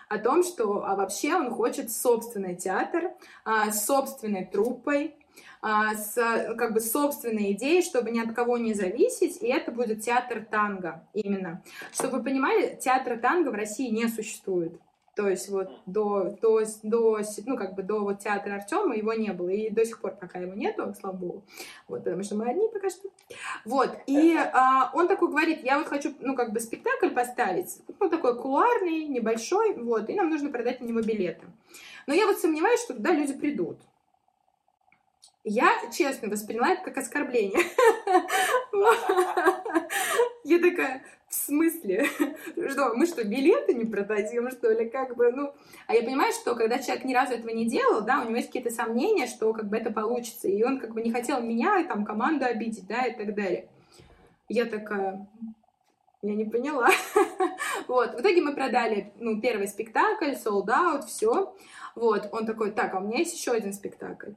о 0.08 0.18
том, 0.18 0.42
что 0.42 0.84
а 0.84 0.96
вообще 0.96 1.36
он 1.36 1.50
хочет 1.50 1.90
собственный 1.92 2.56
театр, 2.56 3.12
а, 3.44 3.70
с 3.70 3.86
собственной 3.86 4.44
труппой, 4.44 5.14
а, 5.62 5.94
с 5.94 6.14
как 6.58 6.74
бы 6.74 6.80
собственной 6.80 7.52
идеей, 7.52 7.82
чтобы 7.82 8.10
ни 8.10 8.18
от 8.18 8.34
кого 8.34 8.58
не 8.58 8.74
зависеть, 8.74 9.40
и 9.40 9.46
это 9.46 9.70
будет 9.70 10.02
театр 10.02 10.44
танго 10.50 11.06
именно. 11.14 11.62
Чтобы 11.92 12.18
вы 12.18 12.24
понимали, 12.24 12.76
театра 12.82 13.16
танго 13.18 13.50
в 13.50 13.54
России 13.54 13.88
не 13.88 14.08
существует. 14.08 14.72
То 15.20 15.28
есть 15.28 15.50
вот 15.50 15.68
до, 15.84 16.34
до, 16.40 16.62
до, 16.82 17.20
ну, 17.44 17.56
как 17.58 17.74
бы 17.74 17.82
до 17.82 17.98
вот 17.98 18.20
театра 18.20 18.54
Артема 18.54 18.96
его 18.96 19.12
не 19.12 19.34
было. 19.34 19.50
И 19.50 19.68
до 19.68 19.84
сих 19.84 20.00
пор 20.00 20.12
пока 20.12 20.38
его 20.38 20.54
нету, 20.54 20.94
слава 20.98 21.14
богу. 21.14 21.44
Вот, 21.88 22.04
потому 22.04 22.22
что 22.22 22.36
мы 22.36 22.48
одни 22.48 22.66
пока 22.72 22.88
что. 22.88 23.10
Вот. 23.66 23.90
И 24.06 24.34
а, 24.34 24.90
он 24.94 25.08
такой 25.08 25.28
говорит, 25.28 25.62
я 25.62 25.76
вот 25.76 25.88
хочу, 25.88 26.14
ну, 26.20 26.34
как 26.34 26.54
бы 26.54 26.60
спектакль 26.60 27.10
поставить. 27.10 27.82
Ну, 27.98 28.08
такой 28.08 28.34
кулуарный, 28.34 29.04
небольшой. 29.04 29.74
Вот. 29.74 30.08
И 30.08 30.14
нам 30.14 30.30
нужно 30.30 30.50
продать 30.50 30.80
на 30.80 30.86
него 30.86 31.02
билеты. 31.02 31.44
Но 32.06 32.14
я 32.14 32.26
вот 32.26 32.38
сомневаюсь, 32.38 32.80
что 32.80 32.94
туда 32.94 33.12
люди 33.12 33.34
придут. 33.34 33.76
Я, 35.44 35.70
честно, 35.92 36.30
восприняла 36.30 36.70
это 36.70 36.82
как 36.82 36.96
оскорбление. 36.96 37.60
Я 40.44 40.58
такая, 40.58 41.04
в 41.28 41.34
смысле? 41.34 42.06
Что, 42.70 42.94
мы 42.94 43.06
что, 43.06 43.24
билеты 43.24 43.74
не 43.74 43.84
продадим, 43.84 44.50
что 44.50 44.70
ли? 44.70 44.88
Как 44.88 45.16
бы, 45.16 45.30
ну... 45.30 45.52
А 45.86 45.94
я 45.94 46.02
понимаю, 46.02 46.32
что 46.32 46.54
когда 46.54 46.78
человек 46.78 47.04
ни 47.04 47.14
разу 47.14 47.34
этого 47.34 47.50
не 47.50 47.66
делал, 47.66 48.02
да, 48.02 48.20
у 48.20 48.24
него 48.24 48.36
есть 48.36 48.48
какие-то 48.48 48.70
сомнения, 48.70 49.26
что 49.26 49.52
как 49.52 49.68
бы 49.68 49.76
это 49.76 49.92
получится, 49.92 50.48
и 50.48 50.62
он 50.62 50.80
как 50.80 50.92
бы 50.92 51.02
не 51.02 51.12
хотел 51.12 51.40
меня, 51.40 51.84
там, 51.84 52.04
команду 52.04 52.46
обидеть, 52.46 52.86
да, 52.86 53.06
и 53.06 53.16
так 53.16 53.34
далее. 53.34 53.68
Я 54.48 54.64
такая, 54.64 55.28
я 56.22 56.34
не 56.34 56.44
поняла. 56.44 56.88
вот, 57.88 58.14
в 58.14 58.20
итоге 58.20 58.42
мы 58.42 58.54
продали, 58.54 59.12
ну, 59.16 59.40
первый 59.40 59.68
спектакль, 59.68 60.32
sold 60.32 60.66
out, 60.66 61.06
все. 61.06 61.54
Вот, 61.94 62.28
он 62.32 62.46
такой, 62.46 62.72
так, 62.72 62.94
а 62.94 62.98
у 62.98 63.06
меня 63.06 63.18
есть 63.18 63.34
еще 63.34 63.52
один 63.52 63.72
спектакль. 63.72 64.32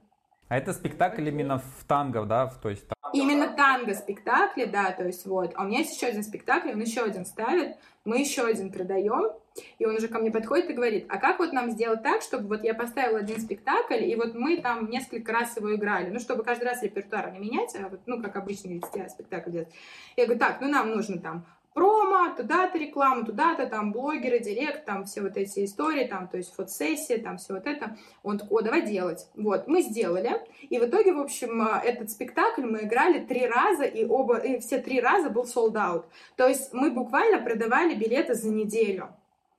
А 0.54 0.56
это 0.56 0.72
спектакль 0.72 1.28
именно 1.28 1.58
в 1.58 1.84
танго, 1.88 2.24
да? 2.24 2.46
То 2.62 2.70
есть 2.70 2.84
Именно 3.12 3.56
танго 3.56 3.92
спектакли, 3.92 4.66
да, 4.66 4.92
то 4.92 5.04
есть 5.04 5.26
вот. 5.26 5.50
А 5.56 5.64
у 5.64 5.66
меня 5.66 5.80
есть 5.80 5.96
еще 5.96 6.06
один 6.06 6.22
спектакль, 6.22 6.70
он 6.70 6.80
еще 6.80 7.02
один 7.02 7.26
ставит, 7.26 7.76
мы 8.04 8.20
еще 8.20 8.46
один 8.46 8.70
продаем, 8.70 9.32
и 9.80 9.84
он 9.84 9.96
уже 9.96 10.06
ко 10.06 10.20
мне 10.20 10.30
подходит 10.30 10.70
и 10.70 10.74
говорит, 10.74 11.06
а 11.08 11.18
как 11.18 11.40
вот 11.40 11.52
нам 11.52 11.72
сделать 11.72 12.04
так, 12.04 12.22
чтобы 12.22 12.46
вот 12.46 12.62
я 12.62 12.72
поставила 12.72 13.18
один 13.18 13.40
спектакль, 13.40 14.04
и 14.04 14.14
вот 14.14 14.36
мы 14.36 14.58
там 14.58 14.88
несколько 14.88 15.32
раз 15.32 15.56
его 15.56 15.74
играли, 15.74 16.10
ну, 16.10 16.20
чтобы 16.20 16.44
каждый 16.44 16.66
раз 16.66 16.84
репертуар 16.84 17.32
не 17.32 17.40
менять, 17.40 17.74
а 17.74 17.88
вот, 17.88 18.02
ну, 18.06 18.22
как 18.22 18.36
обычно 18.36 18.78
спектакль 19.08 19.50
делать. 19.50 19.74
Я 20.16 20.26
говорю, 20.26 20.38
так, 20.38 20.60
ну, 20.60 20.68
нам 20.68 20.88
нужно 20.90 21.18
там 21.18 21.46
промо, 21.74 22.34
туда-то 22.34 22.78
реклама, 22.78 23.26
туда-то 23.26 23.66
там 23.66 23.92
блогеры, 23.92 24.38
директ, 24.38 24.86
там 24.86 25.04
все 25.04 25.20
вот 25.20 25.36
эти 25.36 25.64
истории, 25.64 26.06
там, 26.06 26.28
то 26.28 26.38
есть 26.38 26.54
фотосессия, 26.54 27.18
там 27.18 27.36
все 27.36 27.54
вот 27.54 27.66
это. 27.66 27.98
Он 28.22 28.38
такой, 28.38 28.62
о, 28.62 28.64
давай 28.64 28.82
делать. 28.86 29.28
Вот, 29.34 29.66
мы 29.66 29.82
сделали. 29.82 30.40
И 30.62 30.78
в 30.78 30.84
итоге, 30.84 31.12
в 31.12 31.20
общем, 31.20 31.60
а, 31.60 31.80
этот 31.84 32.10
спектакль 32.10 32.62
мы 32.62 32.84
играли 32.84 33.18
три 33.18 33.46
раза, 33.46 33.84
и 33.84 34.06
оба, 34.06 34.38
и 34.38 34.60
все 34.60 34.78
три 34.78 35.00
раза 35.00 35.28
был 35.28 35.44
sold 35.44 35.74
out. 35.74 36.04
То 36.36 36.48
есть 36.48 36.72
мы 36.72 36.90
буквально 36.90 37.42
продавали 37.42 37.94
билеты 37.94 38.34
за 38.34 38.50
неделю. 38.50 39.10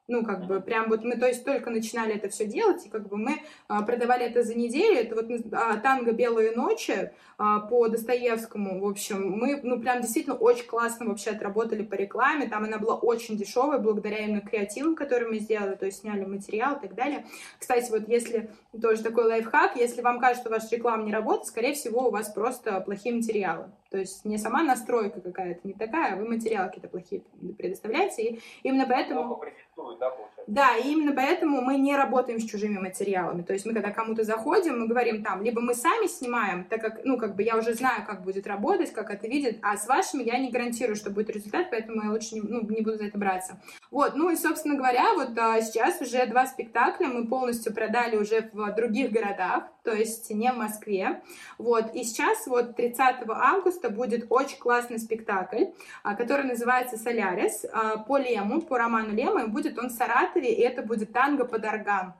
Ну, 0.07 0.23
как 0.23 0.45
бы, 0.45 0.61
прям 0.61 0.89
вот 0.89 1.03
мы, 1.03 1.17
то 1.17 1.25
есть, 1.27 1.43
только 1.43 1.71
начинали 1.71 2.13
это 2.13 2.29
все 2.29 2.45
делать, 2.45 2.85
и 2.85 2.89
как 2.89 3.07
бы 3.07 3.17
мы 3.17 3.39
а, 3.67 3.81
продавали 3.81 4.25
это 4.25 4.43
за 4.43 4.53
неделю. 4.53 4.99
Это 4.99 5.15
вот 5.15 5.25
а, 5.51 5.77
танго 5.77 6.11
«Белые 6.11 6.51
ночи» 6.51 7.11
а, 7.39 7.61
по 7.61 7.87
Достоевскому, 7.87 8.79
в 8.79 8.87
общем, 8.87 9.31
мы, 9.31 9.59
ну, 9.63 9.79
прям 9.79 10.01
действительно 10.01 10.35
очень 10.35 10.67
классно 10.67 11.07
вообще 11.07 11.31
отработали 11.31 11.81
по 11.81 11.95
рекламе. 11.95 12.47
Там 12.47 12.65
она 12.65 12.77
была 12.77 12.95
очень 12.95 13.35
дешевая, 13.35 13.79
благодаря 13.79 14.19
именно 14.19 14.41
креативам, 14.41 14.95
которые 14.95 15.29
мы 15.29 15.39
сделали, 15.39 15.73
то 15.73 15.87
есть 15.87 16.01
сняли 16.01 16.23
материал 16.23 16.75
и 16.75 16.81
так 16.81 16.93
далее. 16.93 17.25
Кстати, 17.57 17.89
вот 17.89 18.07
если, 18.07 18.51
тоже 18.79 19.01
такой 19.01 19.23
лайфхак, 19.23 19.75
если 19.75 20.03
вам 20.03 20.19
кажется, 20.19 20.43
что 20.43 20.51
ваша 20.51 20.75
реклама 20.75 21.03
не 21.03 21.11
работает, 21.11 21.47
скорее 21.47 21.73
всего, 21.73 22.09
у 22.09 22.11
вас 22.11 22.29
просто 22.29 22.79
плохие 22.81 23.15
материалы. 23.15 23.71
То 23.89 23.99
есть 23.99 24.25
не 24.25 24.37
сама 24.37 24.61
настройка 24.61 25.21
какая-то 25.21 25.61
не 25.63 25.73
такая, 25.73 26.13
а 26.13 26.15
вы 26.17 26.27
материалы 26.27 26.67
какие-то 26.67 26.89
плохие 26.89 27.23
предоставляете, 27.57 28.23
и 28.23 28.41
именно 28.63 28.85
поэтому 28.85 29.41
существует, 29.75 29.99
да, 29.99 30.09
получается? 30.09 30.43
Да, 30.47 30.77
и 30.77 30.91
именно 30.91 31.13
поэтому 31.13 31.61
мы 31.61 31.77
не 31.77 31.95
работаем 31.95 32.39
с 32.39 32.45
чужими 32.45 32.77
материалами. 32.77 33.41
То 33.41 33.53
есть 33.53 33.65
мы 33.65 33.73
когда 33.73 33.91
кому-то 33.91 34.23
заходим, 34.23 34.79
мы 34.79 34.87
говорим 34.87 35.23
там, 35.23 35.43
либо 35.43 35.61
мы 35.61 35.73
сами 35.73 36.07
снимаем, 36.07 36.63
так 36.65 36.81
как, 36.81 37.01
ну, 37.03 37.17
как 37.17 37.35
бы 37.35 37.43
я 37.43 37.57
уже 37.57 37.73
знаю, 37.73 38.05
как 38.05 38.23
будет 38.23 38.47
работать, 38.47 38.91
как 38.93 39.09
это 39.09 39.27
видит, 39.27 39.59
а 39.61 39.77
с 39.77 39.87
вашими 39.87 40.23
я 40.23 40.37
не 40.39 40.51
гарантирую, 40.51 40.95
что 40.95 41.09
будет 41.09 41.29
результат, 41.29 41.67
поэтому 41.69 42.03
я 42.03 42.11
лучше 42.11 42.35
не, 42.35 42.41
ну, 42.41 42.61
не 42.67 42.81
буду 42.81 42.97
за 42.97 43.05
это 43.05 43.17
браться. 43.17 43.59
Вот, 43.91 44.15
ну 44.15 44.29
и, 44.29 44.35
собственно 44.35 44.75
говоря, 44.75 45.13
вот 45.15 45.37
а, 45.37 45.61
сейчас 45.61 46.01
уже 46.01 46.25
два 46.27 46.45
спектакля 46.45 47.07
мы 47.07 47.27
полностью 47.27 47.73
продали 47.73 48.17
уже 48.17 48.49
в 48.53 48.75
других 48.75 49.11
городах, 49.11 49.65
то 49.83 49.93
есть 49.93 50.29
не 50.31 50.51
в 50.51 50.57
Москве. 50.57 51.21
Вот, 51.57 51.93
и 51.93 52.03
сейчас 52.03 52.47
вот 52.47 52.75
30 52.75 53.17
августа 53.29 53.89
будет 53.89 54.25
очень 54.29 54.57
классный 54.57 54.99
спектакль, 54.99 55.65
а, 56.03 56.15
который 56.15 56.45
называется 56.45 56.97
«Солярис» 56.97 57.65
а, 57.71 57.97
по 57.97 58.17
Лему, 58.17 58.61
по 58.61 58.77
роману 58.77 59.13
Лема, 59.13 59.43
и 59.43 59.47
будет 59.47 59.64
он 59.77 59.89
в 59.89 59.91
Саратове, 59.91 60.53
и 60.53 60.61
это 60.61 60.81
будет 60.81 61.13
танго 61.13 61.45
под 61.45 61.65
орган. 61.65 62.13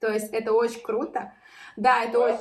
То 0.00 0.12
есть 0.12 0.32
это 0.32 0.52
очень 0.52 0.82
круто. 0.82 1.32
Да, 1.76 2.02
это 2.04 2.18
очень... 2.18 2.38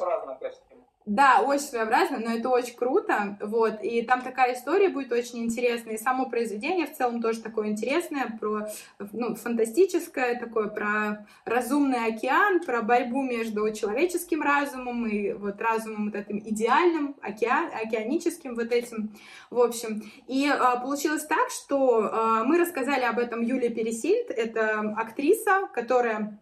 Да, 1.06 1.42
очень 1.42 1.66
своеобразно, 1.66 2.20
но 2.20 2.32
это 2.32 2.48
очень 2.48 2.76
круто, 2.76 3.38
вот, 3.42 3.84
и 3.84 4.04
там 4.04 4.22
такая 4.22 4.54
история 4.54 4.88
будет 4.88 5.12
очень 5.12 5.40
интересная, 5.40 5.96
и 5.96 6.02
само 6.02 6.30
произведение 6.30 6.88
в 6.88 6.94
целом 6.94 7.22
тоже 7.22 7.42
такое 7.42 7.68
интересное, 7.68 8.38
про, 8.40 8.70
ну, 9.12 9.36
фантастическое 9.36 10.40
такое, 10.40 10.70
про 10.70 11.28
разумный 11.44 12.06
океан, 12.06 12.62
про 12.62 12.82
борьбу 12.82 13.22
между 13.22 13.70
человеческим 13.74 14.42
разумом 14.42 15.06
и 15.06 15.34
вот 15.34 15.62
разумом 15.62 16.06
вот 16.06 16.16
этим 16.16 16.40
идеальным, 16.40 17.18
океан, 17.22 17.70
океаническим 17.74 18.56
вот 18.56 18.72
этим, 18.72 19.14
в 19.50 19.60
общем. 19.60 20.04
И 20.28 20.48
а, 20.48 20.78
получилось 20.78 21.26
так, 21.26 21.50
что 21.50 22.10
а, 22.12 22.44
мы 22.46 22.58
рассказали 22.58 23.04
об 23.04 23.20
этом 23.20 23.42
Юлии 23.42 23.68
Пересильд, 23.68 24.30
это 24.30 24.80
актриса, 24.96 25.68
которая 25.74 26.40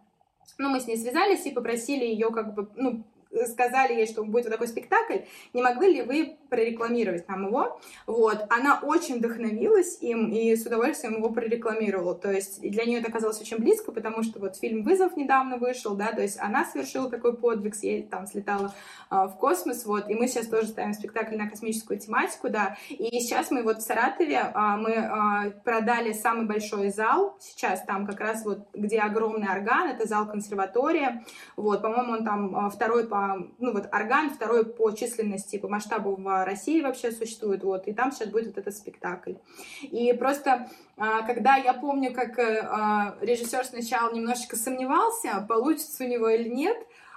ну, 0.58 0.68
мы 0.68 0.80
с 0.80 0.86
ней 0.86 0.96
связались 0.96 1.46
и 1.46 1.50
попросили 1.50 2.04
ее 2.04 2.30
как 2.30 2.54
бы, 2.54 2.70
ну, 2.76 3.04
сказали 3.46 3.94
ей, 3.94 4.06
что 4.06 4.24
будет 4.24 4.44
вот 4.44 4.52
такой 4.52 4.68
спектакль, 4.68 5.18
не 5.52 5.62
могли 5.62 5.94
ли 5.94 6.02
вы 6.02 6.36
прорекламировать 6.48 7.28
нам 7.28 7.46
его? 7.46 7.80
Вот, 8.06 8.44
она 8.50 8.80
очень 8.82 9.18
вдохновилась 9.18 9.98
им 10.00 10.30
и 10.30 10.54
с 10.54 10.66
удовольствием 10.66 11.16
его 11.16 11.30
прорекламировала, 11.30 12.14
то 12.14 12.30
есть 12.30 12.60
для 12.60 12.84
нее 12.84 13.00
это 13.00 13.08
оказалось 13.08 13.40
очень 13.40 13.58
близко, 13.58 13.92
потому 13.92 14.22
что 14.22 14.38
вот 14.38 14.56
фильм 14.56 14.82
«Вызов» 14.82 15.16
недавно 15.16 15.56
вышел, 15.56 15.94
да, 15.94 16.12
то 16.12 16.22
есть 16.22 16.38
она 16.38 16.64
совершила 16.64 17.10
такой 17.10 17.36
подвиг, 17.36 17.74
ей 17.82 18.02
там 18.02 18.26
слетала 18.26 18.74
а, 19.08 19.28
в 19.28 19.38
космос, 19.38 19.86
вот, 19.86 20.10
и 20.10 20.14
мы 20.14 20.28
сейчас 20.28 20.46
тоже 20.46 20.68
ставим 20.68 20.92
спектакль 20.92 21.36
на 21.36 21.48
космическую 21.48 21.98
тематику, 21.98 22.50
да, 22.50 22.76
и 22.90 23.20
сейчас 23.20 23.50
мы 23.50 23.62
вот 23.62 23.78
в 23.78 23.82
Саратове, 23.82 24.50
а, 24.54 24.76
мы 24.76 24.94
а, 24.96 25.50
продали 25.64 26.12
самый 26.12 26.46
большой 26.46 26.90
зал, 26.90 27.36
сейчас 27.40 27.82
там 27.82 28.06
как 28.06 28.20
раз 28.20 28.44
вот, 28.44 28.68
где 28.74 29.00
огромный 29.00 29.48
орган, 29.48 29.88
это 29.88 30.06
зал 30.06 30.26
консерватория, 30.26 31.24
вот, 31.56 31.82
по-моему, 31.82 32.12
он 32.12 32.24
там 32.24 32.56
а, 32.56 32.70
второй 32.70 33.06
по 33.08 33.21
ну 33.58 33.72
вот 33.72 33.88
орган 33.92 34.30
второй 34.30 34.64
по 34.64 34.90
численности, 34.92 35.58
по 35.58 35.68
масштабу 35.68 36.16
в 36.16 36.44
России 36.44 36.80
вообще 36.80 37.12
существует, 37.12 37.62
вот, 37.64 37.86
и 37.88 37.92
там 37.92 38.12
сейчас 38.12 38.28
будет 38.28 38.46
вот 38.46 38.58
этот 38.58 38.74
спектакль. 38.74 39.34
И 39.82 40.12
просто, 40.12 40.68
а, 40.96 41.22
когда 41.22 41.56
я 41.56 41.74
помню, 41.74 42.12
как 42.12 42.38
э, 42.38 42.60
а, 42.62 43.16
режиссер 43.20 43.64
сначала 43.64 44.12
немножечко 44.12 44.56
сомневался, 44.56 45.44
получится 45.48 46.04
у 46.04 46.06
него 46.06 46.28
или 46.28 46.48
нет, 46.48 46.76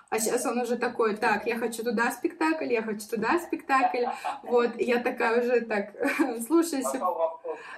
а 0.09 0.19
сейчас 0.19 0.45
он 0.45 0.59
уже 0.59 0.77
такой, 0.77 1.15
так, 1.15 1.45
я 1.47 1.57
хочу 1.57 1.83
туда 1.83 2.11
спектакль, 2.11 2.71
я 2.71 2.81
хочу 2.81 3.07
туда 3.07 3.39
спектакль, 3.39 4.05
вот, 4.43 4.79
я 4.79 4.99
такая 4.99 5.41
уже 5.41 5.61
так, 5.61 5.93
слушай, 6.47 6.83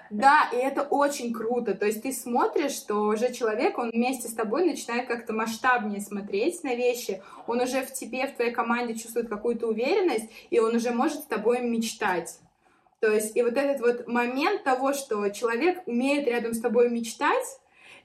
да, 0.10 0.50
и 0.54 0.58
это 0.58 0.84
очень 0.84 1.34
круто, 1.34 1.74
то 1.74 1.86
есть 1.86 2.04
ты 2.04 2.12
смотришь, 2.12 2.74
что 2.74 3.08
уже 3.08 3.34
человек, 3.34 3.78
он 3.78 3.92
вместе 3.92 4.28
с 4.28 4.34
тобой 4.34 4.66
начинает 4.66 5.08
как-то 5.08 5.34
масштабнее 5.34 6.02
смотреть 6.02 6.64
на 6.64 6.76
вещи, 6.76 7.22
он 7.48 7.62
уже 7.62 7.82
в 7.82 7.94
тебе, 7.94 8.28
в 8.28 8.36
твоей 8.36 8.52
команде 8.52 8.96
чувствует 8.96 9.30
какую-то 9.30 9.68
уверенность, 9.68 10.30
и 10.50 10.60
он 10.60 10.76
уже 10.76 10.92
может 10.92 11.22
с 11.22 11.26
тобой 11.26 11.62
мечтать. 11.62 12.40
То 13.00 13.12
есть, 13.12 13.38
и 13.38 13.44
вот 13.44 13.56
этот 13.58 13.80
вот 13.80 14.08
момент 14.08 14.64
того, 14.64 14.94
что 14.94 15.30
человек 15.30 15.84
умеет 15.86 16.28
рядом 16.28 16.54
с 16.54 16.60
тобой 16.60 16.90
мечтать, 16.90 17.46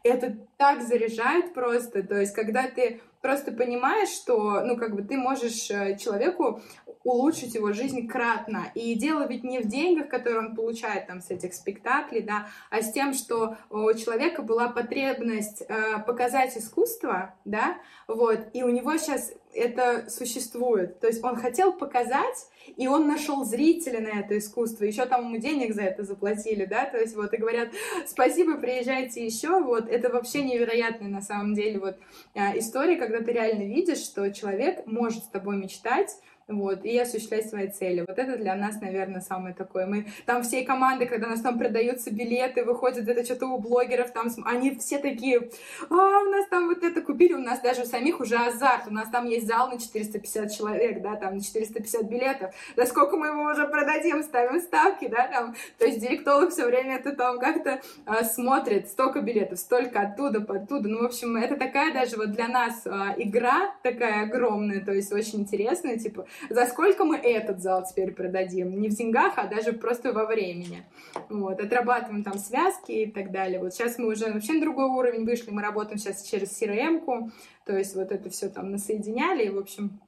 это 0.02 0.36
так 0.58 0.82
заряжает 0.82 1.54
просто. 1.54 2.02
То 2.02 2.20
есть, 2.20 2.34
когда 2.34 2.68
ты 2.68 3.00
просто 3.22 3.52
понимаешь, 3.52 4.10
что, 4.10 4.60
ну, 4.62 4.76
как 4.76 4.94
бы 4.94 5.02
ты 5.02 5.16
можешь 5.16 5.70
э, 5.70 5.96
человеку 5.96 6.60
улучшить 7.04 7.54
его 7.54 7.72
жизнь 7.72 8.06
кратно. 8.06 8.70
И 8.74 8.94
дело 8.94 9.26
ведь 9.26 9.44
не 9.44 9.60
в 9.60 9.66
деньгах, 9.66 10.08
которые 10.08 10.40
он 10.40 10.54
получает 10.54 11.06
там 11.06 11.20
с 11.20 11.30
этих 11.30 11.54
спектаклей, 11.54 12.22
да, 12.22 12.48
а 12.70 12.82
с 12.82 12.92
тем, 12.92 13.14
что 13.14 13.56
у 13.70 13.92
человека 13.94 14.42
была 14.42 14.68
потребность 14.68 15.62
э, 15.68 15.98
показать 16.06 16.56
искусство, 16.56 17.34
да, 17.44 17.76
вот, 18.08 18.40
и 18.52 18.62
у 18.62 18.68
него 18.68 18.96
сейчас 18.96 19.32
это 19.54 20.08
существует. 20.08 21.00
То 21.00 21.06
есть 21.06 21.22
он 21.22 21.36
хотел 21.36 21.72
показать, 21.72 22.48
и 22.76 22.86
он 22.88 23.06
нашел 23.06 23.44
зрителя 23.44 24.00
на 24.00 24.20
это 24.20 24.38
искусство, 24.38 24.84
еще 24.84 25.04
там 25.06 25.26
ему 25.26 25.36
денег 25.38 25.74
за 25.74 25.82
это 25.82 26.04
заплатили, 26.04 26.64
да, 26.64 26.86
то 26.86 26.98
есть 26.98 27.14
вот 27.14 27.32
и 27.34 27.36
говорят, 27.36 27.68
спасибо, 28.06 28.56
приезжайте 28.56 29.24
еще, 29.24 29.60
вот 29.62 29.88
это 29.88 30.10
вообще 30.10 30.42
невероятная 30.42 31.08
на 31.08 31.20
самом 31.20 31.54
деле 31.54 31.78
вот 31.78 31.96
э, 32.34 32.58
история, 32.58 32.96
когда 32.96 33.20
ты 33.20 33.32
реально 33.32 33.64
видишь, 33.64 33.98
что 33.98 34.30
человек 34.32 34.86
может 34.86 35.24
с 35.24 35.28
тобой 35.28 35.56
мечтать, 35.56 36.16
вот, 36.58 36.84
и 36.84 36.98
осуществлять 36.98 37.48
свои 37.48 37.68
цели. 37.68 38.04
Вот 38.06 38.18
это 38.18 38.36
для 38.36 38.54
нас, 38.54 38.80
наверное, 38.80 39.20
самое 39.20 39.54
такое. 39.54 39.86
Мы 39.86 40.06
там 40.26 40.42
всей 40.42 40.64
команды, 40.64 41.06
когда 41.06 41.26
у 41.26 41.30
нас 41.30 41.40
там 41.40 41.58
продаются 41.58 42.10
билеты, 42.10 42.64
выходят 42.64 43.08
это 43.08 43.24
что-то 43.24 43.46
у 43.46 43.58
блогеров, 43.58 44.12
там 44.12 44.28
они 44.44 44.76
все 44.76 44.98
такие, 44.98 45.50
а, 45.90 45.94
у 45.94 46.30
нас 46.30 46.46
там 46.48 46.68
вот 46.68 46.82
это 46.82 47.00
купили, 47.02 47.34
у 47.34 47.38
нас 47.38 47.60
даже 47.60 47.82
у 47.82 47.86
самих 47.86 48.20
уже 48.20 48.36
азарт, 48.36 48.86
у 48.88 48.92
нас 48.92 49.08
там 49.08 49.26
есть 49.26 49.46
зал 49.46 49.70
на 49.70 49.78
450 49.78 50.52
человек, 50.52 51.02
да, 51.02 51.16
там 51.16 51.36
на 51.36 51.42
450 51.42 52.02
билетов, 52.04 52.54
за 52.76 52.86
сколько 52.86 53.16
мы 53.16 53.28
его 53.28 53.44
уже 53.44 53.66
продадим, 53.68 54.22
ставим 54.22 54.60
ставки, 54.60 55.08
да, 55.08 55.28
там, 55.28 55.54
то 55.78 55.86
есть 55.86 56.00
директолог 56.00 56.50
все 56.50 56.66
время 56.66 56.96
это 56.96 57.14
там 57.14 57.38
как-то 57.38 57.80
а, 58.06 58.24
смотрит, 58.24 58.88
столько 58.88 59.20
билетов, 59.20 59.58
столько 59.58 60.00
оттуда, 60.00 60.38
оттуда, 60.40 60.88
ну, 60.88 61.02
в 61.02 61.06
общем, 61.06 61.36
это 61.36 61.56
такая 61.56 61.92
даже 61.92 62.16
вот 62.16 62.32
для 62.32 62.48
нас 62.48 62.82
а, 62.86 63.14
игра 63.16 63.74
такая 63.82 64.24
огромная, 64.24 64.84
то 64.84 64.92
есть 64.92 65.12
очень 65.12 65.40
интересная, 65.40 65.98
типа, 65.98 66.26
за 66.50 66.66
сколько 66.66 67.04
мы 67.04 67.16
этот 67.16 67.60
зал 67.60 67.84
теперь 67.88 68.12
продадим? 68.12 68.80
Не 68.80 68.88
в 68.88 68.94
деньгах, 68.94 69.34
а 69.36 69.46
даже 69.46 69.72
просто 69.72 70.12
во 70.12 70.26
времени. 70.26 70.84
Вот, 71.28 71.60
отрабатываем 71.60 72.24
там 72.24 72.38
связки 72.38 72.92
и 72.92 73.10
так 73.10 73.30
далее. 73.30 73.60
Вот 73.60 73.74
сейчас 73.74 73.98
мы 73.98 74.08
уже 74.08 74.32
вообще 74.32 74.54
на 74.54 74.60
другой 74.60 74.86
уровень 74.86 75.24
вышли, 75.24 75.50
мы 75.50 75.62
работаем 75.62 75.98
сейчас 75.98 76.22
через 76.22 76.60
CRM-ку, 76.60 77.30
то 77.66 77.76
есть 77.76 77.94
вот 77.94 78.12
это 78.12 78.30
все 78.30 78.48
там 78.48 78.70
насоединяли, 78.70 79.44
и, 79.44 79.50
в 79.50 79.58
общем, 79.58 80.00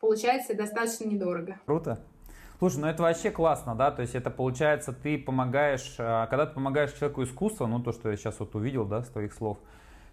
получается 0.00 0.54
достаточно 0.54 1.04
недорого. 1.04 1.58
Круто. 1.66 1.98
Слушай, 2.58 2.78
ну 2.78 2.86
это 2.88 3.02
вообще 3.04 3.30
классно, 3.30 3.76
да, 3.76 3.92
то 3.92 4.02
есть 4.02 4.16
это 4.16 4.30
получается, 4.30 4.92
ты 4.92 5.16
помогаешь, 5.16 5.94
а, 5.98 6.26
когда 6.26 6.44
ты 6.44 6.54
помогаешь 6.54 6.92
человеку 6.92 7.22
искусства, 7.22 7.66
ну 7.66 7.80
то, 7.80 7.92
что 7.92 8.10
я 8.10 8.16
сейчас 8.16 8.40
вот 8.40 8.52
увидел, 8.56 8.84
да, 8.84 9.02
с 9.04 9.08
твоих 9.08 9.32
слов, 9.32 9.58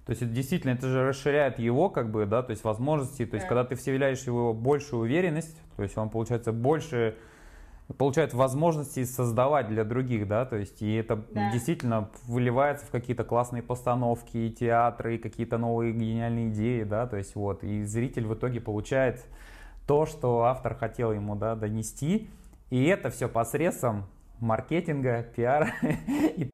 то 0.06 0.12
есть 0.12 0.22
это 0.22 0.32
действительно, 0.32 0.72
это 0.72 0.88
же 0.88 1.08
расширяет 1.08 1.58
его, 1.58 1.89
как 1.89 2.12
бы, 2.12 2.26
да, 2.28 2.43
то 2.43 2.51
есть 2.51 2.64
возможности. 2.64 3.26
То 3.26 3.36
есть, 3.36 3.47
когда 3.47 3.64
ты 3.64 3.76
вселяешь 3.76 4.22
его 4.24 4.53
большую 4.53 5.01
уверенность, 5.01 5.58
то 5.76 5.84
есть 5.84 5.97
он, 5.97 6.10
получается, 6.10 6.51
больше 6.51 7.16
получает 7.97 8.34
возможности 8.34 9.03
создавать 9.03 9.68
для 9.68 9.84
других, 9.84 10.28
да, 10.28 10.45
то 10.45 10.56
есть 10.56 10.82
и 10.82 10.93
это 10.95 11.24
да. 11.32 11.51
действительно 11.51 12.10
выливается 12.26 12.86
в 12.86 12.89
какие-то 12.89 13.24
классные 13.24 13.62
постановки, 13.62 14.38
и 14.38 14.51
театры, 14.51 15.16
и 15.16 15.18
какие-то 15.18 15.58
новые 15.58 15.93
гениальные 15.93 16.49
идеи, 16.49 16.84
да, 16.84 17.06
то 17.06 17.18
есть 17.18 17.36
вот, 17.36 17.64
и 17.64 17.84
зритель 17.84 18.26
в 18.26 18.34
итоге 18.34 18.60
получает 18.60 19.24
то, 19.88 20.08
что 20.08 20.45
автор 20.45 20.74
хотел 20.76 21.12
ему, 21.12 21.36
да, 21.36 21.56
донести, 21.56 22.30
и 22.72 22.86
это 22.86 23.12
все 23.12 23.30
посредством 23.30 24.06
маркетинга, 24.39 25.24
пиара 25.36 25.70
и 26.38 26.49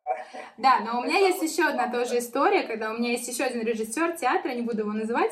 да, 0.57 0.79
но 0.79 0.99
у 0.99 1.03
меня 1.03 1.17
есть 1.17 1.41
еще 1.41 1.63
одна 1.63 1.91
тоже 1.91 2.19
история, 2.19 2.63
когда 2.63 2.91
у 2.91 2.97
меня 2.97 3.11
есть 3.11 3.27
еще 3.27 3.43
один 3.43 3.61
режиссер 3.61 4.17
театра, 4.17 4.49
не 4.49 4.61
буду 4.61 4.79
его 4.79 4.91
называть. 4.91 5.31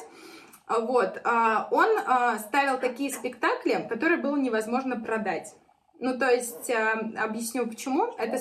Вот, 0.70 1.20
а, 1.24 1.68
он 1.72 1.90
а, 2.06 2.38
ставил 2.38 2.80
такие 2.80 3.12
спектакли, 3.12 3.88
которые 3.90 4.22
было 4.22 4.36
невозможно 4.36 5.00
продать. 5.00 5.56
Ну, 6.00 6.18
то 6.18 6.30
есть, 6.30 6.70
а, 6.70 7.00
объясню 7.18 7.68
почему. 7.68 8.14
Это, 8.20 8.40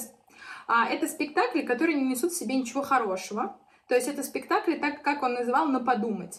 это 0.69 1.09
спектакли, 1.09 1.63
которые 1.63 1.97
не 1.97 2.05
несут 2.05 2.33
в 2.33 2.39
себе 2.39 2.57
ничего 2.57 2.83
хорошего. 2.83 3.59
То 3.89 3.95
есть, 3.95 4.09
это 4.09 4.23
спектакли, 4.23 4.77
так 4.77 5.03
как 5.03 5.23
он 5.23 5.35
называл, 5.35 5.69
на 5.69 5.81
подумать. 5.81 6.39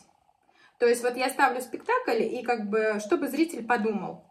То 0.77 0.85
есть, 0.85 1.01
вот 1.01 1.17
я 1.17 1.27
ставлю 1.29 1.59
спектакль, 1.59 2.21
и 2.21 2.43
как 2.43 2.69
бы, 2.69 2.99
чтобы 3.03 3.27
зритель 3.27 3.65
подумал. 3.65 4.28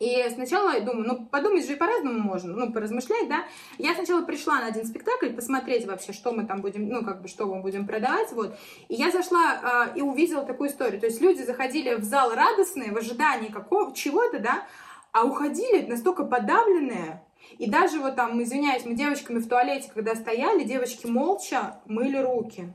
И 0.00 0.28
сначала 0.34 0.74
я 0.74 0.80
думаю, 0.80 1.06
ну, 1.06 1.26
подумать 1.26 1.66
же 1.66 1.76
по-разному 1.76 2.18
можно, 2.18 2.52
ну, 2.52 2.72
поразмышлять, 2.72 3.28
да. 3.28 3.44
Я 3.78 3.94
сначала 3.94 4.24
пришла 4.24 4.60
на 4.60 4.66
один 4.66 4.84
спектакль, 4.84 5.30
посмотреть 5.30 5.86
вообще, 5.86 6.12
что 6.12 6.32
мы 6.32 6.46
там 6.46 6.60
будем, 6.60 6.88
ну, 6.88 7.04
как 7.04 7.22
бы, 7.22 7.28
что 7.28 7.46
мы 7.46 7.62
будем 7.62 7.86
продавать, 7.86 8.32
вот. 8.32 8.56
И 8.88 8.94
я 8.94 9.10
зашла 9.10 9.88
э, 9.94 9.98
и 9.98 10.02
увидела 10.02 10.44
такую 10.44 10.70
историю. 10.70 11.00
То 11.00 11.06
есть 11.06 11.20
люди 11.20 11.42
заходили 11.42 11.94
в 11.94 12.02
зал 12.02 12.34
радостные, 12.34 12.92
в 12.92 12.96
ожидании 12.96 13.48
какого, 13.48 13.94
чего-то, 13.94 14.40
да, 14.40 14.66
а 15.12 15.24
уходили 15.24 15.86
настолько 15.86 16.24
подавленные, 16.24 17.22
и 17.58 17.70
даже 17.70 18.00
вот 18.00 18.16
там, 18.16 18.42
извиняюсь, 18.42 18.84
мы 18.84 18.94
девочками 18.94 19.38
в 19.38 19.48
туалете, 19.48 19.90
когда 19.92 20.14
стояли, 20.14 20.64
девочки 20.64 21.06
молча 21.06 21.80
мыли 21.86 22.18
руки. 22.18 22.72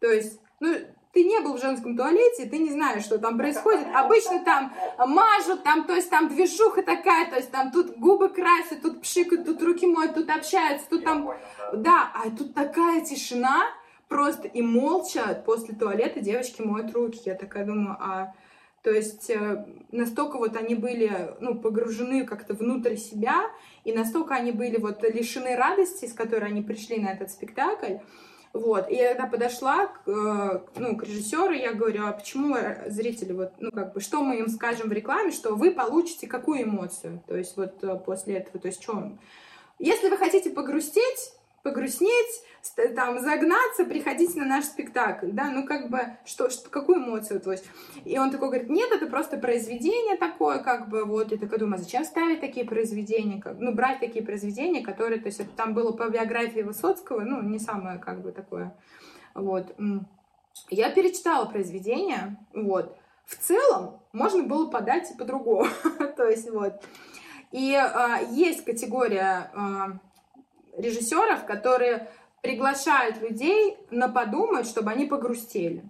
То 0.00 0.12
есть, 0.12 0.40
ну, 0.60 0.74
ты 1.12 1.24
не 1.24 1.40
был 1.40 1.56
в 1.56 1.60
женском 1.60 1.96
туалете, 1.96 2.46
ты 2.46 2.58
не 2.58 2.70
знаешь, 2.70 3.04
что 3.04 3.18
там 3.18 3.38
происходит. 3.38 3.86
Обычно 3.94 4.44
там 4.44 4.72
мажут, 4.98 5.62
там, 5.62 5.84
то 5.84 5.94
есть 5.94 6.10
там 6.10 6.28
движуха 6.28 6.82
такая, 6.82 7.30
то 7.30 7.36
есть 7.36 7.50
там 7.50 7.70
тут 7.70 7.96
губы 7.96 8.28
красят, 8.28 8.82
тут 8.82 9.00
пшикают, 9.00 9.46
тут 9.46 9.62
руки 9.62 9.86
моют, 9.86 10.14
тут 10.14 10.28
общаются, 10.30 10.88
тут 10.88 11.04
там... 11.04 11.30
Да, 11.72 12.10
а 12.14 12.30
тут 12.30 12.54
такая 12.54 13.00
тишина, 13.00 13.66
просто 14.08 14.48
и 14.48 14.62
молча 14.62 15.42
после 15.46 15.74
туалета 15.74 16.20
девочки 16.20 16.62
моют 16.62 16.92
руки. 16.92 17.22
Я 17.24 17.34
такая 17.34 17.64
думаю, 17.64 17.96
а... 18.00 18.34
То 18.84 18.92
есть 18.92 19.28
э, 19.28 19.66
настолько 19.90 20.38
вот 20.38 20.56
они 20.56 20.76
были, 20.76 21.34
ну, 21.40 21.56
погружены 21.56 22.24
как-то 22.24 22.54
внутрь 22.54 22.94
себя, 22.94 23.50
и 23.84 23.92
настолько 23.92 24.34
они 24.34 24.52
были 24.52 24.78
вот 24.78 25.02
лишены 25.02 25.56
радости, 25.56 26.06
с 26.06 26.12
которой 26.12 26.44
они 26.44 26.62
пришли 26.62 27.00
на 27.00 27.08
этот 27.08 27.30
спектакль, 27.30 27.96
вот. 28.52 28.90
И 28.90 28.94
я 28.94 29.14
когда 29.14 29.26
подошла 29.26 29.86
к, 29.86 30.00
э, 30.06 30.60
ну, 30.76 30.96
к 30.96 31.04
режиссеру, 31.04 31.52
я 31.52 31.74
говорю, 31.74 32.06
а 32.06 32.12
почему 32.12 32.56
зрители, 32.86 33.32
вот, 33.32 33.52
ну, 33.58 33.70
как 33.70 33.94
бы, 33.94 34.00
что 34.00 34.22
мы 34.22 34.38
им 34.38 34.48
скажем 34.48 34.88
в 34.88 34.92
рекламе, 34.92 35.30
что 35.30 35.54
вы 35.54 35.70
получите 35.70 36.26
какую 36.26 36.62
эмоцию? 36.62 37.22
То 37.26 37.36
есть 37.36 37.56
вот 37.56 37.82
э, 37.82 37.96
после 38.04 38.36
этого, 38.36 38.58
то 38.58 38.68
есть 38.68 38.82
что? 38.82 39.12
Если 39.78 40.08
вы 40.08 40.16
хотите 40.16 40.50
погрустить, 40.50 41.32
погрустнеть, 41.62 42.42
там, 42.94 43.18
загнаться, 43.18 43.84
приходите 43.84 44.38
на 44.38 44.46
наш 44.46 44.64
спектакль, 44.64 45.30
да, 45.32 45.50
ну, 45.50 45.64
как 45.64 45.90
бы, 45.90 46.00
что, 46.24 46.50
что, 46.50 46.70
какую 46.70 46.98
эмоцию, 46.98 47.40
то 47.40 47.52
есть, 47.52 47.64
и 48.04 48.18
он 48.18 48.30
такой 48.30 48.48
говорит, 48.48 48.68
нет, 48.68 48.90
это 48.92 49.06
просто 49.06 49.38
произведение 49.38 50.16
такое, 50.16 50.58
как 50.58 50.88
бы, 50.88 51.04
вот, 51.04 51.30
я 51.32 51.38
такая 51.38 51.58
думаю, 51.58 51.76
а 51.76 51.78
зачем 51.78 52.04
ставить 52.04 52.40
такие 52.40 52.66
произведения, 52.66 53.40
как, 53.40 53.58
ну, 53.58 53.72
брать 53.72 54.00
такие 54.00 54.24
произведения, 54.24 54.82
которые, 54.82 55.20
то 55.20 55.26
есть, 55.26 55.40
это 55.40 55.50
там 55.50 55.74
было 55.74 55.92
по 55.92 56.08
биографии 56.08 56.60
Высоцкого, 56.60 57.20
ну, 57.20 57.42
не 57.42 57.58
самое, 57.58 57.98
как 57.98 58.22
бы, 58.22 58.32
такое, 58.32 58.76
вот, 59.34 59.74
я 60.70 60.90
перечитала 60.90 61.46
произведение, 61.46 62.38
вот, 62.54 62.96
в 63.24 63.36
целом 63.36 64.00
можно 64.12 64.42
было 64.42 64.70
подать 64.70 65.10
и 65.10 65.16
по-другому, 65.16 65.66
то 66.16 66.28
есть, 66.28 66.50
вот, 66.50 66.82
и 67.50 67.74
а, 67.74 68.20
есть 68.30 68.64
категория 68.64 69.50
а, 69.54 69.98
режиссеров, 70.78 71.44
которые 71.44 72.08
приглашают 72.42 73.20
людей 73.20 73.76
на 73.90 74.08
подумать, 74.08 74.66
чтобы 74.66 74.90
они 74.90 75.06
погрустили. 75.06 75.82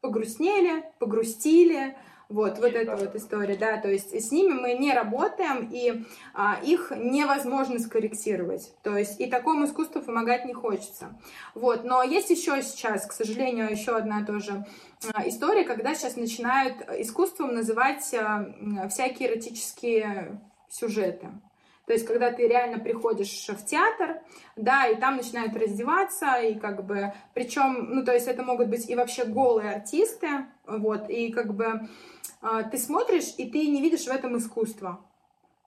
Погрустнели, 0.00 0.84
погрустили, 0.98 1.96
вот, 2.28 2.58
вот 2.58 2.74
эта 2.74 2.96
вот 2.96 3.14
история, 3.14 3.56
да, 3.56 3.78
то 3.78 3.88
есть 3.88 4.14
с 4.14 4.32
ними 4.32 4.52
мы 4.52 4.74
не 4.74 4.92
работаем, 4.92 5.68
и 5.70 6.04
а, 6.32 6.58
их 6.62 6.92
невозможно 6.96 7.78
скорректировать, 7.78 8.74
то 8.82 8.96
есть 8.96 9.20
и 9.20 9.26
такому 9.26 9.66
искусству 9.66 10.02
помогать 10.02 10.44
не 10.44 10.54
хочется, 10.54 11.18
вот, 11.54 11.84
но 11.84 12.02
есть 12.02 12.30
еще 12.30 12.62
сейчас, 12.62 13.06
к 13.06 13.12
сожалению, 13.12 13.70
еще 13.70 13.96
одна 13.96 14.24
тоже 14.24 14.66
а, 15.12 15.28
история, 15.28 15.64
когда 15.64 15.94
сейчас 15.94 16.16
начинают 16.16 16.76
искусством 16.98 17.54
называть 17.54 18.12
а, 18.14 18.88
всякие 18.88 19.28
эротические 19.30 20.40
сюжеты, 20.70 21.28
то 21.86 21.92
есть, 21.92 22.06
когда 22.06 22.32
ты 22.32 22.48
реально 22.48 22.78
приходишь 22.78 23.48
в 23.48 23.64
театр, 23.64 24.20
да, 24.56 24.86
и 24.86 24.96
там 24.96 25.16
начинают 25.16 25.54
раздеваться, 25.54 26.36
и 26.36 26.54
как 26.58 26.84
бы, 26.84 27.12
причем, 27.34 27.88
ну, 27.90 28.04
то 28.04 28.12
есть, 28.12 28.26
это 28.26 28.42
могут 28.42 28.68
быть 28.68 28.88
и 28.88 28.94
вообще 28.94 29.24
голые 29.24 29.72
артисты, 29.72 30.28
вот, 30.66 31.10
и 31.10 31.30
как 31.30 31.54
бы 31.54 31.88
а, 32.40 32.62
ты 32.62 32.78
смотришь, 32.78 33.34
и 33.36 33.50
ты 33.50 33.66
не 33.68 33.82
видишь 33.82 34.04
в 34.04 34.08
этом 34.08 34.36
искусства. 34.38 35.00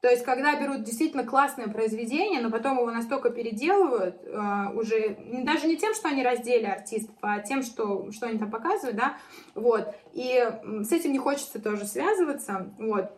То 0.01 0.09
есть, 0.09 0.23
когда 0.23 0.59
берут 0.59 0.83
действительно 0.83 1.25
классное 1.25 1.67
произведение, 1.67 2.39
но 2.39 2.51
потом 2.51 2.77
его 2.77 2.91
настолько 2.91 3.31
переделывают, 3.31 4.21
э, 4.23 4.71
уже 4.75 5.17
даже 5.43 5.65
не 5.65 5.75
тем, 5.75 5.95
что 5.95 6.07
они 6.07 6.23
раздели 6.23 6.65
артистов, 6.65 7.15
а 7.21 7.39
тем, 7.39 7.63
что, 7.63 8.11
что 8.11 8.27
они 8.27 8.37
там 8.37 8.51
показывают, 8.51 8.95
да, 8.95 9.17
вот. 9.55 9.95
И 10.13 10.47
с 10.83 10.91
этим 10.91 11.13
не 11.13 11.17
хочется 11.17 11.59
тоже 11.59 11.85
связываться, 11.85 12.71
вот. 12.77 13.11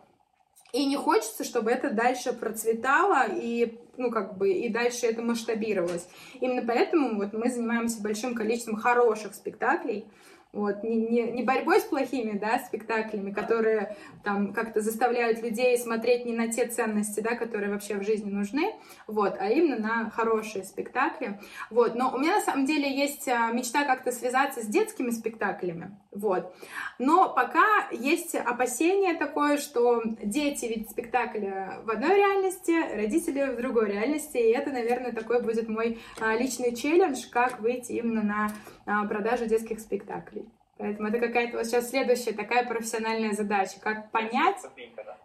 И 0.72 0.86
не 0.86 0.96
хочется, 0.96 1.44
чтобы 1.44 1.70
это 1.70 1.90
дальше 1.90 2.32
процветало 2.32 3.26
и, 3.28 3.78
ну, 3.96 4.10
как 4.10 4.38
бы, 4.38 4.52
и 4.52 4.68
дальше 4.68 5.06
это 5.06 5.22
масштабировалось. 5.22 6.06
Именно 6.40 6.66
поэтому 6.66 7.16
вот 7.16 7.32
мы 7.32 7.50
занимаемся 7.50 8.02
большим 8.02 8.34
количеством 8.34 8.76
хороших 8.76 9.34
спектаклей, 9.34 10.06
вот, 10.52 10.82
не, 10.82 10.96
не, 10.96 11.22
не 11.30 11.42
борьбой 11.42 11.80
с 11.80 11.84
плохими, 11.84 12.36
да, 12.36 12.58
спектаклями, 12.58 13.30
которые 13.30 13.96
там 14.24 14.52
как-то 14.52 14.80
заставляют 14.80 15.42
людей 15.42 15.78
смотреть 15.78 16.24
не 16.24 16.32
на 16.32 16.48
те 16.48 16.66
ценности, 16.66 17.20
да, 17.20 17.36
которые 17.36 17.70
вообще 17.70 17.96
в 17.96 18.02
жизни 18.02 18.30
нужны, 18.30 18.74
вот, 19.06 19.36
а 19.38 19.48
именно 19.48 19.78
на 19.78 20.10
хорошие 20.10 20.64
спектакли, 20.64 21.38
вот. 21.70 21.94
Но 21.94 22.12
у 22.12 22.18
меня 22.18 22.36
на 22.36 22.40
самом 22.40 22.66
деле 22.66 22.90
есть 22.92 23.28
а, 23.28 23.52
мечта 23.52 23.84
как-то 23.84 24.10
связаться 24.10 24.62
с 24.62 24.66
детскими 24.66 25.10
спектаклями, 25.10 25.96
вот. 26.10 26.52
Но 26.98 27.32
пока 27.32 27.88
есть 27.92 28.34
опасение 28.34 29.14
такое, 29.14 29.58
что 29.58 30.02
дети 30.22 30.66
видят 30.66 30.90
спектакль 30.90 31.46
в 31.84 31.90
одной 31.90 32.16
реальности, 32.16 32.74
родители 32.96 33.52
в 33.52 33.56
другой 33.56 33.90
реальности, 33.90 34.38
и 34.38 34.50
это, 34.50 34.70
наверное, 34.70 35.12
такой 35.12 35.42
будет 35.42 35.68
мой 35.68 36.00
а, 36.20 36.34
личный 36.34 36.74
челлендж, 36.74 37.28
как 37.30 37.60
выйти 37.60 37.92
именно 37.92 38.22
на 38.22 38.52
а, 38.86 39.06
продажу 39.06 39.46
детских 39.46 39.78
спектаклей. 39.78 40.39
Поэтому 40.80 41.08
это 41.08 41.18
какая-то 41.18 41.58
вот 41.58 41.66
сейчас 41.66 41.90
следующая 41.90 42.32
такая 42.32 42.66
профессиональная 42.66 43.32
задача. 43.32 43.78
Как 43.80 44.10
понять... 44.10 44.56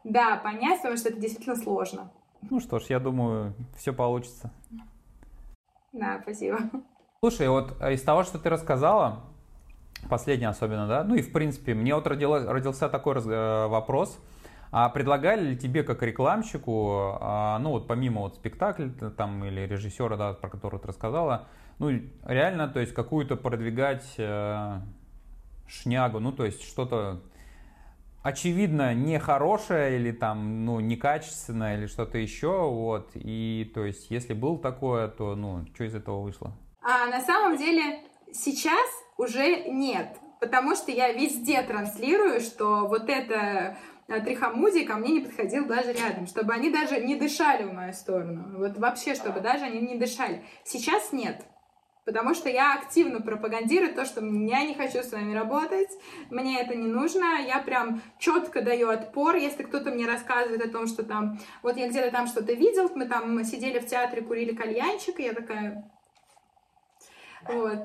Да, 0.04 0.36
понять, 0.36 0.82
потому 0.82 0.98
что 0.98 1.10
это 1.10 1.18
действительно 1.18 1.56
сложно. 1.56 2.12
Ну 2.42 2.60
что 2.60 2.78
ж, 2.80 2.88
я 2.90 3.00
думаю, 3.00 3.54
все 3.78 3.94
получится. 3.94 4.52
Да, 5.94 6.20
спасибо. 6.22 6.60
Слушай, 7.22 7.48
вот 7.48 7.82
из 7.82 8.02
того, 8.02 8.24
что 8.24 8.38
ты 8.38 8.50
рассказала, 8.50 9.24
последнее 10.10 10.50
особенно, 10.50 10.88
да, 10.88 11.06
ну 11.06 11.16
и 11.16 11.22
в 11.22 11.32
принципе, 11.32 11.74
мне 11.74 11.96
вот 11.96 12.06
родилось, 12.06 12.46
родился 12.46 12.90
такой 12.90 13.16
э, 13.16 13.68
вопрос, 13.68 14.20
а 14.72 14.90
предлагали 14.90 15.52
ли 15.52 15.58
тебе 15.58 15.84
как 15.84 16.04
рекламщику, 16.04 17.18
а, 17.22 17.58
ну 17.60 17.72
вот 17.72 17.88
помимо 17.88 18.22
вот 18.22 18.36
спектакля 18.36 18.90
там 18.90 19.46
или 19.46 19.62
режиссера, 19.62 20.18
да, 20.18 20.34
про 20.34 20.50
которого 20.50 20.82
ты 20.82 20.90
рассказала, 20.90 21.48
ну 21.80 21.90
реально, 22.26 22.68
то 22.68 22.82
есть 22.82 22.94
какую-то 22.94 23.38
продвигать 23.38 24.06
э, 24.18 24.82
шнягу, 25.68 26.20
ну 26.20 26.32
то 26.32 26.46
есть 26.46 26.64
что-то 26.64 27.22
очевидно 28.26 28.96
нехорошее 28.96 29.98
или 29.98 30.12
там, 30.12 30.66
ну, 30.66 30.80
некачественное 30.80 31.78
или 31.78 31.86
что-то 31.86 32.18
еще, 32.18 32.68
вот, 32.68 33.12
и 33.14 33.72
то 33.76 33.86
есть 33.86 34.10
если 34.10 34.34
был 34.34 34.58
такое, 34.58 35.08
то, 35.08 35.36
ну, 35.36 35.64
что 35.76 35.84
из 35.84 35.94
этого 35.94 36.22
вышло? 36.22 36.52
А 36.82 37.06
на 37.06 37.22
самом 37.22 37.56
деле 37.56 38.02
сейчас 38.34 38.90
уже 39.18 39.66
нет, 39.70 40.18
потому 40.40 40.76
что 40.76 40.92
я 40.92 41.14
везде 41.14 41.62
транслирую, 41.62 42.40
что 42.42 42.88
вот 42.88 43.10
это 43.10 43.78
э, 44.08 44.20
трихомудий 44.22 44.86
ко 44.86 44.96
мне 44.96 45.20
не 45.20 45.20
подходил 45.20 45.68
даже 45.68 45.94
рядом, 45.94 46.26
чтобы 46.26 46.52
они 46.54 46.72
даже 46.72 47.00
не 47.02 47.16
дышали 47.16 47.64
в 47.64 47.74
мою 47.74 47.94
сторону. 47.94 48.58
Вот 48.58 48.78
вообще, 48.80 49.14
чтобы 49.14 49.40
даже 49.40 49.66
они 49.66 49.82
не 49.82 50.00
дышали. 50.00 50.44
Сейчас 50.64 51.12
нет. 51.12 51.46
Потому 52.06 52.36
что 52.36 52.50
я 52.50 52.76
активно 52.76 53.20
пропагандирую 53.20 53.94
то, 53.94 54.06
что 54.06 54.24
я 54.24 54.64
не 54.64 54.76
хочу 54.76 55.00
с 55.00 55.12
вами 55.12 55.34
работать, 55.34 55.90
мне 56.30 56.62
это 56.62 56.76
не 56.76 56.88
нужно, 56.88 57.42
я 57.48 57.60
прям 57.60 58.02
четко 58.20 58.62
даю 58.62 58.90
отпор, 58.90 59.36
если 59.36 59.64
кто-то 59.64 59.90
мне 59.90 60.06
рассказывает 60.06 60.64
о 60.64 60.70
том, 60.70 60.86
что 60.86 61.04
там, 61.04 61.40
вот 61.64 61.78
я 61.78 61.90
где-то 61.90 62.12
там 62.12 62.28
что-то 62.28 62.54
видел, 62.54 62.92
мы 62.94 63.08
там 63.08 63.44
сидели 63.44 63.80
в 63.80 63.88
театре, 63.88 64.22
курили 64.22 64.56
кальянчик, 64.56 65.20
и 65.20 65.24
я 65.24 65.34
такая, 65.34 65.92
вот. 67.48 67.80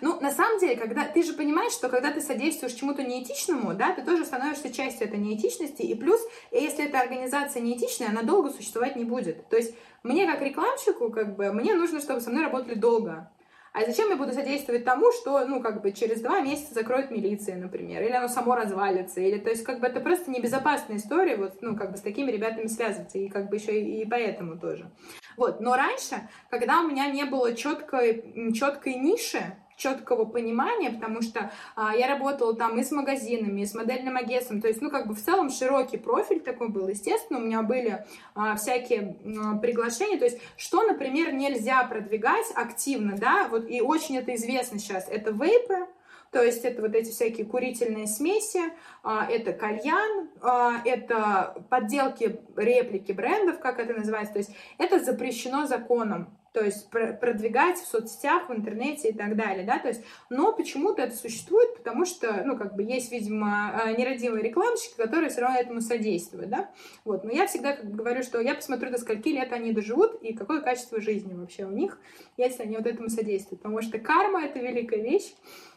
Ну, 0.00 0.20
на 0.20 0.30
самом 0.30 0.60
деле, 0.60 0.76
когда 0.76 1.04
ты 1.04 1.22
же 1.22 1.32
понимаешь, 1.32 1.72
что 1.72 1.88
когда 1.88 2.12
ты 2.12 2.20
содействуешь 2.20 2.74
чему-то 2.74 3.02
неэтичному, 3.02 3.74
да, 3.74 3.92
ты 3.92 4.02
тоже 4.02 4.24
становишься 4.24 4.72
частью 4.72 5.08
этой 5.08 5.18
неэтичности, 5.18 5.82
и 5.82 5.94
плюс, 5.94 6.20
если 6.52 6.84
эта 6.84 7.00
организация 7.00 7.60
неэтичная, 7.60 8.10
она 8.10 8.22
долго 8.22 8.50
существовать 8.50 8.96
не 8.96 9.04
будет. 9.04 9.48
То 9.48 9.56
есть 9.56 9.74
мне 10.02 10.26
как 10.26 10.42
рекламщику, 10.42 11.10
как 11.10 11.36
бы, 11.36 11.52
мне 11.52 11.74
нужно, 11.74 12.00
чтобы 12.00 12.20
со 12.20 12.30
мной 12.30 12.44
работали 12.44 12.74
долго. 12.74 13.30
А 13.74 13.84
зачем 13.84 14.08
я 14.08 14.16
буду 14.16 14.32
содействовать 14.32 14.84
тому, 14.84 15.10
что, 15.10 15.44
ну, 15.46 15.60
как 15.60 15.82
бы 15.82 15.90
через 15.90 16.20
два 16.20 16.40
месяца 16.40 16.74
закроет 16.74 17.10
милиция, 17.10 17.56
например, 17.56 18.04
или 18.04 18.12
оно 18.12 18.28
само 18.28 18.54
развалится, 18.54 19.20
или, 19.20 19.36
то 19.36 19.50
есть, 19.50 19.64
как 19.64 19.80
бы 19.80 19.88
это 19.88 19.98
просто 19.98 20.30
небезопасная 20.30 20.96
история, 20.96 21.34
вот, 21.34 21.60
ну, 21.60 21.76
как 21.76 21.90
бы 21.90 21.96
с 21.96 22.00
такими 22.00 22.30
ребятами 22.30 22.68
связываться, 22.68 23.18
и 23.18 23.28
как 23.28 23.50
бы 23.50 23.56
еще 23.56 23.80
и, 23.80 24.02
и 24.02 24.08
поэтому 24.08 24.56
тоже. 24.56 24.88
Вот, 25.36 25.60
но 25.60 25.74
раньше, 25.74 26.28
когда 26.50 26.82
у 26.82 26.86
меня 26.86 27.08
не 27.08 27.24
было 27.24 27.52
четкой, 27.52 28.52
четкой 28.54 28.94
ниши, 28.94 29.56
четкого 29.76 30.24
понимания, 30.24 30.90
потому 30.90 31.22
что 31.22 31.50
а, 31.76 31.94
я 31.94 32.08
работала 32.08 32.54
там 32.54 32.78
и 32.78 32.84
с 32.84 32.90
магазинами, 32.90 33.62
и 33.62 33.66
с 33.66 33.74
модельным 33.74 34.16
агентством, 34.16 34.60
то 34.60 34.68
есть, 34.68 34.80
ну, 34.80 34.90
как 34.90 35.06
бы 35.06 35.14
в 35.14 35.22
целом 35.22 35.50
широкий 35.50 35.96
профиль 35.96 36.40
такой 36.40 36.68
был. 36.68 36.88
Естественно, 36.88 37.38
у 37.38 37.42
меня 37.42 37.62
были 37.62 38.04
а, 38.34 38.56
всякие 38.56 39.16
а, 39.24 39.56
приглашения, 39.56 40.18
то 40.18 40.24
есть, 40.24 40.38
что, 40.56 40.82
например, 40.82 41.32
нельзя 41.32 41.82
продвигать 41.84 42.46
активно, 42.54 43.16
да, 43.16 43.48
вот, 43.48 43.68
и 43.68 43.80
очень 43.80 44.16
это 44.16 44.34
известно 44.34 44.78
сейчас, 44.78 45.08
это 45.08 45.30
вейпы, 45.30 45.86
то 46.34 46.42
есть 46.42 46.64
это 46.64 46.82
вот 46.82 46.96
эти 46.96 47.12
всякие 47.12 47.46
курительные 47.46 48.08
смеси, 48.08 48.60
а, 49.04 49.24
это 49.30 49.52
кальян, 49.52 50.28
а, 50.42 50.82
это 50.84 51.64
подделки, 51.70 52.40
реплики 52.56 53.12
брендов, 53.12 53.60
как 53.60 53.78
это 53.78 53.94
называется. 53.94 54.32
То 54.32 54.38
есть 54.40 54.50
это 54.76 54.98
запрещено 54.98 55.66
законом. 55.66 56.36
То 56.52 56.64
есть 56.64 56.90
продвигать 56.90 57.78
в 57.78 57.86
соцсетях, 57.86 58.48
в 58.48 58.52
интернете 58.52 59.08
и 59.08 59.12
так 59.12 59.36
далее, 59.36 59.66
да, 59.66 59.80
то 59.80 59.88
есть, 59.88 60.04
но 60.30 60.52
почему-то 60.52 61.02
это 61.02 61.16
существует, 61.16 61.74
потому 61.76 62.04
что, 62.04 62.44
ну, 62.44 62.56
как 62.56 62.76
бы 62.76 62.84
есть, 62.84 63.10
видимо, 63.10 63.72
а, 63.74 63.90
нерадивые 63.90 64.40
рекламщики, 64.44 64.96
которые 64.96 65.30
все 65.30 65.40
равно 65.40 65.58
этому 65.58 65.80
содействуют, 65.80 66.50
да, 66.50 66.70
вот, 67.04 67.24
но 67.24 67.32
я 67.32 67.48
всегда 67.48 67.74
как 67.74 67.86
бы 67.86 67.96
говорю, 67.96 68.22
что 68.22 68.40
я 68.40 68.54
посмотрю, 68.54 68.92
до 68.92 68.98
скольки 68.98 69.30
лет 69.30 69.52
они 69.52 69.72
доживут 69.72 70.22
и 70.22 70.32
какое 70.32 70.60
качество 70.60 71.00
жизни 71.00 71.34
вообще 71.34 71.64
у 71.64 71.72
них, 71.72 71.98
если 72.36 72.62
они 72.62 72.76
вот 72.76 72.86
этому 72.86 73.08
содействуют, 73.08 73.60
потому 73.60 73.82
что 73.82 73.98
карма— 73.98 74.44
это 74.44 74.60
великая 74.60 75.02
вещь, 75.02 75.34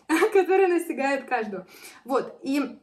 которая 0.34 0.68
настигает 0.68 1.26
каждого, 1.26 1.68
вот, 2.06 2.40
и 2.44 2.80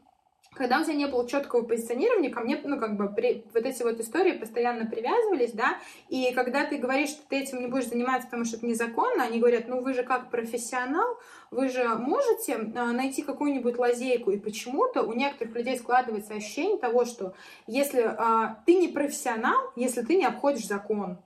когда 0.55 0.81
у 0.81 0.85
тебя 0.85 0.95
не 0.95 1.07
было 1.07 1.29
четкого 1.29 1.63
позиционирования, 1.63 2.31
ко 2.31 2.41
мне, 2.41 2.61
ну, 2.65 2.79
как 2.79 2.97
бы, 2.97 3.09
при, 3.13 3.45
вот 3.53 3.65
эти 3.65 3.83
вот 3.83 3.99
истории 4.01 4.33
постоянно 4.33 4.87
привязывались, 4.87 5.53
да, 5.53 5.79
и 6.09 6.33
когда 6.33 6.65
ты 6.65 6.79
говоришь, 6.79 7.11
что 7.11 7.23
ты 7.29 7.41
этим 7.41 7.61
не 7.61 7.67
будешь 7.67 7.89
заниматься, 7.89 8.29
потому 8.29 8.45
что 8.45 8.57
это 8.57 8.67
незаконно, 8.67 9.25
они 9.25 9.41
говорят, 9.41 9.69
ну, 9.69 9.81
вы 9.81 9.95
же 9.95 10.05
как 10.05 10.31
профессионал, 10.31 11.19
вы 11.51 11.69
же 11.69 11.87
можете 11.97 12.73
а, 12.77 12.93
найти 12.93 13.23
какую-нибудь 13.23 13.79
лазейку, 13.79 14.31
и 14.31 14.39
почему-то 14.39 15.03
у 15.03 15.13
некоторых 15.13 15.55
людей 15.55 15.79
складывается 15.79 16.35
ощущение 16.35 16.79
того, 16.79 17.05
что 17.05 17.35
если 17.67 18.03
а, 18.03 18.63
ты 18.65 18.75
не 18.75 18.89
профессионал, 18.89 19.73
если 19.77 20.03
ты 20.03 20.17
не 20.17 20.25
обходишь 20.25 20.67
закон, 20.67 21.19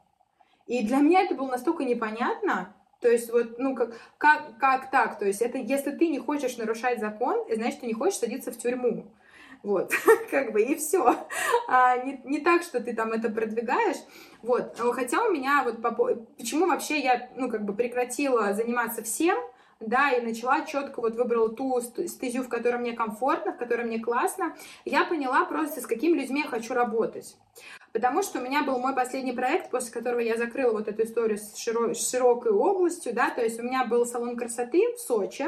и 0.66 0.84
для 0.84 0.99
меня 0.99 1.22
это 1.22 1.34
было 1.34 1.49
настолько 1.49 1.84
непонятно, 1.84 2.74
то 3.01 3.09
есть 3.09 3.32
вот, 3.32 3.59
ну, 3.59 3.74
как, 3.74 3.94
как, 4.18 4.59
как 4.59 4.90
так? 4.90 5.18
То 5.18 5.26
есть 5.26 5.40
это 5.40 5.59
если 5.59 5.92
ты 5.92 6.09
не 6.09 6.18
хочешь 6.18 6.57
нарушать 6.57 7.01
закон, 7.01 7.44
значит, 7.53 7.80
ты 7.80 7.86
не 7.86 7.94
хочешь 7.94 8.18
садиться 8.18 8.51
в 8.51 8.59
тюрьму. 8.59 9.07
Вот, 9.62 9.92
как 10.30 10.53
бы, 10.53 10.62
и 10.62 10.74
все. 10.76 11.16
А, 11.68 11.96
не, 11.99 12.20
не 12.24 12.40
так, 12.40 12.62
что 12.62 12.80
ты 12.80 12.94
там 12.94 13.12
это 13.12 13.28
продвигаешь. 13.28 13.96
Вот, 14.42 14.78
хотя 14.92 15.24
у 15.24 15.32
меня 15.32 15.64
вот, 15.64 15.80
почему 16.36 16.66
вообще 16.66 17.01
я, 17.01 17.28
ну, 17.36 17.51
как 17.51 17.64
бы 17.64 17.74
прекратила 17.74 18.53
заниматься 18.53 19.03
всем, 19.03 19.36
да, 19.80 20.11
и 20.11 20.20
начала 20.20 20.64
четко 20.64 21.01
вот 21.01 21.14
выбрала 21.14 21.51
ту 21.51 21.80
стезю, 21.80 22.42
в 22.42 22.49
которой 22.49 22.78
мне 22.78 22.92
комфортно, 22.92 23.53
в 23.53 23.59
которой 23.59 23.86
мне 23.86 24.01
классно, 24.01 24.57
я 24.84 25.05
поняла 25.05 25.44
просто, 25.44 25.80
с 25.80 25.86
какими 25.86 26.18
людьми 26.18 26.40
я 26.42 26.49
хочу 26.49 26.74
работать. 26.74 27.36
Потому 27.93 28.22
что 28.22 28.39
у 28.39 28.43
меня 28.43 28.62
был 28.62 28.78
мой 28.78 28.95
последний 28.95 29.32
проект, 29.32 29.70
после 29.70 29.93
которого 29.93 30.20
я 30.20 30.36
закрыла 30.36 30.72
вот 30.72 30.89
эту 30.89 31.03
историю 31.03 31.39
с, 31.39 31.55
широ- 31.55 31.95
с 31.95 32.11
широкой 32.11 32.53
областью, 32.53 33.14
да, 33.14 33.30
то 33.30 33.43
есть 33.43 33.59
у 33.59 33.62
меня 33.62 33.84
был 33.86 34.05
салон 34.07 34.36
красоты 34.36 34.93
в 34.95 35.01
Сочи, 35.01 35.47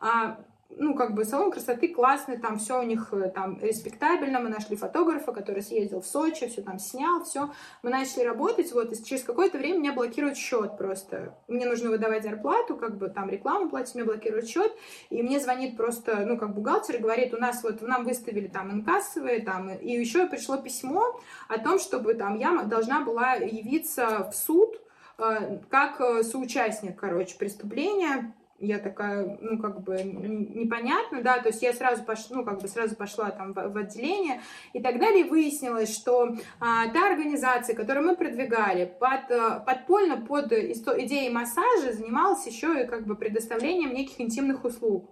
а, 0.00 0.38
ну, 0.70 0.94
как 0.94 1.14
бы 1.14 1.24
салон 1.24 1.50
красоты 1.50 1.88
классный, 1.88 2.36
там 2.36 2.58
все 2.58 2.78
у 2.80 2.82
них 2.82 3.08
э, 3.12 3.30
там 3.34 3.58
респектабельно, 3.60 4.38
мы 4.38 4.50
нашли 4.50 4.76
фотографа, 4.76 5.32
который 5.32 5.62
съездил 5.62 6.00
в 6.00 6.06
Сочи, 6.06 6.46
все 6.46 6.60
там 6.60 6.78
снял, 6.78 7.24
все, 7.24 7.50
мы 7.82 7.90
начали 7.90 8.24
работать, 8.24 8.72
вот, 8.72 8.92
и 8.92 9.04
через 9.04 9.22
какое-то 9.22 9.56
время 9.56 9.78
меня 9.78 9.92
блокирует 9.92 10.36
счет 10.36 10.76
просто, 10.76 11.34
мне 11.48 11.64
нужно 11.64 11.90
выдавать 11.90 12.22
зарплату, 12.22 12.76
как 12.76 12.98
бы 12.98 13.08
там 13.08 13.30
рекламу 13.30 13.70
платить, 13.70 13.94
мне 13.94 14.04
блокируют 14.04 14.46
счет, 14.46 14.72
и 15.08 15.22
мне 15.22 15.40
звонит 15.40 15.76
просто, 15.76 16.26
ну, 16.26 16.36
как 16.36 16.54
бухгалтер 16.54 16.96
и 16.96 17.00
говорит, 17.00 17.32
у 17.32 17.38
нас 17.38 17.62
вот, 17.62 17.80
нам 17.80 18.04
выставили 18.04 18.48
там 18.48 18.70
инкассовые, 18.70 19.40
там, 19.40 19.70
и 19.70 19.92
еще 19.92 20.26
пришло 20.26 20.58
письмо 20.58 21.18
о 21.48 21.58
том, 21.58 21.78
чтобы 21.78 22.12
там 22.14 22.36
я 22.36 22.62
должна 22.64 23.00
была 23.00 23.34
явиться 23.34 24.30
в 24.30 24.36
суд, 24.36 24.78
э, 25.18 25.60
как 25.70 26.00
э, 26.00 26.22
соучастник, 26.22 26.96
короче, 26.96 27.38
преступления, 27.38 28.34
я 28.58 28.78
такая, 28.78 29.38
ну, 29.40 29.58
как 29.58 29.82
бы, 29.82 30.02
непонятно, 30.02 31.22
да, 31.22 31.38
то 31.38 31.48
есть 31.48 31.62
я 31.62 31.72
сразу 31.72 32.04
пошла, 32.04 32.38
ну, 32.38 32.44
как 32.44 32.60
бы 32.60 32.68
сразу 32.68 32.96
пошла 32.96 33.30
там 33.30 33.52
в, 33.52 33.68
в 33.68 33.76
отделение 33.76 34.42
и 34.72 34.80
так 34.80 34.98
далее, 34.98 35.26
и 35.26 35.28
выяснилось, 35.28 35.94
что 35.94 36.36
а, 36.58 36.88
та 36.88 37.06
организация, 37.06 37.76
которую 37.76 38.06
мы 38.06 38.16
продвигали, 38.16 38.92
под, 38.98 39.30
а, 39.30 39.60
подпольно 39.60 40.16
под 40.16 40.52
идеей 40.52 41.30
массажа 41.30 41.92
занималась 41.92 42.46
еще 42.46 42.82
и 42.82 42.86
как 42.86 43.06
бы 43.06 43.14
предоставлением 43.14 43.94
неких 43.94 44.20
интимных 44.20 44.64
услуг. 44.64 45.08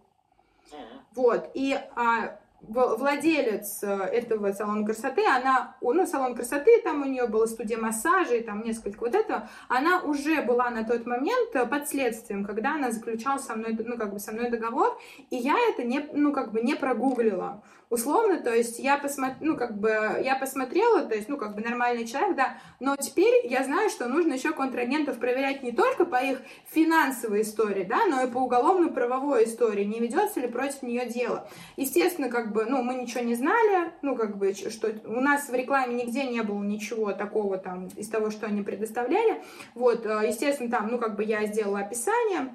Вот, 1.15 1.51
и 1.55 1.79
а, 1.95 2.39
владелец 2.61 3.83
э, 3.83 3.87
этого 3.87 4.53
салона 4.53 4.85
красоты, 4.85 5.25
она, 5.27 5.77
ну, 5.81 6.07
салон 6.07 6.35
красоты, 6.35 6.81
там 6.83 7.03
у 7.03 7.05
нее 7.05 7.27
была 7.27 7.47
студия 7.47 7.79
массажа, 7.79 8.35
и 8.35 8.43
там 8.43 8.63
несколько 8.63 9.01
вот 9.01 9.15
этого, 9.15 9.49
она 9.69 10.01
уже 10.03 10.43
была 10.43 10.71
на 10.71 10.85
тот 10.85 11.07
момент 11.07 11.55
э, 11.55 11.67
под 11.67 11.89
следствием, 11.89 12.45
когда 12.45 12.75
она 12.75 12.91
заключала 12.91 13.39
со 13.39 13.55
мной, 13.55 13.77
ну, 13.79 13.97
как 13.97 14.13
бы 14.13 14.19
со 14.19 14.33
мной 14.33 14.51
договор, 14.51 14.99
и 15.31 15.37
я 15.37 15.57
это 15.71 15.85
не, 15.85 16.01
ну, 16.13 16.33
как 16.33 16.53
бы 16.53 16.61
не 16.61 16.75
прогуглила 16.75 17.63
условно, 17.91 18.39
то 18.39 18.55
есть 18.55 18.79
я 18.79 18.99
посмотр... 18.99 19.37
ну, 19.41 19.57
как 19.57 19.79
бы, 19.79 20.21
я 20.23 20.37
посмотрела, 20.37 21.03
то 21.03 21.15
есть, 21.15 21.29
ну, 21.29 21.37
как 21.37 21.55
бы 21.55 21.61
нормальный 21.61 22.07
человек, 22.07 22.37
да, 22.37 22.59
но 22.81 22.97
теперь 22.97 23.47
я 23.47 23.65
знаю, 23.65 23.91
что 23.91 24.09
нужно 24.09 24.35
еще 24.35 24.53
контрагентов 24.53 25.19
проверять 25.19 25.63
не 25.63 25.73
только 25.73 26.05
по 26.05 26.17
их 26.17 26.41
финансовой 26.67 27.43
истории, 27.43 27.85
да, 27.85 28.07
но 28.07 28.23
и 28.23 28.31
по 28.31 28.39
уголовно-правовой 28.39 29.45
истории, 29.45 29.85
не 29.85 30.01
ведется 30.01 30.41
ли 30.41 30.49
против 30.49 30.83
нее 30.83 31.07
дело. 31.07 31.49
Естественно, 31.77 32.29
как 32.29 32.53
бы, 32.53 32.65
ну, 32.65 32.83
мы 32.83 32.95
ничего 32.95 33.23
не 33.23 33.35
знали, 33.35 33.93
ну, 34.03 34.17
как 34.17 34.37
бы, 34.37 34.53
что 34.55 34.93
у 35.05 35.21
нас 35.21 35.49
в 35.49 35.55
рекламе 35.55 35.95
нигде 35.95 36.25
не 36.25 36.43
было 36.43 36.63
ничего 36.63 37.13
такого 37.13 37.59
там 37.59 37.89
из 37.89 38.09
того, 38.09 38.31
что 38.31 38.47
они 38.47 38.63
предоставляли, 38.63 39.43
вот, 39.75 40.05
э, 40.07 40.25
естественно, 40.29 40.71
там, 40.71 40.89
ну, 40.91 40.99
как 40.99 41.17
бы 41.17 41.25
я 41.25 41.47
сделала 41.47 41.81
описание, 41.81 42.55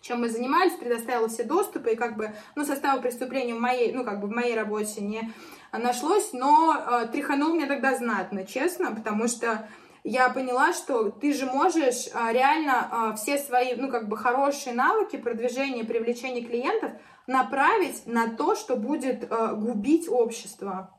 чем 0.00 0.20
мы 0.20 0.28
занимались, 0.28 0.72
предоставила 0.74 1.28
все 1.28 1.44
доступы, 1.44 1.92
и 1.92 1.96
как 1.96 2.16
бы, 2.16 2.32
ну, 2.54 2.64
состава 2.64 3.00
преступления 3.00 3.54
в 3.54 3.60
моей, 3.60 3.92
ну, 3.92 4.04
как 4.04 4.20
бы 4.20 4.28
в 4.28 4.32
моей 4.32 4.54
работе 4.54 5.00
не 5.00 5.32
нашлось, 5.72 6.32
но 6.32 6.74
э, 6.74 7.08
тряханул 7.12 7.54
меня 7.54 7.66
тогда 7.66 7.94
знатно, 7.96 8.44
честно, 8.44 8.94
потому 8.94 9.28
что 9.28 9.68
я 10.02 10.30
поняла, 10.30 10.72
что 10.72 11.10
ты 11.10 11.34
же 11.34 11.46
можешь 11.46 12.06
э, 12.06 12.32
реально 12.32 13.12
э, 13.12 13.16
все 13.16 13.38
свои, 13.38 13.74
ну, 13.74 13.90
как 13.90 14.08
бы 14.08 14.16
хорошие 14.16 14.74
навыки 14.74 15.16
продвижения, 15.16 15.84
привлечения 15.84 16.42
клиентов 16.42 16.92
направить 17.26 18.06
на 18.06 18.34
то, 18.34 18.54
что 18.54 18.76
будет 18.76 19.30
э, 19.30 19.54
губить 19.54 20.08
общество. 20.08 20.96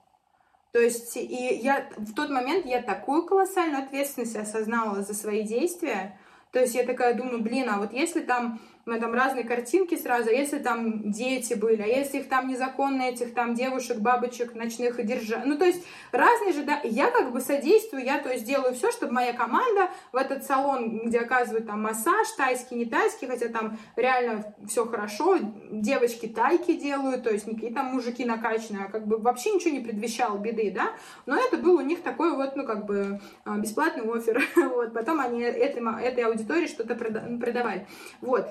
То 0.72 0.80
есть, 0.80 1.18
и 1.18 1.60
я 1.62 1.90
в 1.98 2.14
тот 2.14 2.30
момент 2.30 2.66
я 2.66 2.82
такую 2.82 3.26
колоссальную 3.26 3.84
ответственность 3.84 4.38
осознала 4.38 5.02
за 5.02 5.14
свои 5.14 5.44
действия. 5.44 6.18
То 6.52 6.60
есть 6.60 6.76
я 6.76 6.86
такая 6.86 7.14
думаю, 7.14 7.42
блин, 7.42 7.70
а 7.70 7.80
вот 7.80 7.92
если 7.92 8.22
там 8.22 8.62
мы 8.86 9.00
там 9.00 9.14
разные 9.14 9.44
картинки 9.44 9.96
сразу, 9.96 10.30
а 10.30 10.34
если 10.34 10.60
там 10.60 11.12
дети 11.12 11.54
были, 11.54 11.82
а 11.82 11.86
если 11.86 12.20
их 12.20 12.30
там 12.30 12.48
незаконно, 12.48 13.04
этих 13.04 13.34
там 13.34 13.54
девушек, 13.54 13.98
бабочек 13.98 14.56
ночных 14.56 15.04
держали. 15.06 15.48
Ну, 15.48 15.58
то 15.58 15.66
есть 15.66 15.84
разные 16.12 16.54
же, 16.54 16.64
да, 16.64 16.80
я 16.84 17.12
как 17.12 17.32
бы 17.32 17.42
содействую, 17.42 18.04
я, 18.04 18.20
то 18.20 18.32
есть 18.32 18.46
делаю 18.46 18.74
все, 18.74 18.92
чтобы 18.92 19.14
моя 19.14 19.34
команда 19.34 19.90
в 20.12 20.16
этот 20.16 20.44
салон, 20.46 21.06
где 21.06 21.20
оказывают 21.20 21.68
там 21.68 21.82
массаж, 21.82 22.28
тайский, 22.38 22.78
не 22.78 22.86
тайский, 22.86 23.28
хотя 23.28 23.50
там 23.50 23.78
реально 23.96 24.54
все 24.68 24.86
хорошо, 24.86 25.38
девочки 25.72 26.28
тайки 26.28 26.74
делают, 26.74 27.24
то 27.24 27.30
есть 27.30 27.48
не 27.48 27.54
какие 27.54 27.74
там 27.74 27.88
мужики 27.88 28.26
накачанные, 28.26 28.86
а 28.86 28.92
как 28.92 29.08
бы 29.08 29.18
вообще 29.18 29.52
ничего 29.52 29.72
не 29.72 29.80
предвещало 29.80 30.38
беды, 30.38 30.72
да, 30.72 30.92
но 31.26 31.38
это 31.38 31.58
был 31.58 31.76
у 31.76 31.82
них 31.82 32.02
такой 32.02 32.36
вот, 32.36 32.56
ну, 32.56 32.66
как 32.66 32.86
бы 32.86 33.20
а, 33.46 33.58
бесплатный 33.58 34.04
офер, 34.04 34.44
вот, 34.56 34.94
потом 34.94 35.20
они 35.20 35.42
этой, 35.42 35.82
этой 36.04 36.24
аудитории 36.24 36.68
что-то 36.68 36.96
продавали, 36.96 37.88
вот, 38.22 38.48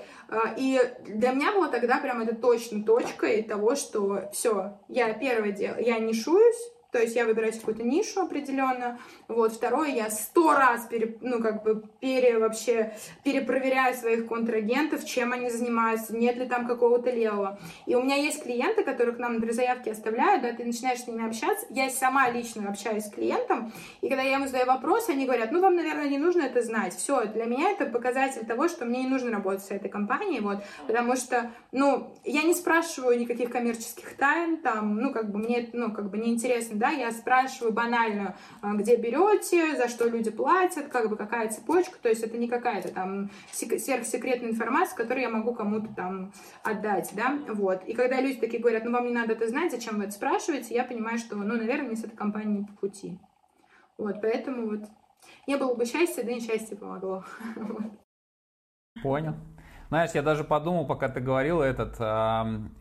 и 0.57 0.81
для 1.07 1.33
меня 1.33 1.53
было 1.53 1.69
тогда 1.69 1.99
прям 1.99 2.21
это 2.21 2.35
точно 2.35 2.85
точкой 2.85 3.43
того, 3.43 3.75
что 3.75 4.31
все, 4.33 4.79
я 4.89 5.13
первое 5.15 5.53
дело, 5.53 5.77
я 5.79 5.99
нишуюсь, 5.99 6.73
то 6.93 6.99
есть 6.99 7.17
я 7.17 7.27
выбираю 7.27 7.53
какую-то 7.53 7.83
нишу 7.83 8.23
определенную. 8.23 8.99
Вот, 9.29 9.53
второе, 9.53 9.91
я 9.91 10.11
сто 10.11 10.53
раз 10.55 10.87
пере, 10.87 11.17
ну, 11.21 11.41
как 11.41 11.63
бы 11.63 11.83
пере, 12.01 12.39
вообще 12.39 12.95
перепроверяю 13.25 13.95
своих 13.95 14.27
контрагентов, 14.27 15.05
чем 15.05 15.33
они 15.33 15.51
занимаются, 15.51 16.17
нет 16.17 16.37
ли 16.37 16.47
там 16.47 16.67
какого-то 16.67 17.11
левого. 17.11 17.59
И 17.87 17.95
у 17.95 18.03
меня 18.03 18.17
есть 18.17 18.43
клиенты, 18.43 18.83
которые 18.83 19.15
к 19.15 19.19
нам, 19.19 19.35
например, 19.35 19.55
заявки 19.55 19.89
оставляют, 19.89 20.43
да, 20.43 20.53
ты 20.53 20.65
начинаешь 20.65 21.01
с 21.01 21.07
ними 21.07 21.27
общаться. 21.27 21.67
Я 21.71 21.91
сама 21.91 22.31
лично 22.31 22.69
общаюсь 22.69 23.05
с 23.05 23.11
клиентом, 23.11 23.73
и 24.01 24.09
когда 24.09 24.23
я 24.23 24.35
ему 24.35 24.47
задаю 24.47 24.67
вопрос, 24.67 25.09
они 25.09 25.27
говорят, 25.27 25.53
ну, 25.53 25.61
вам, 25.61 25.77
наверное, 25.77 26.09
не 26.09 26.19
нужно 26.19 26.43
это 26.43 26.63
знать. 26.63 26.95
Все, 26.95 27.25
для 27.27 27.45
меня 27.45 27.71
это 27.71 27.87
показатель 27.87 28.47
того, 28.47 28.69
что 28.69 28.85
мне 28.85 29.03
не 29.03 29.09
нужно 29.09 29.31
работать 29.31 29.65
с 29.65 29.71
этой 29.71 29.89
компанией, 29.89 30.41
вот, 30.41 30.59
потому 30.87 31.17
что, 31.17 31.51
ну, 31.73 32.15
я 32.25 32.43
не 32.43 32.55
спрашиваю 32.55 33.19
никаких 33.19 33.51
коммерческих 33.51 34.17
тайн, 34.17 34.59
там, 34.59 34.97
ну, 34.97 35.13
как 35.13 35.31
бы 35.31 35.39
мне, 35.39 35.69
ну, 35.73 35.93
как 35.93 36.11
бы 36.11 36.19
неинтересно 36.19 36.80
да, 36.81 36.89
я 36.89 37.13
спрашиваю 37.13 37.73
банально, 37.73 38.35
а, 38.63 38.73
где 38.73 38.97
берете, 38.97 39.77
за 39.77 39.89
что 39.89 40.09
люди 40.09 40.31
платят, 40.31 40.89
как 40.89 41.11
бы 41.11 41.17
какая 41.17 41.51
цепочка, 41.51 41.99
то 42.01 42.09
есть 42.09 42.23
это 42.23 42.39
не 42.39 42.49
какая-то 42.49 42.89
там 42.93 43.31
сверхсекретная 43.53 44.51
информация, 44.51 44.97
которую 44.97 45.23
я 45.23 45.29
могу 45.29 45.55
кому-то 45.55 45.95
там 45.95 46.33
отдать, 46.65 47.11
да, 47.13 47.39
вот. 47.49 47.85
И 47.85 47.93
когда 47.93 48.21
люди 48.21 48.41
такие 48.41 48.61
говорят, 48.61 48.85
ну, 48.85 48.93
вам 48.93 49.07
не 49.07 49.13
надо 49.13 49.35
это 49.35 49.47
знать, 49.47 49.71
зачем 49.71 49.99
вы 49.99 50.05
это 50.05 50.13
спрашиваете, 50.13 50.75
я 50.75 50.85
понимаю, 50.85 51.19
что, 51.19 51.37
ну, 51.37 51.57
наверное, 51.57 51.89
мне 51.89 51.97
с 51.97 52.05
этой 52.05 52.17
компанией 52.17 52.65
по 52.65 52.73
пути. 52.73 53.21
Вот, 53.99 54.17
поэтому 54.23 54.71
вот 54.71 54.89
не 55.47 55.57
было 55.57 55.75
бы 55.75 55.85
счастья, 55.85 56.23
да 56.23 56.33
и 56.33 56.41
счастье 56.41 56.77
помогло. 56.77 57.25
Понял. 59.03 59.35
Знаешь, 59.89 60.13
я 60.15 60.23
даже 60.23 60.45
подумал, 60.45 60.87
пока 60.87 61.09
ты 61.09 61.21
говорил 61.21 61.61
этот, 61.61 61.99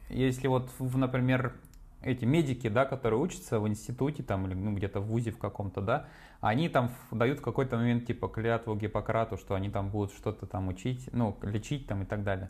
если 0.09 0.47
вот, 0.47 0.69
например, 0.79 1.59
эти 2.01 2.25
медики, 2.25 2.67
да, 2.69 2.85
которые 2.85 3.19
учатся 3.19 3.59
в 3.59 3.67
институте 3.67 4.23
там 4.23 4.47
или 4.47 4.53
ну, 4.53 4.73
где-то 4.73 4.99
в 4.99 5.07
ВУЗе 5.07 5.31
в 5.31 5.37
каком-то, 5.37 5.81
да, 5.81 6.07
они 6.41 6.69
там 6.69 6.91
дают 7.11 7.39
в 7.39 7.41
какой-то 7.41 7.77
момент 7.77 8.05
типа 8.05 8.27
клятву 8.27 8.75
Гиппократу, 8.75 9.37
что 9.37 9.55
они 9.55 9.69
там 9.69 9.89
будут 9.89 10.13
что-то 10.13 10.45
там 10.45 10.67
учить, 10.69 11.09
ну, 11.11 11.37
лечить 11.41 11.87
там 11.87 12.03
и 12.03 12.05
так 12.05 12.23
далее 12.23 12.49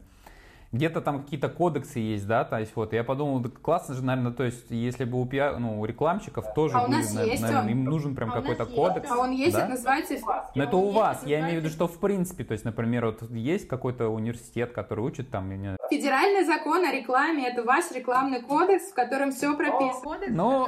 где-то 0.71 1.01
там 1.01 1.23
какие-то 1.23 1.49
кодексы 1.49 1.99
есть, 1.99 2.27
да, 2.27 2.43
то 2.43 2.59
есть 2.59 2.75
вот 2.75 2.93
я 2.93 3.03
подумал, 3.03 3.39
да, 3.39 3.49
классно 3.49 3.95
же, 3.95 4.03
наверное, 4.03 4.31
то 4.31 4.43
есть 4.43 4.69
если 4.69 5.03
бы 5.03 5.19
у, 5.19 5.25
пиар, 5.25 5.57
ну, 5.57 5.79
у 5.79 5.85
рекламщиков 5.85 6.45
тоже 6.53 6.77
а 6.77 6.85
будет, 6.85 7.11
наверное, 7.13 7.69
им 7.69 7.85
нужен 7.85 8.15
прям 8.15 8.31
а 8.31 8.33
какой-то 8.33 8.65
кодекс. 8.65 9.09
А 9.09 9.17
он 9.17 9.31
есть, 9.31 9.53
да? 9.53 9.61
это 9.61 9.69
называется... 9.71 10.15
Но 10.53 10.63
это 10.63 10.77
у 10.77 10.91
вас, 10.91 11.23
я 11.25 11.39
имею 11.39 11.61
в 11.61 11.63
виду, 11.63 11.73
что 11.73 11.87
в 11.87 11.99
принципе, 11.99 12.43
то 12.43 12.51
есть, 12.51 12.65
например, 12.65 13.05
вот 13.07 13.31
есть 13.31 13.67
какой-то 13.67 14.09
университет, 14.09 14.71
который 14.71 15.03
учит 15.03 15.31
там... 15.31 15.49
Федеральный 15.89 16.45
закон 16.45 16.85
о 16.85 16.91
рекламе, 16.91 17.47
это 17.47 17.63
ваш 17.63 17.91
рекламный 17.91 18.41
кодекс, 18.41 18.91
в 18.91 18.93
котором 18.93 19.31
все 19.31 19.55
прописано. 19.55 20.01
Кодекс, 20.03 20.31
ну, 20.31 20.67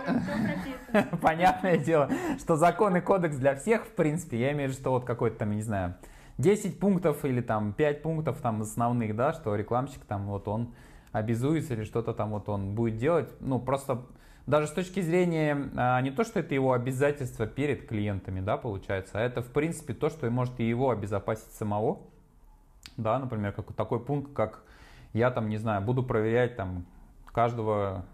понятное 1.21 1.77
дело, 1.77 2.09
что 2.39 2.55
закон 2.55 2.97
и 2.97 3.01
кодекс 3.01 3.35
для 3.35 3.55
всех, 3.55 3.85
в 3.85 3.91
принципе, 3.91 4.39
я 4.39 4.51
имею 4.53 4.69
в 4.69 4.71
виду, 4.71 4.81
что 4.81 4.91
вот 4.91 5.05
какой-то 5.05 5.37
там, 5.37 5.51
не 5.51 5.61
знаю, 5.61 5.95
10 6.41 6.79
пунктов 6.79 7.23
или 7.23 7.41
там 7.41 7.73
5 7.73 8.01
пунктов 8.01 8.41
там 8.41 8.61
основных, 8.61 9.15
да, 9.15 9.33
что 9.33 9.55
рекламщик 9.55 10.03
там 10.05 10.27
вот 10.27 10.47
он 10.47 10.73
обязуется 11.11 11.73
или 11.73 11.83
что-то 11.83 12.13
там 12.13 12.31
вот 12.31 12.49
он 12.49 12.73
будет 12.73 12.97
делать. 12.97 13.29
Ну, 13.39 13.59
просто 13.59 14.05
даже 14.47 14.67
с 14.67 14.71
точки 14.71 15.01
зрения 15.01 15.69
а, 15.75 16.01
не 16.01 16.11
то, 16.11 16.23
что 16.23 16.39
это 16.39 16.55
его 16.55 16.73
обязательство 16.73 17.45
перед 17.45 17.87
клиентами, 17.87 18.39
да, 18.39 18.57
получается, 18.57 19.19
а 19.19 19.21
это 19.21 19.41
в 19.41 19.51
принципе 19.51 19.93
то, 19.93 20.09
что 20.09 20.29
может 20.29 20.59
и 20.59 20.67
его 20.67 20.89
обезопасить 20.89 21.51
самого. 21.51 21.99
Да, 22.97 23.19
например, 23.19 23.53
как 23.53 23.71
такой 23.73 23.99
пункт, 23.99 24.33
как 24.33 24.63
я 25.13 25.31
там, 25.31 25.49
не 25.49 25.57
знаю, 25.57 25.81
буду 25.81 26.03
проверять 26.03 26.55
там 26.55 26.85
каждого 27.31 28.05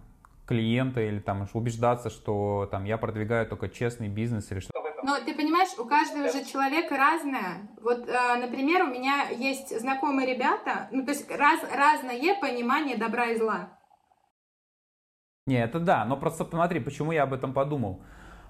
клиента 0.46 1.02
или 1.02 1.20
там 1.20 1.48
убеждаться, 1.54 2.10
что 2.10 2.68
там 2.72 2.86
я 2.86 2.98
продвигаю 2.98 3.48
только 3.48 3.70
честный 3.70 4.08
бизнес 4.10 4.52
или 4.52 4.60
что 4.60 4.87
но 5.08 5.16
ты 5.26 5.34
понимаешь, 5.34 5.70
у 5.80 5.86
каждого 5.86 6.28
же 6.30 6.44
человека 6.44 6.98
разное. 6.98 7.70
Вот, 7.82 8.10
э, 8.10 8.36
например, 8.42 8.84
у 8.84 8.88
меня 8.88 9.30
есть 9.30 9.80
знакомые 9.80 10.36
ребята, 10.36 10.90
ну, 10.92 11.06
то 11.06 11.12
есть 11.12 11.32
раз, 11.32 11.62
разное 11.74 12.36
понимание 12.42 12.98
добра 12.98 13.28
и 13.28 13.38
зла. 13.38 13.70
Не, 15.46 15.64
это 15.64 15.80
да, 15.80 16.04
но 16.04 16.18
просто 16.18 16.44
посмотри, 16.44 16.82
почему 16.82 17.14
я 17.14 17.24
об 17.24 17.32
этом 17.32 17.54
подумал. 17.54 18.04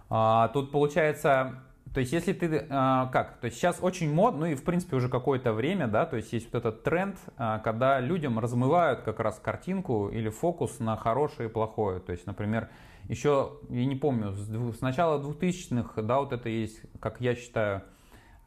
А, 0.10 0.48
тут 0.48 0.72
получается, 0.72 1.64
то 1.94 2.00
есть 2.00 2.12
если 2.12 2.34
ты, 2.34 2.66
а, 2.72 3.06
как, 3.14 3.40
то 3.40 3.46
есть 3.46 3.58
сейчас 3.58 3.78
очень 3.80 4.12
модно, 4.12 4.40
ну 4.40 4.46
и 4.48 4.56
в 4.56 4.64
принципе 4.64 4.96
уже 4.96 5.10
какое-то 5.10 5.54
время, 5.54 5.88
да, 5.88 6.08
то 6.08 6.16
есть 6.16 6.34
есть 6.34 6.52
вот 6.52 6.66
этот 6.66 6.84
тренд, 6.84 7.20
а, 7.38 7.60
когда 7.60 8.00
людям 8.00 8.40
размывают 8.40 9.02
как 9.02 9.20
раз 9.20 9.40
картинку 9.40 10.10
или 10.10 10.30
фокус 10.30 10.80
на 10.80 10.98
хорошее 10.98 11.50
и 11.50 11.52
плохое. 11.52 12.00
То 12.00 12.14
есть, 12.14 12.26
например, 12.26 12.70
еще, 13.08 13.54
я 13.70 13.86
не 13.86 13.96
помню, 13.96 14.34
с, 14.34 14.82
начала 14.82 15.22
2000-х, 15.22 16.02
да, 16.02 16.20
вот 16.20 16.34
это 16.34 16.50
есть, 16.50 16.82
как 17.00 17.22
я 17.22 17.36
считаю, 17.36 17.84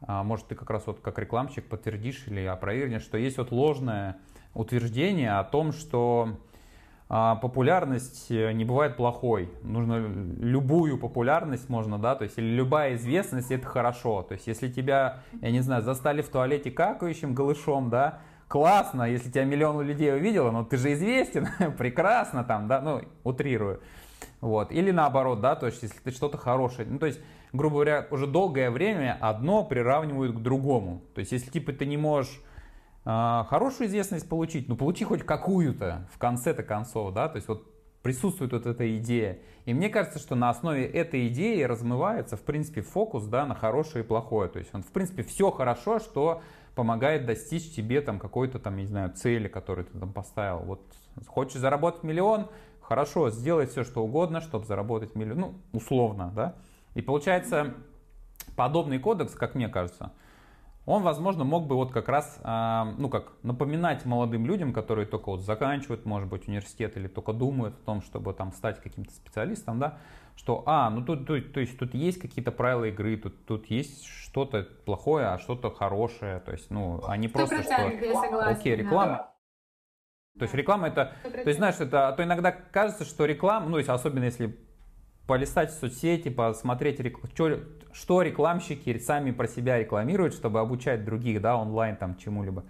а, 0.01 0.23
может, 0.23 0.47
ты 0.47 0.55
как 0.55 0.69
раз 0.69 0.87
вот 0.87 0.99
как 0.99 1.17
рекламщик 1.19 1.67
подтвердишь 1.67 2.27
или 2.27 2.45
опровергнешь, 2.45 3.03
что 3.03 3.17
есть 3.17 3.37
вот 3.37 3.51
ложное 3.51 4.17
утверждение 4.53 5.37
о 5.37 5.43
том, 5.43 5.71
что 5.71 6.39
а, 7.13 7.35
популярность 7.35 8.31
э, 8.31 8.53
не 8.53 8.63
бывает 8.63 8.95
плохой. 8.95 9.51
Нужно 9.63 9.97
любую 10.39 10.97
популярность 10.97 11.67
можно, 11.67 11.99
да, 11.99 12.15
то 12.15 12.23
есть 12.23 12.37
или 12.37 12.47
любая 12.47 12.95
известность 12.95 13.51
это 13.51 13.67
хорошо. 13.67 14.23
То 14.23 14.35
есть 14.35 14.47
если 14.47 14.69
тебя, 14.69 15.19
я 15.41 15.51
не 15.51 15.59
знаю, 15.59 15.83
застали 15.83 16.21
в 16.21 16.29
туалете 16.29 16.71
какающим 16.71 17.33
голышом, 17.33 17.89
да, 17.89 18.19
классно, 18.47 19.03
если 19.03 19.29
тебя 19.29 19.43
миллион 19.43 19.81
людей 19.81 20.13
увидело, 20.13 20.51
но 20.51 20.63
ты 20.63 20.77
же 20.77 20.93
известен, 20.93 21.49
прекрасно 21.77 22.45
там, 22.45 22.67
да, 22.67 22.79
ну, 22.79 23.01
утрирую. 23.23 23.81
Вот. 24.41 24.71
Или 24.71 24.91
наоборот, 24.91 25.39
да, 25.39 25.55
то 25.55 25.67
есть 25.67 25.83
если 25.83 25.99
ты 25.99 26.11
что-то 26.11 26.37
хорошее, 26.37 26.87
ну 26.89 26.97
то 26.97 27.05
есть, 27.05 27.19
грубо 27.53 27.75
говоря, 27.75 28.07
уже 28.09 28.25
долгое 28.27 28.71
время 28.71 29.17
одно 29.21 29.63
приравнивают 29.63 30.35
к 30.35 30.39
другому. 30.39 31.03
То 31.13 31.19
есть 31.19 31.31
если 31.31 31.51
типа 31.51 31.73
ты 31.73 31.85
не 31.85 31.97
можешь 31.97 32.41
э, 33.05 33.43
хорошую 33.47 33.87
известность 33.87 34.27
получить, 34.27 34.67
ну 34.67 34.75
получи 34.75 35.05
хоть 35.05 35.23
какую-то 35.23 36.07
в 36.11 36.17
конце-то 36.17 36.63
концов, 36.63 37.13
да, 37.13 37.29
то 37.29 37.35
есть 37.35 37.47
вот 37.47 37.67
присутствует 38.01 38.51
вот 38.51 38.65
эта 38.65 38.97
идея. 38.97 39.39
И 39.65 39.73
мне 39.75 39.89
кажется, 39.89 40.17
что 40.17 40.35
на 40.35 40.49
основе 40.49 40.85
этой 40.85 41.27
идеи 41.27 41.61
размывается, 41.61 42.35
в 42.35 42.41
принципе, 42.41 42.81
фокус, 42.81 43.25
да, 43.25 43.45
на 43.45 43.53
хорошее 43.53 44.03
и 44.03 44.07
плохое. 44.07 44.49
То 44.49 44.57
есть 44.57 44.73
он, 44.73 44.81
в 44.81 44.87
принципе, 44.87 45.21
все 45.21 45.51
хорошо, 45.51 45.99
что 45.99 46.41
помогает 46.73 47.27
достичь 47.27 47.75
тебе 47.75 48.01
там 48.01 48.17
какой-то 48.17 48.57
там, 48.57 48.77
не 48.77 48.85
знаю, 48.85 49.11
цели, 49.11 49.47
которую 49.47 49.85
ты 49.85 49.99
там 49.99 50.13
поставил. 50.13 50.59
Вот 50.59 50.81
хочешь 51.27 51.59
заработать 51.59 52.03
миллион, 52.03 52.47
хорошо, 52.91 53.29
сделать 53.29 53.71
все, 53.71 53.85
что 53.85 54.03
угодно, 54.03 54.41
чтобы 54.41 54.65
заработать 54.65 55.15
миллион, 55.15 55.39
ну, 55.39 55.53
условно, 55.71 56.29
да. 56.35 56.55
И 56.93 57.01
получается, 57.01 57.73
подобный 58.57 58.99
кодекс, 58.99 59.33
как 59.33 59.55
мне 59.55 59.69
кажется, 59.69 60.11
он, 60.85 61.01
возможно, 61.01 61.45
мог 61.45 61.67
бы 61.67 61.75
вот 61.75 61.93
как 61.93 62.09
раз, 62.09 62.37
а, 62.43 62.93
ну 62.97 63.07
как, 63.07 63.31
напоминать 63.43 64.03
молодым 64.03 64.45
людям, 64.45 64.73
которые 64.73 65.05
только 65.05 65.29
вот 65.29 65.39
заканчивают, 65.39 66.05
может 66.05 66.27
быть, 66.27 66.49
университет 66.49 66.97
или 66.97 67.07
только 67.07 67.31
думают 67.31 67.75
о 67.75 67.85
том, 67.85 68.01
чтобы 68.01 68.33
там 68.33 68.51
стать 68.51 68.81
каким-то 68.81 69.13
специалистом, 69.13 69.79
да, 69.79 69.97
что, 70.35 70.63
а, 70.65 70.89
ну 70.89 71.01
тут, 71.01 71.25
тут, 71.25 71.53
то 71.53 71.61
есть 71.61 71.79
тут 71.79 71.93
есть 71.93 72.19
какие-то 72.19 72.51
правила 72.51 72.83
игры, 72.85 73.15
тут, 73.15 73.45
тут 73.45 73.67
есть 73.67 74.05
что-то 74.05 74.67
плохое, 74.85 75.27
а 75.27 75.37
что-то 75.37 75.71
хорошее, 75.71 76.41
то 76.41 76.51
есть, 76.51 76.69
ну, 76.69 77.01
они 77.07 77.29
просто, 77.29 77.63
что, 77.63 78.49
окей, 78.49 78.75
реклама, 78.75 79.30
То 80.37 80.43
есть 80.43 80.53
реклама 80.53 80.87
это, 80.87 81.13
то 81.23 81.47
есть 81.47 81.57
знаешь, 81.57 81.75
это, 81.79 82.07
а 82.07 82.13
то 82.13 82.23
иногда 82.23 82.51
кажется, 82.51 83.03
что 83.03 83.25
реклама, 83.25 83.67
ну, 83.67 83.77
особенно 83.77 84.23
если 84.23 84.57
полистать 85.27 85.71
в 85.71 85.79
соцсети, 85.79 86.29
посмотреть, 86.29 86.99
что, 87.33 87.59
что 87.93 88.21
рекламщики 88.21 88.97
сами 88.97 89.31
про 89.31 89.47
себя 89.47 89.77
рекламируют, 89.77 90.33
чтобы 90.33 90.59
обучать 90.59 91.05
других, 91.05 91.41
да, 91.41 91.57
онлайн 91.57 91.95
там 91.95 92.17
чему-либо. 92.17 92.65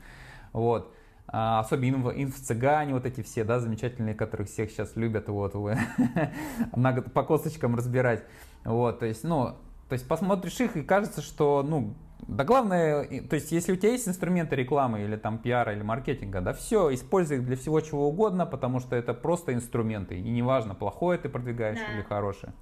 Вот. 0.53 0.93
А, 1.27 1.59
особенно 1.61 1.95
инф, 1.95 2.17
инф-цыгане, 2.17 2.93
вот 2.93 3.05
эти 3.05 3.21
все, 3.21 3.43
да, 3.45 3.59
замечательные, 3.59 4.15
которых 4.15 4.49
всех 4.49 4.69
сейчас 4.69 4.95
любят, 4.97 5.29
вот, 5.29 5.53
по 7.13 7.23
косточкам 7.23 7.75
разбирать. 7.75 8.25
Вот, 8.65 8.99
то 8.99 9.05
есть, 9.05 9.23
ну, 9.23 9.55
то 9.87 9.93
есть 9.93 10.07
посмотришь 10.07 10.59
их 10.59 10.75
и 10.75 10.83
кажется, 10.83 11.21
что, 11.21 11.63
ну, 11.63 11.95
да 12.27 12.43
главное, 12.43 13.05
то 13.23 13.35
есть 13.35 13.51
если 13.51 13.73
у 13.73 13.75
тебя 13.75 13.91
есть 13.91 14.07
инструменты 14.07 14.55
рекламы 14.55 15.03
или 15.03 15.15
там 15.15 15.37
пиара 15.37 15.73
или 15.73 15.81
маркетинга, 15.81 16.41
да 16.41 16.53
все, 16.53 16.93
используй 16.93 17.37
их 17.37 17.45
для 17.45 17.55
всего 17.55 17.79
чего 17.81 18.07
угодно, 18.07 18.45
потому 18.45 18.79
что 18.79 18.95
это 18.95 19.13
просто 19.13 19.53
инструменты. 19.53 20.17
И 20.19 20.29
неважно, 20.29 20.75
плохое 20.75 21.17
ты 21.17 21.29
продвигаешь 21.29 21.79
да. 21.79 21.93
или 21.93 22.01
хорошее. 22.03 22.53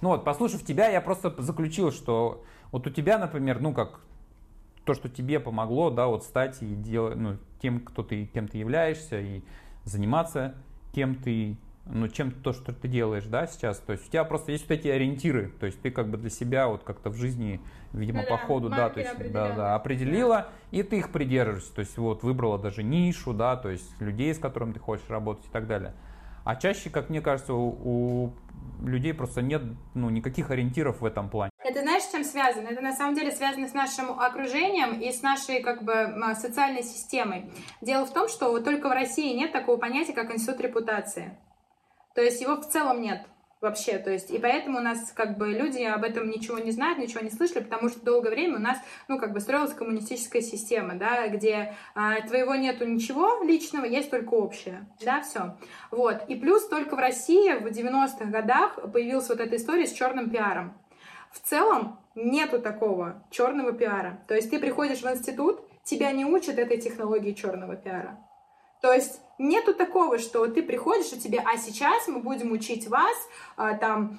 Ну 0.00 0.10
вот, 0.10 0.24
послушав 0.24 0.62
тебя, 0.62 0.88
я 0.88 1.00
просто 1.00 1.34
заключил, 1.38 1.90
что 1.90 2.44
вот 2.72 2.86
у 2.86 2.90
тебя, 2.90 3.18
например, 3.18 3.60
ну 3.60 3.72
как 3.72 4.00
то, 4.84 4.94
что 4.94 5.08
тебе 5.08 5.40
помогло, 5.40 5.90
да, 5.90 6.06
вот 6.06 6.22
стать 6.24 6.62
и 6.62 6.74
делать, 6.74 7.16
ну, 7.16 7.38
тем, 7.60 7.80
кто 7.80 8.02
ты, 8.02 8.26
кем 8.26 8.46
ты 8.46 8.58
являешься, 8.58 9.20
и 9.20 9.42
заниматься 9.84 10.54
кем 10.96 11.14
ты 11.14 11.58
ну, 11.88 12.08
чем 12.08 12.32
то, 12.32 12.52
что 12.52 12.72
ты 12.72 12.88
делаешь, 12.88 13.24
да, 13.24 13.46
сейчас. 13.46 13.78
То 13.78 13.92
есть 13.92 14.08
у 14.08 14.10
тебя 14.10 14.24
просто 14.24 14.52
есть 14.52 14.68
вот 14.68 14.72
эти 14.72 14.88
ориентиры, 14.88 15.52
то 15.60 15.66
есть 15.66 15.80
ты 15.80 15.90
как 15.90 16.08
бы 16.08 16.18
для 16.18 16.30
себя 16.30 16.68
вот 16.68 16.82
как-то 16.82 17.10
в 17.10 17.16
жизни, 17.16 17.60
видимо, 17.92 18.22
ну, 18.22 18.28
по 18.28 18.36
ходу, 18.36 18.68
да, 18.68 18.90
то 18.90 19.00
есть, 19.00 19.32
да, 19.32 19.54
да, 19.54 19.74
определила, 19.74 20.36
да. 20.36 20.78
и 20.78 20.82
ты 20.82 20.98
их 20.98 21.12
придерживаешься, 21.12 21.74
то 21.74 21.80
есть 21.80 21.96
вот 21.96 22.22
выбрала 22.22 22.58
даже 22.58 22.82
нишу, 22.82 23.32
да, 23.32 23.56
то 23.56 23.70
есть 23.70 23.88
людей, 24.00 24.34
с 24.34 24.38
которыми 24.38 24.72
ты 24.72 24.80
хочешь 24.80 25.08
работать 25.08 25.46
и 25.46 25.50
так 25.50 25.66
далее. 25.66 25.94
А 26.44 26.54
чаще, 26.54 26.90
как 26.90 27.10
мне 27.10 27.20
кажется, 27.20 27.54
у, 27.54 28.24
у 28.24 28.32
людей 28.84 29.12
просто 29.12 29.42
нет 29.42 29.62
ну, 29.94 30.10
никаких 30.10 30.50
ориентиров 30.50 31.00
в 31.00 31.04
этом 31.04 31.28
плане. 31.28 31.50
Это 31.58 31.80
знаешь, 31.80 32.04
с 32.04 32.12
чем 32.12 32.22
связано? 32.22 32.68
Это 32.68 32.80
на 32.80 32.92
самом 32.92 33.16
деле 33.16 33.32
связано 33.32 33.66
с 33.66 33.74
нашим 33.74 34.20
окружением 34.20 35.00
и 35.00 35.10
с 35.10 35.22
нашей 35.22 35.60
как 35.60 35.82
бы 35.82 36.14
социальной 36.40 36.84
системой. 36.84 37.50
Дело 37.80 38.06
в 38.06 38.12
том, 38.12 38.28
что 38.28 38.50
вот 38.50 38.64
только 38.64 38.88
в 38.88 38.92
России 38.92 39.36
нет 39.36 39.50
такого 39.50 39.76
понятия, 39.76 40.12
как 40.12 40.32
институт 40.32 40.60
репутации. 40.60 41.36
То 42.16 42.22
есть 42.22 42.40
его 42.40 42.56
в 42.56 42.66
целом 42.66 43.02
нет 43.02 43.20
вообще, 43.60 43.98
то 43.98 44.10
есть, 44.10 44.30
и 44.30 44.38
поэтому 44.38 44.78
у 44.78 44.80
нас, 44.80 45.12
как 45.12 45.36
бы, 45.36 45.48
люди 45.48 45.82
об 45.82 46.02
этом 46.02 46.30
ничего 46.30 46.58
не 46.58 46.70
знают, 46.70 46.98
ничего 46.98 47.20
не 47.20 47.30
слышали, 47.30 47.62
потому 47.62 47.88
что 47.88 48.04
долгое 48.04 48.30
время 48.30 48.56
у 48.56 48.60
нас, 48.60 48.78
ну, 49.08 49.18
как 49.18 49.32
бы, 49.32 49.40
строилась 49.40 49.74
коммунистическая 49.74 50.40
система, 50.40 50.94
да, 50.94 51.28
где 51.28 51.74
а, 51.94 52.20
твоего 52.22 52.54
нету 52.54 52.86
ничего 52.86 53.42
личного, 53.42 53.84
есть 53.84 54.10
только 54.10 54.34
общее, 54.34 54.86
да, 55.04 55.20
все. 55.20 55.56
Вот, 55.90 56.22
и 56.28 56.36
плюс 56.36 56.66
только 56.68 56.96
в 56.96 56.98
России 56.98 57.52
в 57.54 57.66
90-х 57.66 58.26
годах 58.26 58.78
появилась 58.92 59.28
вот 59.28 59.40
эта 59.40 59.56
история 59.56 59.86
с 59.86 59.92
черным 59.92 60.30
пиаром. 60.30 60.74
В 61.32 61.40
целом 61.40 61.98
нету 62.14 62.60
такого 62.60 63.22
черного 63.30 63.72
пиара. 63.72 64.20
То 64.26 64.34
есть 64.34 64.50
ты 64.50 64.58
приходишь 64.58 65.02
в 65.02 65.06
институт, 65.06 65.60
тебя 65.82 66.12
не 66.12 66.24
учат 66.24 66.58
этой 66.58 66.78
технологии 66.78 67.32
черного 67.32 67.76
пиара. 67.76 68.18
То 68.80 68.92
есть 68.92 69.20
нету 69.38 69.74
такого, 69.74 70.18
что 70.18 70.46
ты 70.46 70.62
приходишь 70.62 71.12
и 71.12 71.20
тебе, 71.20 71.42
а 71.44 71.56
сейчас 71.56 72.08
мы 72.08 72.20
будем 72.20 72.52
учить 72.52 72.88
вас 72.88 73.16
а, 73.56 73.74
там 73.74 74.18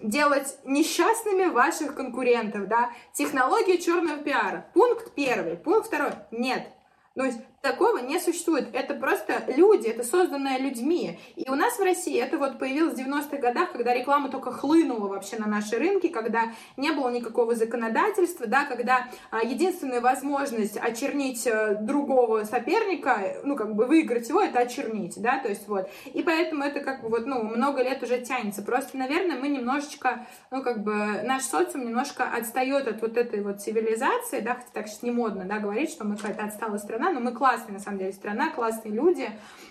делать 0.00 0.58
несчастными 0.64 1.46
ваших 1.46 1.94
конкурентов, 1.94 2.68
да, 2.68 2.90
технология 3.12 3.78
черного 3.78 4.18
пиара. 4.18 4.66
Пункт 4.72 5.12
первый, 5.14 5.56
пункт 5.56 5.88
второй. 5.88 6.12
Нет, 6.30 6.68
то 7.14 7.24
есть 7.24 7.38
такого 7.60 7.98
не 7.98 8.18
существует. 8.18 8.68
Это 8.72 8.94
просто 8.94 9.42
люди, 9.48 9.88
это 9.88 10.02
созданное 10.02 10.58
людьми. 10.58 11.18
И 11.36 11.48
у 11.48 11.54
нас 11.54 11.78
в 11.78 11.82
России 11.82 12.18
это 12.18 12.38
вот 12.38 12.58
появилось 12.58 12.94
в 12.94 12.98
90-х 12.98 13.36
годах, 13.36 13.72
когда 13.72 13.94
реклама 13.94 14.30
только 14.30 14.50
хлынула 14.50 15.08
вообще 15.08 15.36
на 15.36 15.46
наши 15.46 15.78
рынки, 15.78 16.08
когда 16.08 16.52
не 16.76 16.90
было 16.92 17.10
никакого 17.10 17.54
законодательства, 17.54 18.46
да, 18.46 18.64
когда 18.64 19.08
а, 19.30 19.42
единственная 19.42 20.00
возможность 20.00 20.78
очернить 20.78 21.46
а, 21.46 21.74
другого 21.74 22.44
соперника, 22.44 23.36
ну, 23.44 23.56
как 23.56 23.74
бы 23.74 23.84
выиграть 23.84 24.28
его, 24.28 24.40
это 24.40 24.60
очернить, 24.60 25.20
да, 25.20 25.38
то 25.38 25.48
есть 25.48 25.68
вот. 25.68 25.90
И 26.14 26.22
поэтому 26.22 26.64
это 26.64 26.80
как 26.80 27.02
бы 27.02 27.08
вот, 27.10 27.26
ну, 27.26 27.42
много 27.42 27.82
лет 27.82 28.02
уже 28.02 28.20
тянется. 28.20 28.62
Просто, 28.62 28.96
наверное, 28.96 29.38
мы 29.38 29.48
немножечко, 29.48 30.26
ну, 30.50 30.62
как 30.62 30.82
бы 30.82 30.94
наш 31.24 31.42
социум 31.42 31.86
немножко 31.86 32.24
отстает 32.24 32.88
от 32.88 33.02
вот 33.02 33.18
этой 33.18 33.42
вот 33.42 33.60
цивилизации, 33.60 34.40
да, 34.40 34.54
хотя 34.54 34.68
так 34.72 34.88
сейчас 34.88 35.02
не 35.02 35.10
модно, 35.10 35.44
да, 35.44 35.58
говорить, 35.58 35.90
что 35.90 36.04
мы 36.04 36.16
какая-то 36.16 36.44
отсталая 36.44 36.78
страна, 36.78 37.12
но 37.12 37.20
мы 37.20 37.32
классные 37.32 37.49
классная, 37.50 37.72
на 37.72 37.80
самом 37.80 37.98
деле, 37.98 38.12
страна, 38.12 38.50
классные 38.50 38.94
люди, 38.94 39.28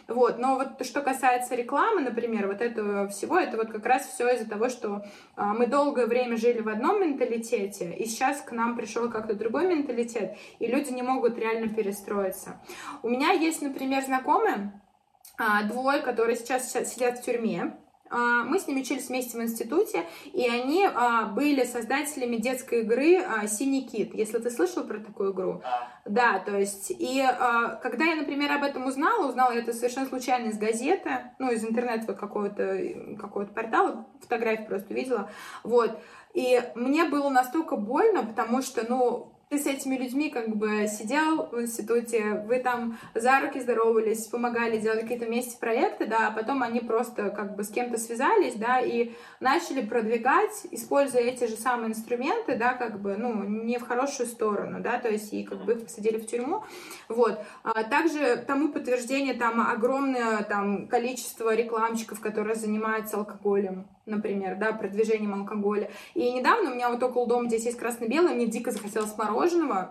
вот, 0.08 0.38
но 0.38 0.56
вот 0.56 0.86
что 0.86 1.02
касается 1.02 1.56
рекламы, 1.56 2.02
например, 2.02 2.48
вот 2.48 2.62
этого 2.62 3.08
всего, 3.08 3.40
это 3.40 3.56
вот 3.56 3.72
как 3.72 3.86
раз 3.86 4.06
все 4.06 4.28
из-за 4.36 4.50
того, 4.50 4.68
что 4.68 5.06
а, 5.38 5.54
мы 5.54 5.66
долгое 5.66 6.06
время 6.06 6.36
жили 6.36 6.60
в 6.60 6.68
одном 6.68 7.02
менталитете, 7.02 7.94
и 7.94 8.06
сейчас 8.06 8.42
к 8.42 8.52
нам 8.52 8.76
пришел 8.76 9.10
как-то 9.10 9.34
другой 9.34 9.68
менталитет, 9.68 10.36
и 10.60 10.68
люди 10.68 10.92
не 10.92 11.04
могут 11.04 11.38
реально 11.38 11.74
перестроиться. 11.74 12.62
У 13.02 13.10
меня 13.10 13.32
есть, 13.32 13.62
например, 13.62 14.04
знакомые, 14.04 14.74
а, 15.38 15.64
двое, 15.64 16.02
которые 16.02 16.36
сейчас 16.36 16.74
сидят 16.74 17.20
в 17.20 17.24
тюрьме, 17.24 17.78
мы 18.12 18.60
с 18.60 18.68
ними 18.68 18.82
учились 18.82 19.10
вместе 19.10 19.38
в 19.38 19.42
институте, 19.42 20.06
и 20.34 20.48
они 20.48 20.86
а, 20.86 21.26
были 21.26 21.64
создателями 21.64 22.38
детской 22.38 22.82
игры 22.82 23.18
а, 23.18 23.48
«Синий 23.48 23.88
кит». 23.88 24.14
Если 24.16 24.40
ты 24.40 24.50
слышал 24.50 24.84
про 24.84 25.00
такую 25.00 25.34
игру? 25.34 25.62
Да, 26.06 26.40
то 26.40 26.58
есть, 26.58 26.92
и 26.92 27.24
когда 27.84 28.06
я, 28.06 28.16
например, 28.16 28.52
об 28.52 28.64
этом 28.64 28.88
узнала, 28.88 29.28
узнала 29.28 29.52
это 29.52 29.74
совершенно 29.74 30.08
случайно 30.08 30.50
из 30.50 30.58
газеты, 30.58 31.12
ну, 31.38 31.52
из 31.52 31.64
интернета 31.64 32.14
какого-то 32.14 33.16
какого 33.20 33.46
портала, 33.46 34.08
фотографии 34.22 34.64
просто 34.64 34.94
видела, 34.94 35.30
вот, 35.64 36.00
и 36.34 36.62
мне 36.76 37.06
было 37.06 37.30
настолько 37.30 37.76
больно, 37.76 38.24
потому 38.24 38.62
что, 38.62 38.86
ну, 38.88 39.34
ты 39.50 39.58
с 39.58 39.66
этими 39.66 39.96
людьми 39.96 40.30
как 40.30 40.56
бы 40.56 40.88
сидел 40.88 41.48
в 41.48 41.60
институте, 41.60 42.44
вы 42.48 42.60
там 42.60 43.00
за 43.16 43.40
руки 43.40 43.60
здоровались, 43.60 44.28
помогали, 44.28 44.78
делали 44.78 45.02
какие-то 45.02 45.26
вместе 45.26 45.58
проекты, 45.58 46.06
да, 46.06 46.28
а 46.28 46.32
потом 46.32 46.62
они 46.62 46.82
просто 46.82 47.32
как 47.32 47.56
бы 47.56 47.64
с 47.64 47.70
кем-то 47.70 47.98
связались, 47.98 48.54
да, 48.54 48.80
и 48.80 49.14
начали 49.40 49.82
продвигать, 49.82 50.68
используя 50.70 51.24
эти 51.24 51.46
же 51.46 51.56
самые 51.56 51.90
инструменты, 51.90 52.58
да, 52.58 52.76
как 52.76 53.02
бы, 53.02 53.18
ну, 53.18 53.44
не 53.44 53.80
в 53.80 53.88
хорошую 53.88 54.28
сторону, 54.28 54.82
да, 54.82 55.00
то 55.00 55.10
есть 55.10 55.34
и 55.34 55.44
как 55.44 55.66
бы 55.66 55.74
их 55.74 55.84
посадили 55.84 56.20
в 56.20 56.28
тюрьму, 56.28 56.64
вот. 57.08 57.40
А 57.64 57.84
также 57.84 58.38
тому 58.46 58.72
подтверждение 58.72 59.34
там 59.34 59.68
огромное 59.68 60.44
там 60.44 60.88
количество 60.88 61.56
рекламщиков, 61.56 62.20
которые 62.20 62.56
занимаются 62.56 63.18
алкоголем, 63.18 63.88
например, 64.06 64.58
да, 64.58 64.74
продвижением 64.74 65.34
алкоголя. 65.34 65.90
И 66.14 66.32
недавно 66.32 66.72
у 66.72 66.76
меня 66.76 66.92
вот 66.92 67.02
около 67.02 67.26
дома 67.26 67.48
здесь 67.48 67.66
есть 67.66 67.80
красно-белое, 67.80 68.36
мне 68.36 68.46
дико 68.46 68.70
захотелось 68.70 69.18
мороженого, 69.18 69.39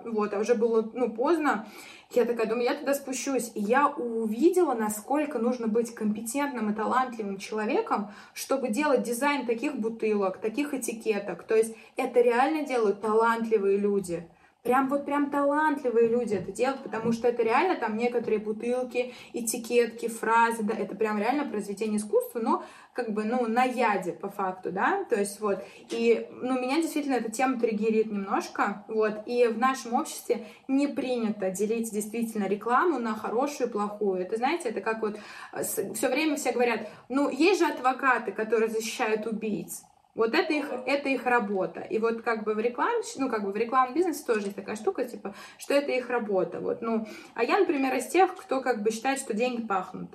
вот, 0.04 0.34
а 0.34 0.38
уже 0.38 0.54
было, 0.54 0.90
ну, 0.94 1.10
поздно. 1.10 1.66
Я 2.10 2.24
такая 2.24 2.46
думаю, 2.46 2.64
я 2.64 2.74
туда 2.74 2.94
спущусь. 2.94 3.52
И 3.54 3.60
я 3.60 3.88
увидела, 3.88 4.74
насколько 4.74 5.38
нужно 5.38 5.68
быть 5.68 5.94
компетентным 5.94 6.70
и 6.70 6.74
талантливым 6.74 7.36
человеком, 7.36 8.10
чтобы 8.32 8.68
делать 8.68 9.02
дизайн 9.02 9.46
таких 9.46 9.76
бутылок, 9.76 10.38
таких 10.38 10.72
этикеток. 10.72 11.42
То 11.42 11.54
есть 11.54 11.74
это 11.96 12.20
реально 12.20 12.66
делают 12.66 13.00
талантливые 13.02 13.76
люди 13.76 14.28
прям 14.68 14.88
вот 14.88 15.06
прям 15.06 15.30
талантливые 15.30 16.08
люди 16.08 16.34
это 16.34 16.52
делают, 16.52 16.82
потому 16.82 17.12
что 17.12 17.28
это 17.28 17.42
реально 17.42 17.76
там 17.76 17.96
некоторые 17.96 18.38
бутылки, 18.38 19.14
этикетки, 19.32 20.08
фразы, 20.08 20.62
да, 20.62 20.74
это 20.74 20.94
прям 20.94 21.18
реально 21.18 21.46
произведение 21.46 21.96
искусства, 21.96 22.40
но 22.40 22.64
как 22.98 23.12
бы, 23.12 23.22
ну, 23.22 23.46
на 23.46 23.62
яде 23.62 24.10
по 24.10 24.28
факту, 24.28 24.72
да, 24.72 25.04
то 25.04 25.14
есть 25.14 25.38
вот, 25.38 25.62
и, 25.88 26.26
ну, 26.32 26.60
меня 26.60 26.82
действительно 26.82 27.14
эта 27.14 27.30
тема 27.30 27.60
триггерит 27.60 28.10
немножко, 28.10 28.84
вот, 28.88 29.20
и 29.24 29.46
в 29.46 29.56
нашем 29.56 29.94
обществе 29.94 30.44
не 30.66 30.88
принято 30.88 31.48
делить 31.52 31.92
действительно 31.92 32.48
рекламу 32.48 32.98
на 32.98 33.14
хорошую 33.14 33.68
и 33.68 33.72
плохую, 33.72 34.22
это, 34.22 34.36
знаете, 34.36 34.70
это 34.70 34.80
как 34.80 35.00
вот 35.00 35.16
э, 35.52 35.62
все 35.62 36.08
время 36.08 36.34
все 36.34 36.50
говорят, 36.50 36.88
ну, 37.08 37.30
есть 37.30 37.60
же 37.60 37.66
адвокаты, 37.66 38.32
которые 38.32 38.68
защищают 38.68 39.28
убийц, 39.28 39.84
вот 40.16 40.34
это 40.34 40.52
их, 40.52 40.68
это 40.84 41.08
их 41.08 41.24
работа. 41.24 41.82
И 41.82 42.00
вот 42.00 42.22
как 42.22 42.42
бы 42.42 42.54
в 42.54 42.58
рекламе, 42.58 43.04
ну 43.18 43.30
как 43.30 43.44
бы 43.44 43.52
в 43.52 43.56
рекламном 43.56 43.94
бизнесе 43.94 44.24
тоже 44.26 44.46
есть 44.46 44.56
такая 44.56 44.74
штука, 44.74 45.04
типа, 45.04 45.36
что 45.56 45.72
это 45.72 45.92
их 45.92 46.10
работа. 46.10 46.58
Вот, 46.58 46.82
ну, 46.82 47.06
а 47.36 47.44
я, 47.44 47.60
например, 47.60 47.94
из 47.94 48.08
тех, 48.08 48.34
кто 48.34 48.60
как 48.60 48.82
бы 48.82 48.90
считает, 48.90 49.20
что 49.20 49.34
деньги 49.34 49.64
пахнут. 49.64 50.10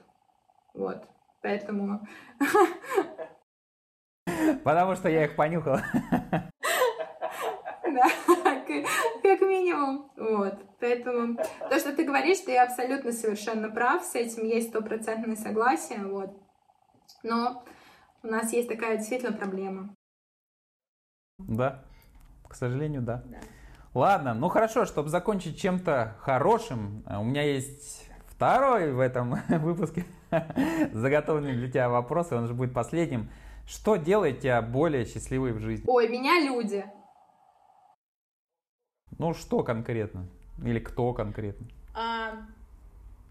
Вот, 0.73 1.05
поэтому... 1.43 2.07
Потому 4.63 4.95
что 4.95 5.09
я 5.09 5.25
их 5.25 5.35
понюхал. 5.35 5.77
Да, 7.85 8.07
как 9.21 9.41
минимум. 9.41 10.11
Вот. 10.17 10.65
Поэтому 10.79 11.37
то, 11.69 11.77
что 11.77 11.95
ты 11.95 12.05
говоришь, 12.05 12.39
ты 12.39 12.57
абсолютно 12.57 13.11
совершенно 13.11 13.69
прав, 13.69 14.03
с 14.03 14.15
этим 14.15 14.45
есть 14.45 14.69
стопроцентное 14.69 15.35
согласие. 15.35 16.03
Вот. 16.03 16.31
Но 17.21 17.63
у 18.23 18.27
нас 18.27 18.51
есть 18.51 18.67
такая 18.67 18.97
действительно 18.97 19.37
проблема. 19.37 19.95
Да, 21.37 21.83
к 22.47 22.55
сожалению, 22.55 23.03
да. 23.03 23.21
да. 23.25 23.37
Ладно, 23.93 24.33
ну 24.33 24.49
хорошо, 24.49 24.85
чтобы 24.85 25.09
закончить 25.09 25.59
чем-то 25.59 26.15
хорошим, 26.19 27.03
э, 27.05 27.17
у 27.17 27.23
меня 27.23 27.43
есть 27.43 28.09
второй 28.27 28.91
в 28.91 28.99
этом 28.99 29.35
выпуске 29.49 30.05
заготовленный 30.93 31.55
для 31.55 31.69
тебя 31.69 31.89
вопрос, 31.89 32.31
и 32.31 32.35
он 32.35 32.47
же 32.47 32.53
будет 32.53 32.73
последним. 32.73 33.29
Что 33.65 33.95
делает 33.95 34.41
тебя 34.41 34.61
более 34.61 35.05
счастливой 35.05 35.53
в 35.53 35.59
жизни? 35.59 35.85
Ой, 35.87 36.09
меня 36.09 36.39
люди. 36.41 36.85
Ну, 39.17 39.33
что 39.33 39.63
конкретно? 39.63 40.27
Или 40.63 40.79
кто 40.79 41.13
конкретно? 41.13 41.67
А, 41.95 42.33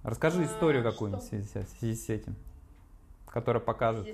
Расскажи 0.03 0.43
а, 0.43 0.45
историю 0.47 0.83
какую-нибудь 0.83 1.25
в 1.25 1.29
связи, 1.29 1.95
с 1.95 2.09
этим, 2.09 2.35
которая 3.27 3.63
покажет. 3.63 4.07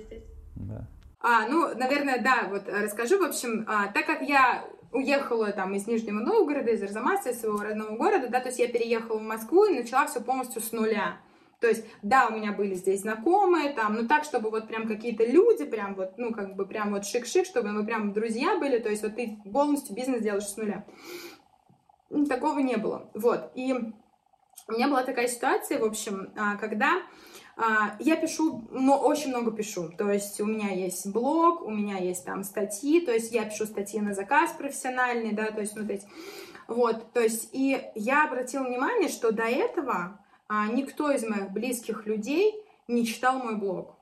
Да. 0.55 0.87
А, 1.21 1.47
ну, 1.47 1.75
наверное, 1.75 2.21
да, 2.21 2.47
вот 2.49 2.67
расскажу. 2.67 3.19
В 3.19 3.27
общем, 3.27 3.65
а, 3.67 3.87
так 3.87 4.05
как 4.05 4.21
я 4.21 4.65
уехала 4.91 5.51
там 5.51 5.73
из 5.73 5.87
Нижнего 5.87 6.19
Новгорода, 6.19 6.71
из 6.71 6.81
Арзамаса, 6.81 7.31
из 7.31 7.41
своего 7.41 7.61
родного 7.61 7.95
города, 7.95 8.29
да, 8.29 8.39
то 8.39 8.47
есть 8.47 8.59
я 8.59 8.67
переехала 8.67 9.19
в 9.19 9.23
Москву 9.23 9.65
и 9.65 9.79
начала 9.79 10.07
все 10.07 10.21
полностью 10.21 10.61
с 10.61 10.71
нуля. 10.71 11.17
То 11.59 11.67
есть, 11.67 11.85
да, 12.01 12.27
у 12.27 12.33
меня 12.33 12.53
были 12.53 12.73
здесь 12.73 13.01
знакомые, 13.01 13.73
там, 13.73 13.95
ну 13.95 14.07
так, 14.07 14.23
чтобы 14.23 14.49
вот 14.49 14.67
прям 14.67 14.87
какие-то 14.87 15.25
люди, 15.25 15.65
прям 15.65 15.95
вот, 15.95 16.17
ну 16.17 16.33
как 16.33 16.55
бы 16.55 16.65
прям 16.65 16.91
вот 16.91 17.03
шик-шик, 17.03 17.43
чтобы 17.43 17.69
мы 17.71 17.85
прям 17.85 18.13
друзья 18.13 18.57
были, 18.57 18.79
то 18.79 18.89
есть 18.89 19.03
вот 19.03 19.15
ты 19.15 19.37
полностью 19.51 19.95
бизнес 19.95 20.21
делаешь 20.21 20.47
с 20.47 20.55
нуля. 20.55 20.85
Такого 22.27 22.59
не 22.59 22.77
было. 22.77 23.09
Вот. 23.13 23.51
И 23.55 23.73
у 23.73 24.71
меня 24.71 24.87
была 24.87 25.03
такая 25.03 25.27
ситуация, 25.27 25.79
в 25.79 25.83
общем, 25.83 26.31
а, 26.37 26.55
когда 26.55 27.01
а, 27.57 27.97
я 27.99 28.15
пишу, 28.15 28.67
но 28.71 28.97
очень 28.97 29.29
много 29.29 29.51
пишу. 29.51 29.89
То 29.97 30.09
есть 30.09 30.39
у 30.39 30.45
меня 30.45 30.69
есть 30.69 31.11
блог, 31.11 31.61
у 31.61 31.69
меня 31.69 31.97
есть 31.97 32.23
там 32.23 32.43
статьи, 32.43 33.01
то 33.01 33.11
есть 33.11 33.33
я 33.33 33.43
пишу 33.43 33.65
статьи 33.65 33.99
на 33.99 34.13
заказ 34.13 34.51
профессиональные, 34.53 35.33
да, 35.33 35.47
то 35.47 35.59
есть 35.59 35.75
вот 35.75 35.89
эти. 35.89 36.07
Вот, 36.67 37.11
то 37.11 37.19
есть 37.19 37.49
и 37.51 37.81
я 37.95 38.25
обратила 38.25 38.63
внимание, 38.63 39.09
что 39.09 39.31
до 39.31 39.43
этого 39.43 40.19
никто 40.49 41.11
из 41.11 41.23
моих 41.23 41.51
близких 41.51 42.05
людей 42.05 42.55
не 42.87 43.05
читал 43.05 43.39
мой 43.39 43.55
блог. 43.55 43.95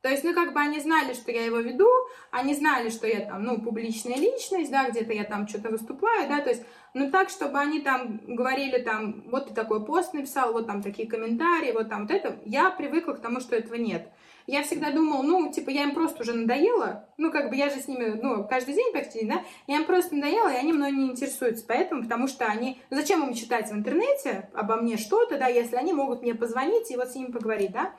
То 0.00 0.08
есть, 0.08 0.22
ну, 0.22 0.32
как 0.32 0.52
бы 0.52 0.60
они 0.60 0.78
знали, 0.78 1.12
что 1.12 1.32
я 1.32 1.44
его 1.44 1.58
веду, 1.58 1.88
они 2.30 2.54
знали, 2.54 2.88
что 2.88 3.08
я 3.08 3.26
там, 3.26 3.42
ну, 3.42 3.60
публичная 3.60 4.16
личность, 4.16 4.70
да, 4.70 4.88
где-то 4.88 5.12
я 5.12 5.24
там 5.24 5.48
что-то 5.48 5.70
выступаю, 5.70 6.28
да, 6.28 6.40
то 6.40 6.50
есть, 6.50 6.62
ну, 6.94 7.10
так, 7.10 7.30
чтобы 7.30 7.58
они 7.58 7.80
там 7.80 8.20
говорили 8.24 8.78
там, 8.78 9.24
вот 9.26 9.48
ты 9.48 9.54
такой 9.54 9.84
пост 9.84 10.14
написал, 10.14 10.52
вот 10.52 10.68
там 10.68 10.82
такие 10.82 11.08
комментарии, 11.08 11.72
вот 11.72 11.88
там 11.88 12.02
вот 12.02 12.12
это, 12.12 12.38
я 12.44 12.70
привыкла 12.70 13.14
к 13.14 13.20
тому, 13.20 13.40
что 13.40 13.56
этого 13.56 13.74
нет. 13.74 14.08
Я 14.48 14.62
всегда 14.62 14.90
думала, 14.90 15.20
ну, 15.20 15.52
типа, 15.52 15.68
я 15.68 15.82
им 15.82 15.92
просто 15.92 16.22
уже 16.22 16.32
надоела, 16.32 17.06
ну, 17.18 17.30
как 17.30 17.50
бы 17.50 17.56
я 17.56 17.68
же 17.68 17.80
с 17.80 17.86
ними, 17.86 18.18
ну, 18.22 18.48
каждый 18.48 18.72
день 18.72 18.94
почти, 18.94 19.26
да, 19.26 19.44
я 19.66 19.76
им 19.76 19.84
просто 19.84 20.16
надоела, 20.16 20.48
и 20.48 20.56
они 20.56 20.72
мной 20.72 20.90
не 20.90 21.10
интересуются, 21.10 21.66
поэтому, 21.68 22.02
потому 22.02 22.28
что 22.28 22.46
они, 22.46 22.80
ну, 22.88 22.96
зачем 22.96 23.22
им 23.28 23.34
читать 23.34 23.70
в 23.70 23.74
интернете 23.74 24.48
обо 24.54 24.76
мне 24.76 24.96
что-то, 24.96 25.36
да, 25.36 25.48
если 25.48 25.76
они 25.76 25.92
могут 25.92 26.22
мне 26.22 26.34
позвонить 26.34 26.90
и 26.90 26.96
вот 26.96 27.10
с 27.10 27.14
ними 27.14 27.30
поговорить, 27.30 27.72
да, 27.72 27.92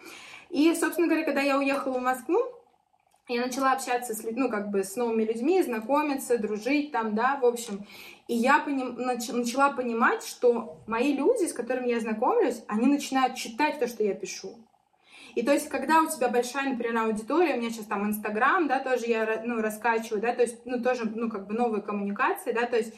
и, 0.49 0.73
собственно 0.73 1.05
говоря, 1.05 1.23
когда 1.23 1.41
я 1.41 1.55
уехала 1.55 1.99
в 1.99 2.01
Москву, 2.01 2.39
я 3.27 3.45
начала 3.45 3.73
общаться 3.73 4.15
с, 4.15 4.23
ну, 4.23 4.49
как 4.49 4.71
бы 4.71 4.83
с 4.83 4.95
новыми 4.95 5.25
людьми, 5.25 5.61
знакомиться, 5.61 6.39
дружить 6.39 6.91
там, 6.91 7.13
да, 7.13 7.37
в 7.39 7.45
общем. 7.45 7.85
И 8.27 8.33
я 8.33 8.57
поним, 8.57 8.95
нач, 8.95 9.27
начала 9.27 9.71
понимать, 9.71 10.25
что 10.25 10.81
мои 10.87 11.13
люди, 11.13 11.45
с 11.45 11.53
которыми 11.53 11.89
я 11.89 11.99
знакомлюсь, 11.99 12.63
они 12.67 12.87
начинают 12.87 13.35
читать 13.35 13.77
то, 13.77 13.87
что 13.87 14.03
я 14.03 14.15
пишу. 14.15 14.57
И 15.35 15.43
то 15.43 15.51
есть, 15.51 15.69
когда 15.69 16.01
у 16.01 16.07
тебя 16.07 16.29
большая, 16.29 16.71
например, 16.71 16.97
аудитория, 16.97 17.55
у 17.55 17.57
меня 17.57 17.69
сейчас 17.69 17.85
там 17.85 18.07
Инстаграм, 18.07 18.67
да, 18.67 18.79
тоже 18.79 19.05
я, 19.05 19.41
ну, 19.45 19.61
раскачиваю, 19.61 20.21
да, 20.21 20.33
то 20.33 20.41
есть, 20.41 20.65
ну, 20.65 20.81
тоже, 20.81 21.03
ну, 21.13 21.29
как 21.29 21.47
бы 21.47 21.53
новые 21.53 21.81
коммуникации, 21.81 22.51
да, 22.51 22.65
то 22.65 22.77
есть, 22.77 22.93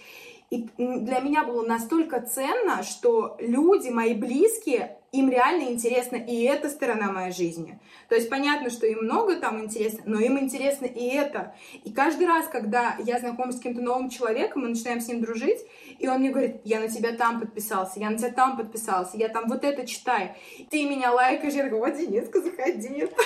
и 0.49 0.67
для 0.77 1.19
меня 1.21 1.43
было 1.43 1.65
настолько 1.65 2.21
ценно, 2.21 2.83
что 2.83 3.37
люди, 3.39 3.89
мои 3.89 4.13
близкие, 4.13 4.97
им 5.11 5.29
реально 5.29 5.63
интересна 5.63 6.15
и 6.15 6.43
эта 6.43 6.69
сторона 6.69 7.11
моей 7.11 7.33
жизни. 7.33 7.79
То 8.07 8.15
есть 8.15 8.29
понятно, 8.29 8.69
что 8.69 8.87
им 8.87 8.99
много 8.99 9.35
там 9.35 9.61
интересно, 9.61 10.03
но 10.05 10.19
им 10.19 10.39
интересно 10.39 10.85
и 10.85 11.05
это. 11.07 11.53
И 11.83 11.91
каждый 11.91 12.27
раз, 12.27 12.47
когда 12.47 12.95
я 12.99 13.19
знакомлюсь 13.19 13.55
с 13.55 13.57
каким-то 13.57 13.81
новым 13.81 14.09
человеком, 14.09 14.61
мы 14.61 14.69
начинаем 14.69 15.01
с 15.01 15.07
ним 15.07 15.21
дружить, 15.21 15.59
и 15.99 16.07
он 16.07 16.19
мне 16.19 16.29
говорит, 16.29 16.61
я 16.63 16.79
на 16.79 16.87
тебя 16.87 17.11
там 17.11 17.41
подписался, 17.41 17.99
я 17.99 18.09
на 18.09 18.17
тебя 18.17 18.31
там 18.31 18.55
подписался, 18.55 19.17
я 19.17 19.27
там 19.27 19.49
вот 19.49 19.65
это 19.65 19.85
читаю, 19.85 20.33
ты 20.69 20.85
меня 20.85 21.11
лайкаешь, 21.11 21.53
я 21.53 21.63
такой, 21.63 21.79
вот, 21.79 21.97
Дениска, 21.97 22.41
заходи. 22.41 23.07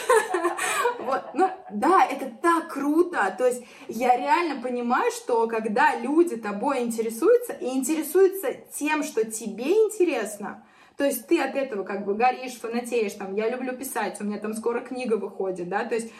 Вот, 0.99 1.21
ну, 1.33 1.49
да, 1.71 2.05
это 2.05 2.31
так 2.41 2.73
круто, 2.73 3.35
то 3.37 3.45
есть 3.45 3.63
я 3.87 4.17
реально 4.17 4.61
понимаю, 4.61 5.11
что 5.11 5.47
когда 5.47 5.95
люди 5.95 6.35
тобой 6.35 6.81
интересуются, 6.81 7.53
и 7.53 7.67
интересуются 7.67 8.53
тем, 8.73 9.03
что 9.03 9.29
тебе 9.29 9.71
интересно, 9.71 10.64
то 10.97 11.05
есть 11.05 11.27
ты 11.27 11.39
от 11.41 11.55
этого 11.55 11.83
как 11.83 12.05
бы 12.05 12.15
горишь, 12.15 12.59
фанатеешь, 12.59 13.13
там, 13.13 13.35
я 13.35 13.49
люблю 13.49 13.75
писать, 13.75 14.19
у 14.21 14.23
меня 14.23 14.39
там 14.39 14.53
скоро 14.53 14.81
книга 14.81 15.15
выходит, 15.15 15.69
да, 15.69 15.83
то 15.85 15.95
есть 15.95 16.11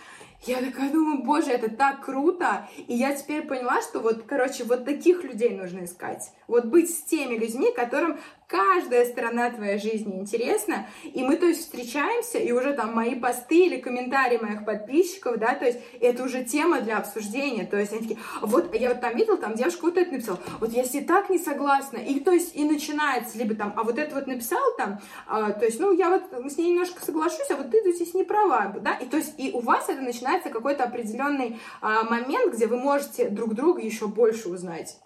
я 0.46 0.62
такая 0.62 0.92
думаю, 0.92 1.24
боже, 1.24 1.52
это 1.52 1.72
так 1.72 2.06
круто. 2.06 2.68
И 2.88 2.94
я 2.94 3.16
теперь 3.16 3.48
поняла, 3.48 3.82
что 3.82 4.00
вот, 4.00 4.24
короче, 4.28 4.64
вот 4.64 4.86
таких 4.86 5.24
людей 5.24 5.50
нужно 5.56 5.86
искать. 5.86 6.32
Вот 6.48 6.66
быть 6.66 6.92
с 6.92 7.02
теми 7.02 7.36
людьми, 7.36 7.72
которым 7.76 8.20
каждая 8.48 9.06
сторона 9.06 9.50
твоей 9.50 9.80
жизни 9.80 10.20
интересна, 10.20 10.88
и 11.04 11.24
мы, 11.24 11.38
то 11.38 11.46
есть, 11.46 11.62
встречаемся, 11.62 12.38
и 12.38 12.52
уже 12.52 12.74
там 12.74 12.94
мои 12.94 13.16
посты 13.16 13.66
или 13.66 13.78
комментарии 13.78 14.38
моих 14.38 14.66
подписчиков, 14.66 15.38
да, 15.38 15.56
то 15.56 15.66
есть, 15.66 15.80
это 16.00 16.24
уже 16.24 16.44
тема 16.44 16.82
для 16.82 16.98
обсуждения, 16.98 17.66
то 17.66 17.78
есть, 17.78 17.92
они 17.92 18.02
такие, 18.02 18.20
вот, 18.42 18.74
я 18.76 18.90
вот 18.90 19.02
там 19.02 19.16
видел, 19.16 19.38
там 19.38 19.56
девушка 19.56 19.86
вот 19.86 19.98
это 19.98 20.12
написала, 20.12 20.40
вот 20.60 20.72
я 20.72 20.84
ней 20.84 21.02
так 21.02 21.30
не 21.30 21.38
согласна, 21.38 21.98
и, 21.98 22.20
то 22.20 22.32
есть, 22.32 22.56
и 22.56 22.64
начинается, 22.64 23.38
либо 23.38 23.56
там, 23.56 23.74
а 23.76 23.84
вот 23.84 23.98
это 23.98 24.16
вот 24.16 24.28
написал 24.28 24.64
там, 24.78 25.00
а, 25.28 25.52
то 25.52 25.66
есть, 25.66 25.80
ну, 25.80 25.92
я 25.92 26.10
вот 26.10 26.24
с 26.52 26.58
ней 26.58 26.72
немножко 26.72 27.04
соглашусь, 27.04 27.50
а 27.50 27.56
вот 27.56 27.72
ты 27.72 27.82
здесь 27.94 28.14
не 28.14 28.24
права, 28.24 28.76
да, 28.82 28.94
и, 28.96 29.06
то 29.06 29.18
есть, 29.18 29.34
и 29.38 29.52
у 29.52 29.60
вас 29.60 29.90
это 29.90 30.02
начинается 30.02 30.50
какой-то 30.50 30.84
определенный 30.84 31.60
а, 31.82 32.04
момент, 32.04 32.54
где 32.54 32.68
вы 32.68 32.78
можете 32.78 33.30
друг 33.30 33.54
друга 33.54 33.82
еще 33.82 34.08
больше 34.08 34.50
узнать. 34.50 34.98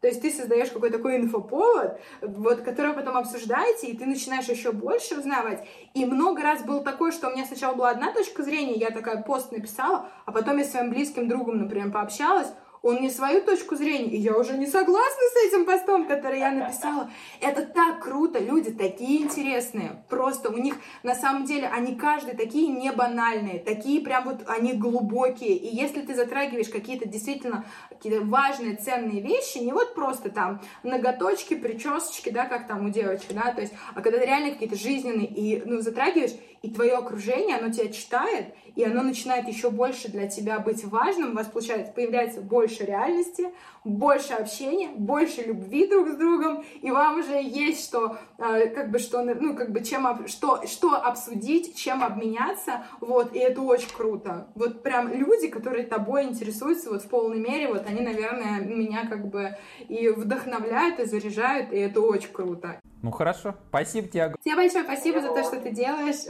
То 0.00 0.06
есть 0.08 0.22
ты 0.22 0.30
создаешь 0.30 0.70
какой-то 0.70 0.98
такой 0.98 1.16
инфоповод, 1.16 2.00
вот, 2.22 2.60
который 2.60 2.94
потом 2.94 3.16
обсуждаете, 3.16 3.88
и 3.88 3.96
ты 3.96 4.06
начинаешь 4.06 4.48
еще 4.48 4.72
больше 4.72 5.18
узнавать. 5.18 5.66
И 5.94 6.04
много 6.04 6.42
раз 6.42 6.62
было 6.62 6.82
такое, 6.84 7.10
что 7.10 7.28
у 7.28 7.32
меня 7.32 7.44
сначала 7.44 7.74
была 7.74 7.90
одна 7.90 8.12
точка 8.12 8.42
зрения, 8.42 8.74
я 8.74 8.90
такая 8.90 9.22
пост 9.22 9.50
написала, 9.50 10.08
а 10.24 10.32
потом 10.32 10.58
я 10.58 10.64
с 10.64 10.70
своим 10.70 10.90
близким 10.90 11.28
другом, 11.28 11.58
например, 11.58 11.90
пообщалась, 11.90 12.52
он 12.82 12.96
мне 12.96 13.10
свою 13.10 13.42
точку 13.42 13.76
зрения, 13.76 14.10
и 14.10 14.18
я 14.18 14.36
уже 14.36 14.56
не 14.56 14.66
согласна 14.66 15.22
с 15.34 15.46
этим 15.46 15.64
постом, 15.64 16.06
который 16.06 16.40
я 16.40 16.50
написала. 16.50 17.10
Это 17.40 17.62
так 17.62 18.02
круто, 18.02 18.38
люди 18.38 18.70
такие 18.70 19.22
интересные, 19.22 20.02
просто 20.08 20.50
у 20.50 20.56
них 20.56 20.76
на 21.02 21.14
самом 21.14 21.44
деле 21.44 21.68
они 21.68 21.96
каждый 21.96 22.36
такие 22.36 22.68
не 22.68 22.92
банальные, 22.92 23.58
такие 23.58 24.00
прям 24.00 24.24
вот 24.24 24.44
они 24.46 24.72
глубокие, 24.72 25.56
и 25.56 25.74
если 25.74 26.02
ты 26.02 26.14
затрагиваешь 26.14 26.68
какие-то 26.68 27.08
действительно 27.08 27.64
какие-то 27.90 28.24
важные, 28.24 28.76
ценные 28.76 29.20
вещи, 29.20 29.58
не 29.58 29.72
вот 29.72 29.94
просто 29.94 30.30
там 30.30 30.60
ноготочки, 30.82 31.54
причесочки, 31.54 32.30
да, 32.30 32.44
как 32.44 32.66
там 32.66 32.86
у 32.86 32.90
девочек, 32.90 33.32
да, 33.32 33.52
то 33.52 33.60
есть, 33.60 33.72
а 33.94 34.00
когда 34.02 34.18
ты 34.18 34.26
реально 34.26 34.52
какие-то 34.52 34.76
жизненные 34.76 35.26
и, 35.26 35.62
ну, 35.64 35.80
затрагиваешь, 35.80 36.32
и 36.62 36.70
твое 36.70 36.94
окружение, 36.94 37.56
оно 37.56 37.72
тебя 37.72 37.88
читает, 37.88 38.54
и 38.74 38.84
оно 38.84 39.02
начинает 39.02 39.46
еще 39.48 39.70
больше 39.70 40.08
для 40.08 40.28
тебя 40.28 40.58
быть 40.58 40.84
важным, 40.84 41.30
у 41.30 41.34
вас 41.34 41.46
получается, 41.46 41.92
появляется 41.92 42.40
больше 42.40 42.67
реальности, 42.84 43.48
больше 43.84 44.34
общения, 44.34 44.88
больше 44.88 45.42
любви 45.42 45.86
друг 45.86 46.08
с 46.08 46.16
другом, 46.16 46.64
и 46.82 46.90
вам 46.90 47.20
уже 47.20 47.42
есть 47.42 47.84
что, 47.84 48.18
э, 48.38 48.68
как 48.68 48.90
бы, 48.90 48.98
что, 48.98 49.22
ну, 49.22 49.54
как 49.54 49.72
бы, 49.72 49.82
чем, 49.82 50.26
что, 50.26 50.66
что 50.66 50.94
обсудить, 50.94 51.76
чем 51.76 52.02
обменяться, 52.02 52.84
вот, 53.00 53.34
и 53.34 53.38
это 53.38 53.62
очень 53.62 53.90
круто. 53.90 54.48
Вот 54.54 54.82
прям 54.82 55.12
люди, 55.12 55.48
которые 55.48 55.86
тобой 55.86 56.24
интересуются 56.24 56.90
вот 56.90 57.02
в 57.02 57.08
полной 57.08 57.38
мере, 57.38 57.68
вот 57.68 57.86
они, 57.86 58.02
наверное, 58.02 58.60
меня 58.60 59.06
как 59.08 59.28
бы 59.28 59.56
и 59.88 60.08
вдохновляют, 60.08 61.00
и 61.00 61.04
заряжают, 61.04 61.72
и 61.72 61.76
это 61.76 62.00
очень 62.00 62.32
круто. 62.32 62.80
Ну 63.02 63.10
хорошо, 63.10 63.54
спасибо 63.68 64.08
тебе. 64.08 64.34
Тебе 64.42 64.56
большое 64.56 64.84
спасибо 64.84 65.20
за 65.20 65.28
то, 65.28 65.42
что 65.44 65.60
ты 65.60 65.70
делаешь. 65.70 66.26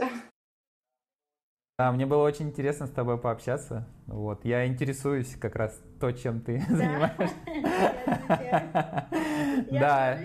Да, 1.79 1.93
мне 1.93 2.05
было 2.05 2.23
очень 2.23 2.47
интересно 2.47 2.87
с 2.87 2.89
тобой 2.89 3.17
пообщаться. 3.17 3.87
Вот, 4.05 4.43
я 4.43 4.67
интересуюсь 4.67 5.37
как 5.39 5.55
раз 5.55 5.81
то, 6.01 6.11
чем 6.11 6.41
ты 6.41 6.61
занимаешься. 6.67 7.35
Да. 9.71 10.19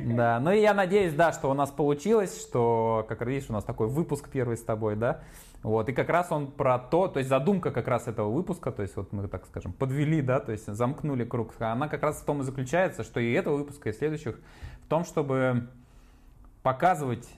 Да, 0.00 0.40
ну 0.40 0.50
и 0.50 0.60
я 0.62 0.72
надеюсь, 0.72 1.12
да, 1.12 1.32
что 1.32 1.50
у 1.50 1.54
нас 1.54 1.70
получилось, 1.70 2.40
что, 2.40 3.04
как 3.06 3.20
видишь, 3.26 3.50
у 3.50 3.52
нас 3.52 3.64
такой 3.64 3.88
выпуск 3.88 4.30
первый 4.30 4.56
с 4.56 4.62
тобой, 4.62 4.96
да, 4.96 5.20
вот, 5.62 5.90
и 5.90 5.92
как 5.92 6.08
раз 6.08 6.32
он 6.32 6.50
про 6.50 6.78
то, 6.78 7.06
то 7.06 7.18
есть 7.18 7.28
задумка 7.28 7.70
как 7.70 7.86
раз 7.86 8.08
этого 8.08 8.30
выпуска, 8.30 8.72
то 8.72 8.80
есть 8.80 8.96
вот 8.96 9.12
мы, 9.12 9.28
так 9.28 9.44
скажем, 9.46 9.74
подвели, 9.74 10.22
да, 10.22 10.40
то 10.40 10.52
есть 10.52 10.66
замкнули 10.66 11.24
круг, 11.24 11.52
она 11.58 11.88
как 11.88 12.02
раз 12.02 12.22
в 12.22 12.24
том 12.24 12.40
и 12.40 12.44
заключается, 12.44 13.04
что 13.04 13.20
и 13.20 13.30
этого 13.32 13.58
выпуска, 13.58 13.90
и 13.90 13.92
следующих, 13.92 14.40
в 14.86 14.88
том, 14.88 15.04
чтобы 15.04 15.68
показывать 16.62 17.28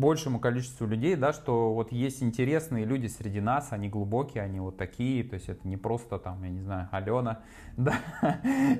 большему 0.00 0.40
количеству 0.40 0.86
людей, 0.86 1.14
да, 1.14 1.32
что 1.32 1.74
вот 1.74 1.92
есть 1.92 2.22
интересные 2.22 2.84
люди 2.84 3.06
среди 3.06 3.40
нас, 3.40 3.68
они 3.72 3.88
глубокие, 3.88 4.42
они 4.42 4.58
вот 4.58 4.76
такие, 4.76 5.22
то 5.22 5.34
есть 5.34 5.48
это 5.48 5.68
не 5.68 5.76
просто 5.76 6.18
там, 6.18 6.42
я 6.42 6.50
не 6.50 6.60
знаю, 6.60 6.88
Алена, 6.90 7.40
да, 7.76 7.94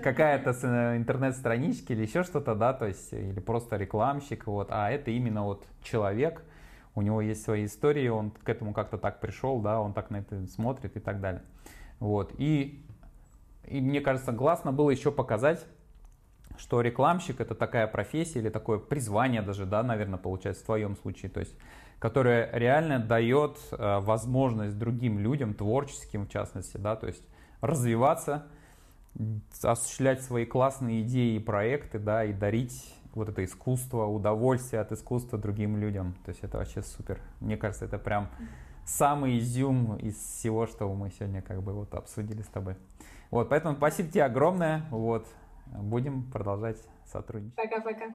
какая-то 0.03 0.57
э, 0.63 0.97
интернет-страничка 0.97 1.93
или 1.93 2.03
еще 2.03 2.25
что-то, 2.25 2.55
да, 2.55 2.73
то 2.73 2.87
есть 2.87 3.13
или 3.13 3.39
просто 3.39 3.77
рекламщик, 3.77 4.47
вот, 4.47 4.69
а 4.71 4.91
это 4.91 5.11
именно 5.11 5.45
вот 5.45 5.67
человек, 5.83 6.43
у 6.95 7.03
него 7.03 7.21
есть 7.21 7.45
свои 7.45 7.67
истории, 7.67 8.09
он 8.09 8.31
к 8.31 8.49
этому 8.49 8.73
как-то 8.73 8.99
так 8.99 9.21
пришел, 9.21 9.61
да, 9.61 9.81
он 9.81 9.93
так 9.93 10.11
на 10.11 10.17
это 10.17 10.47
смотрит 10.49 10.97
и 10.97 11.01
так 11.01 11.21
далее. 11.21 11.43
Вот, 12.01 12.33
и, 12.39 12.83
и 13.67 13.81
мне 13.81 14.01
кажется, 14.01 14.33
классно 14.33 14.73
было 14.73 14.91
еще 14.91 15.13
показать, 15.13 15.67
что 16.61 16.83
рекламщик 16.83 17.41
это 17.41 17.55
такая 17.55 17.87
профессия 17.87 18.39
или 18.39 18.51
такое 18.51 18.79
призвание 18.79 19.41
даже, 19.41 19.65
да, 19.65 19.83
наверное, 19.83 20.19
получается 20.19 20.63
в 20.63 20.67
твоем 20.67 20.95
случае, 20.95 21.31
то 21.31 21.41
есть, 21.41 21.57
которое 21.99 22.51
реально 22.53 22.99
дает 22.99 23.59
э, 23.73 23.99
возможность 24.01 24.79
другим 24.79 25.19
людям, 25.19 25.55
творческим 25.55 26.27
в 26.27 26.29
частности, 26.29 26.77
да, 26.77 26.97
то 26.97 27.07
есть 27.07 27.23
развиваться, 27.63 28.47
осуществлять 29.63 30.23
свои 30.23 30.45
классные 30.45 31.03
идеи 31.03 31.37
и 31.37 31.39
проекты, 31.39 31.99
да, 31.99 32.25
и 32.25 32.33
дарить 32.35 32.95
вот 33.15 33.31
это 33.31 33.43
искусство, 33.43 34.05
удовольствие 34.05 34.83
от 34.83 34.93
искусства 34.93 35.39
другим 35.39 35.79
людям. 35.79 36.15
То 36.25 36.31
есть 36.31 36.45
это 36.45 36.59
вообще 36.59 36.83
супер. 36.83 37.19
Мне 37.41 37.57
кажется, 37.57 37.87
это 37.87 37.99
прям 37.99 38.29
самый 38.85 39.39
изюм 39.39 39.97
из 39.97 40.17
всего, 40.17 40.67
что 40.67 40.93
мы 40.93 41.11
сегодня 41.11 41.41
как 41.41 41.63
бы 41.63 41.73
вот 41.73 41.95
обсудили 41.95 42.43
с 42.43 42.49
тобой. 42.49 42.77
Вот, 43.31 43.49
поэтому 43.49 43.77
спасибо 43.77 44.11
тебе 44.11 44.25
огромное. 44.25 44.85
Вот, 44.91 45.27
будем 45.73 46.31
продолжать 46.31 46.79
сотрудничать. 47.05 47.57
Пока-пока. 47.57 48.13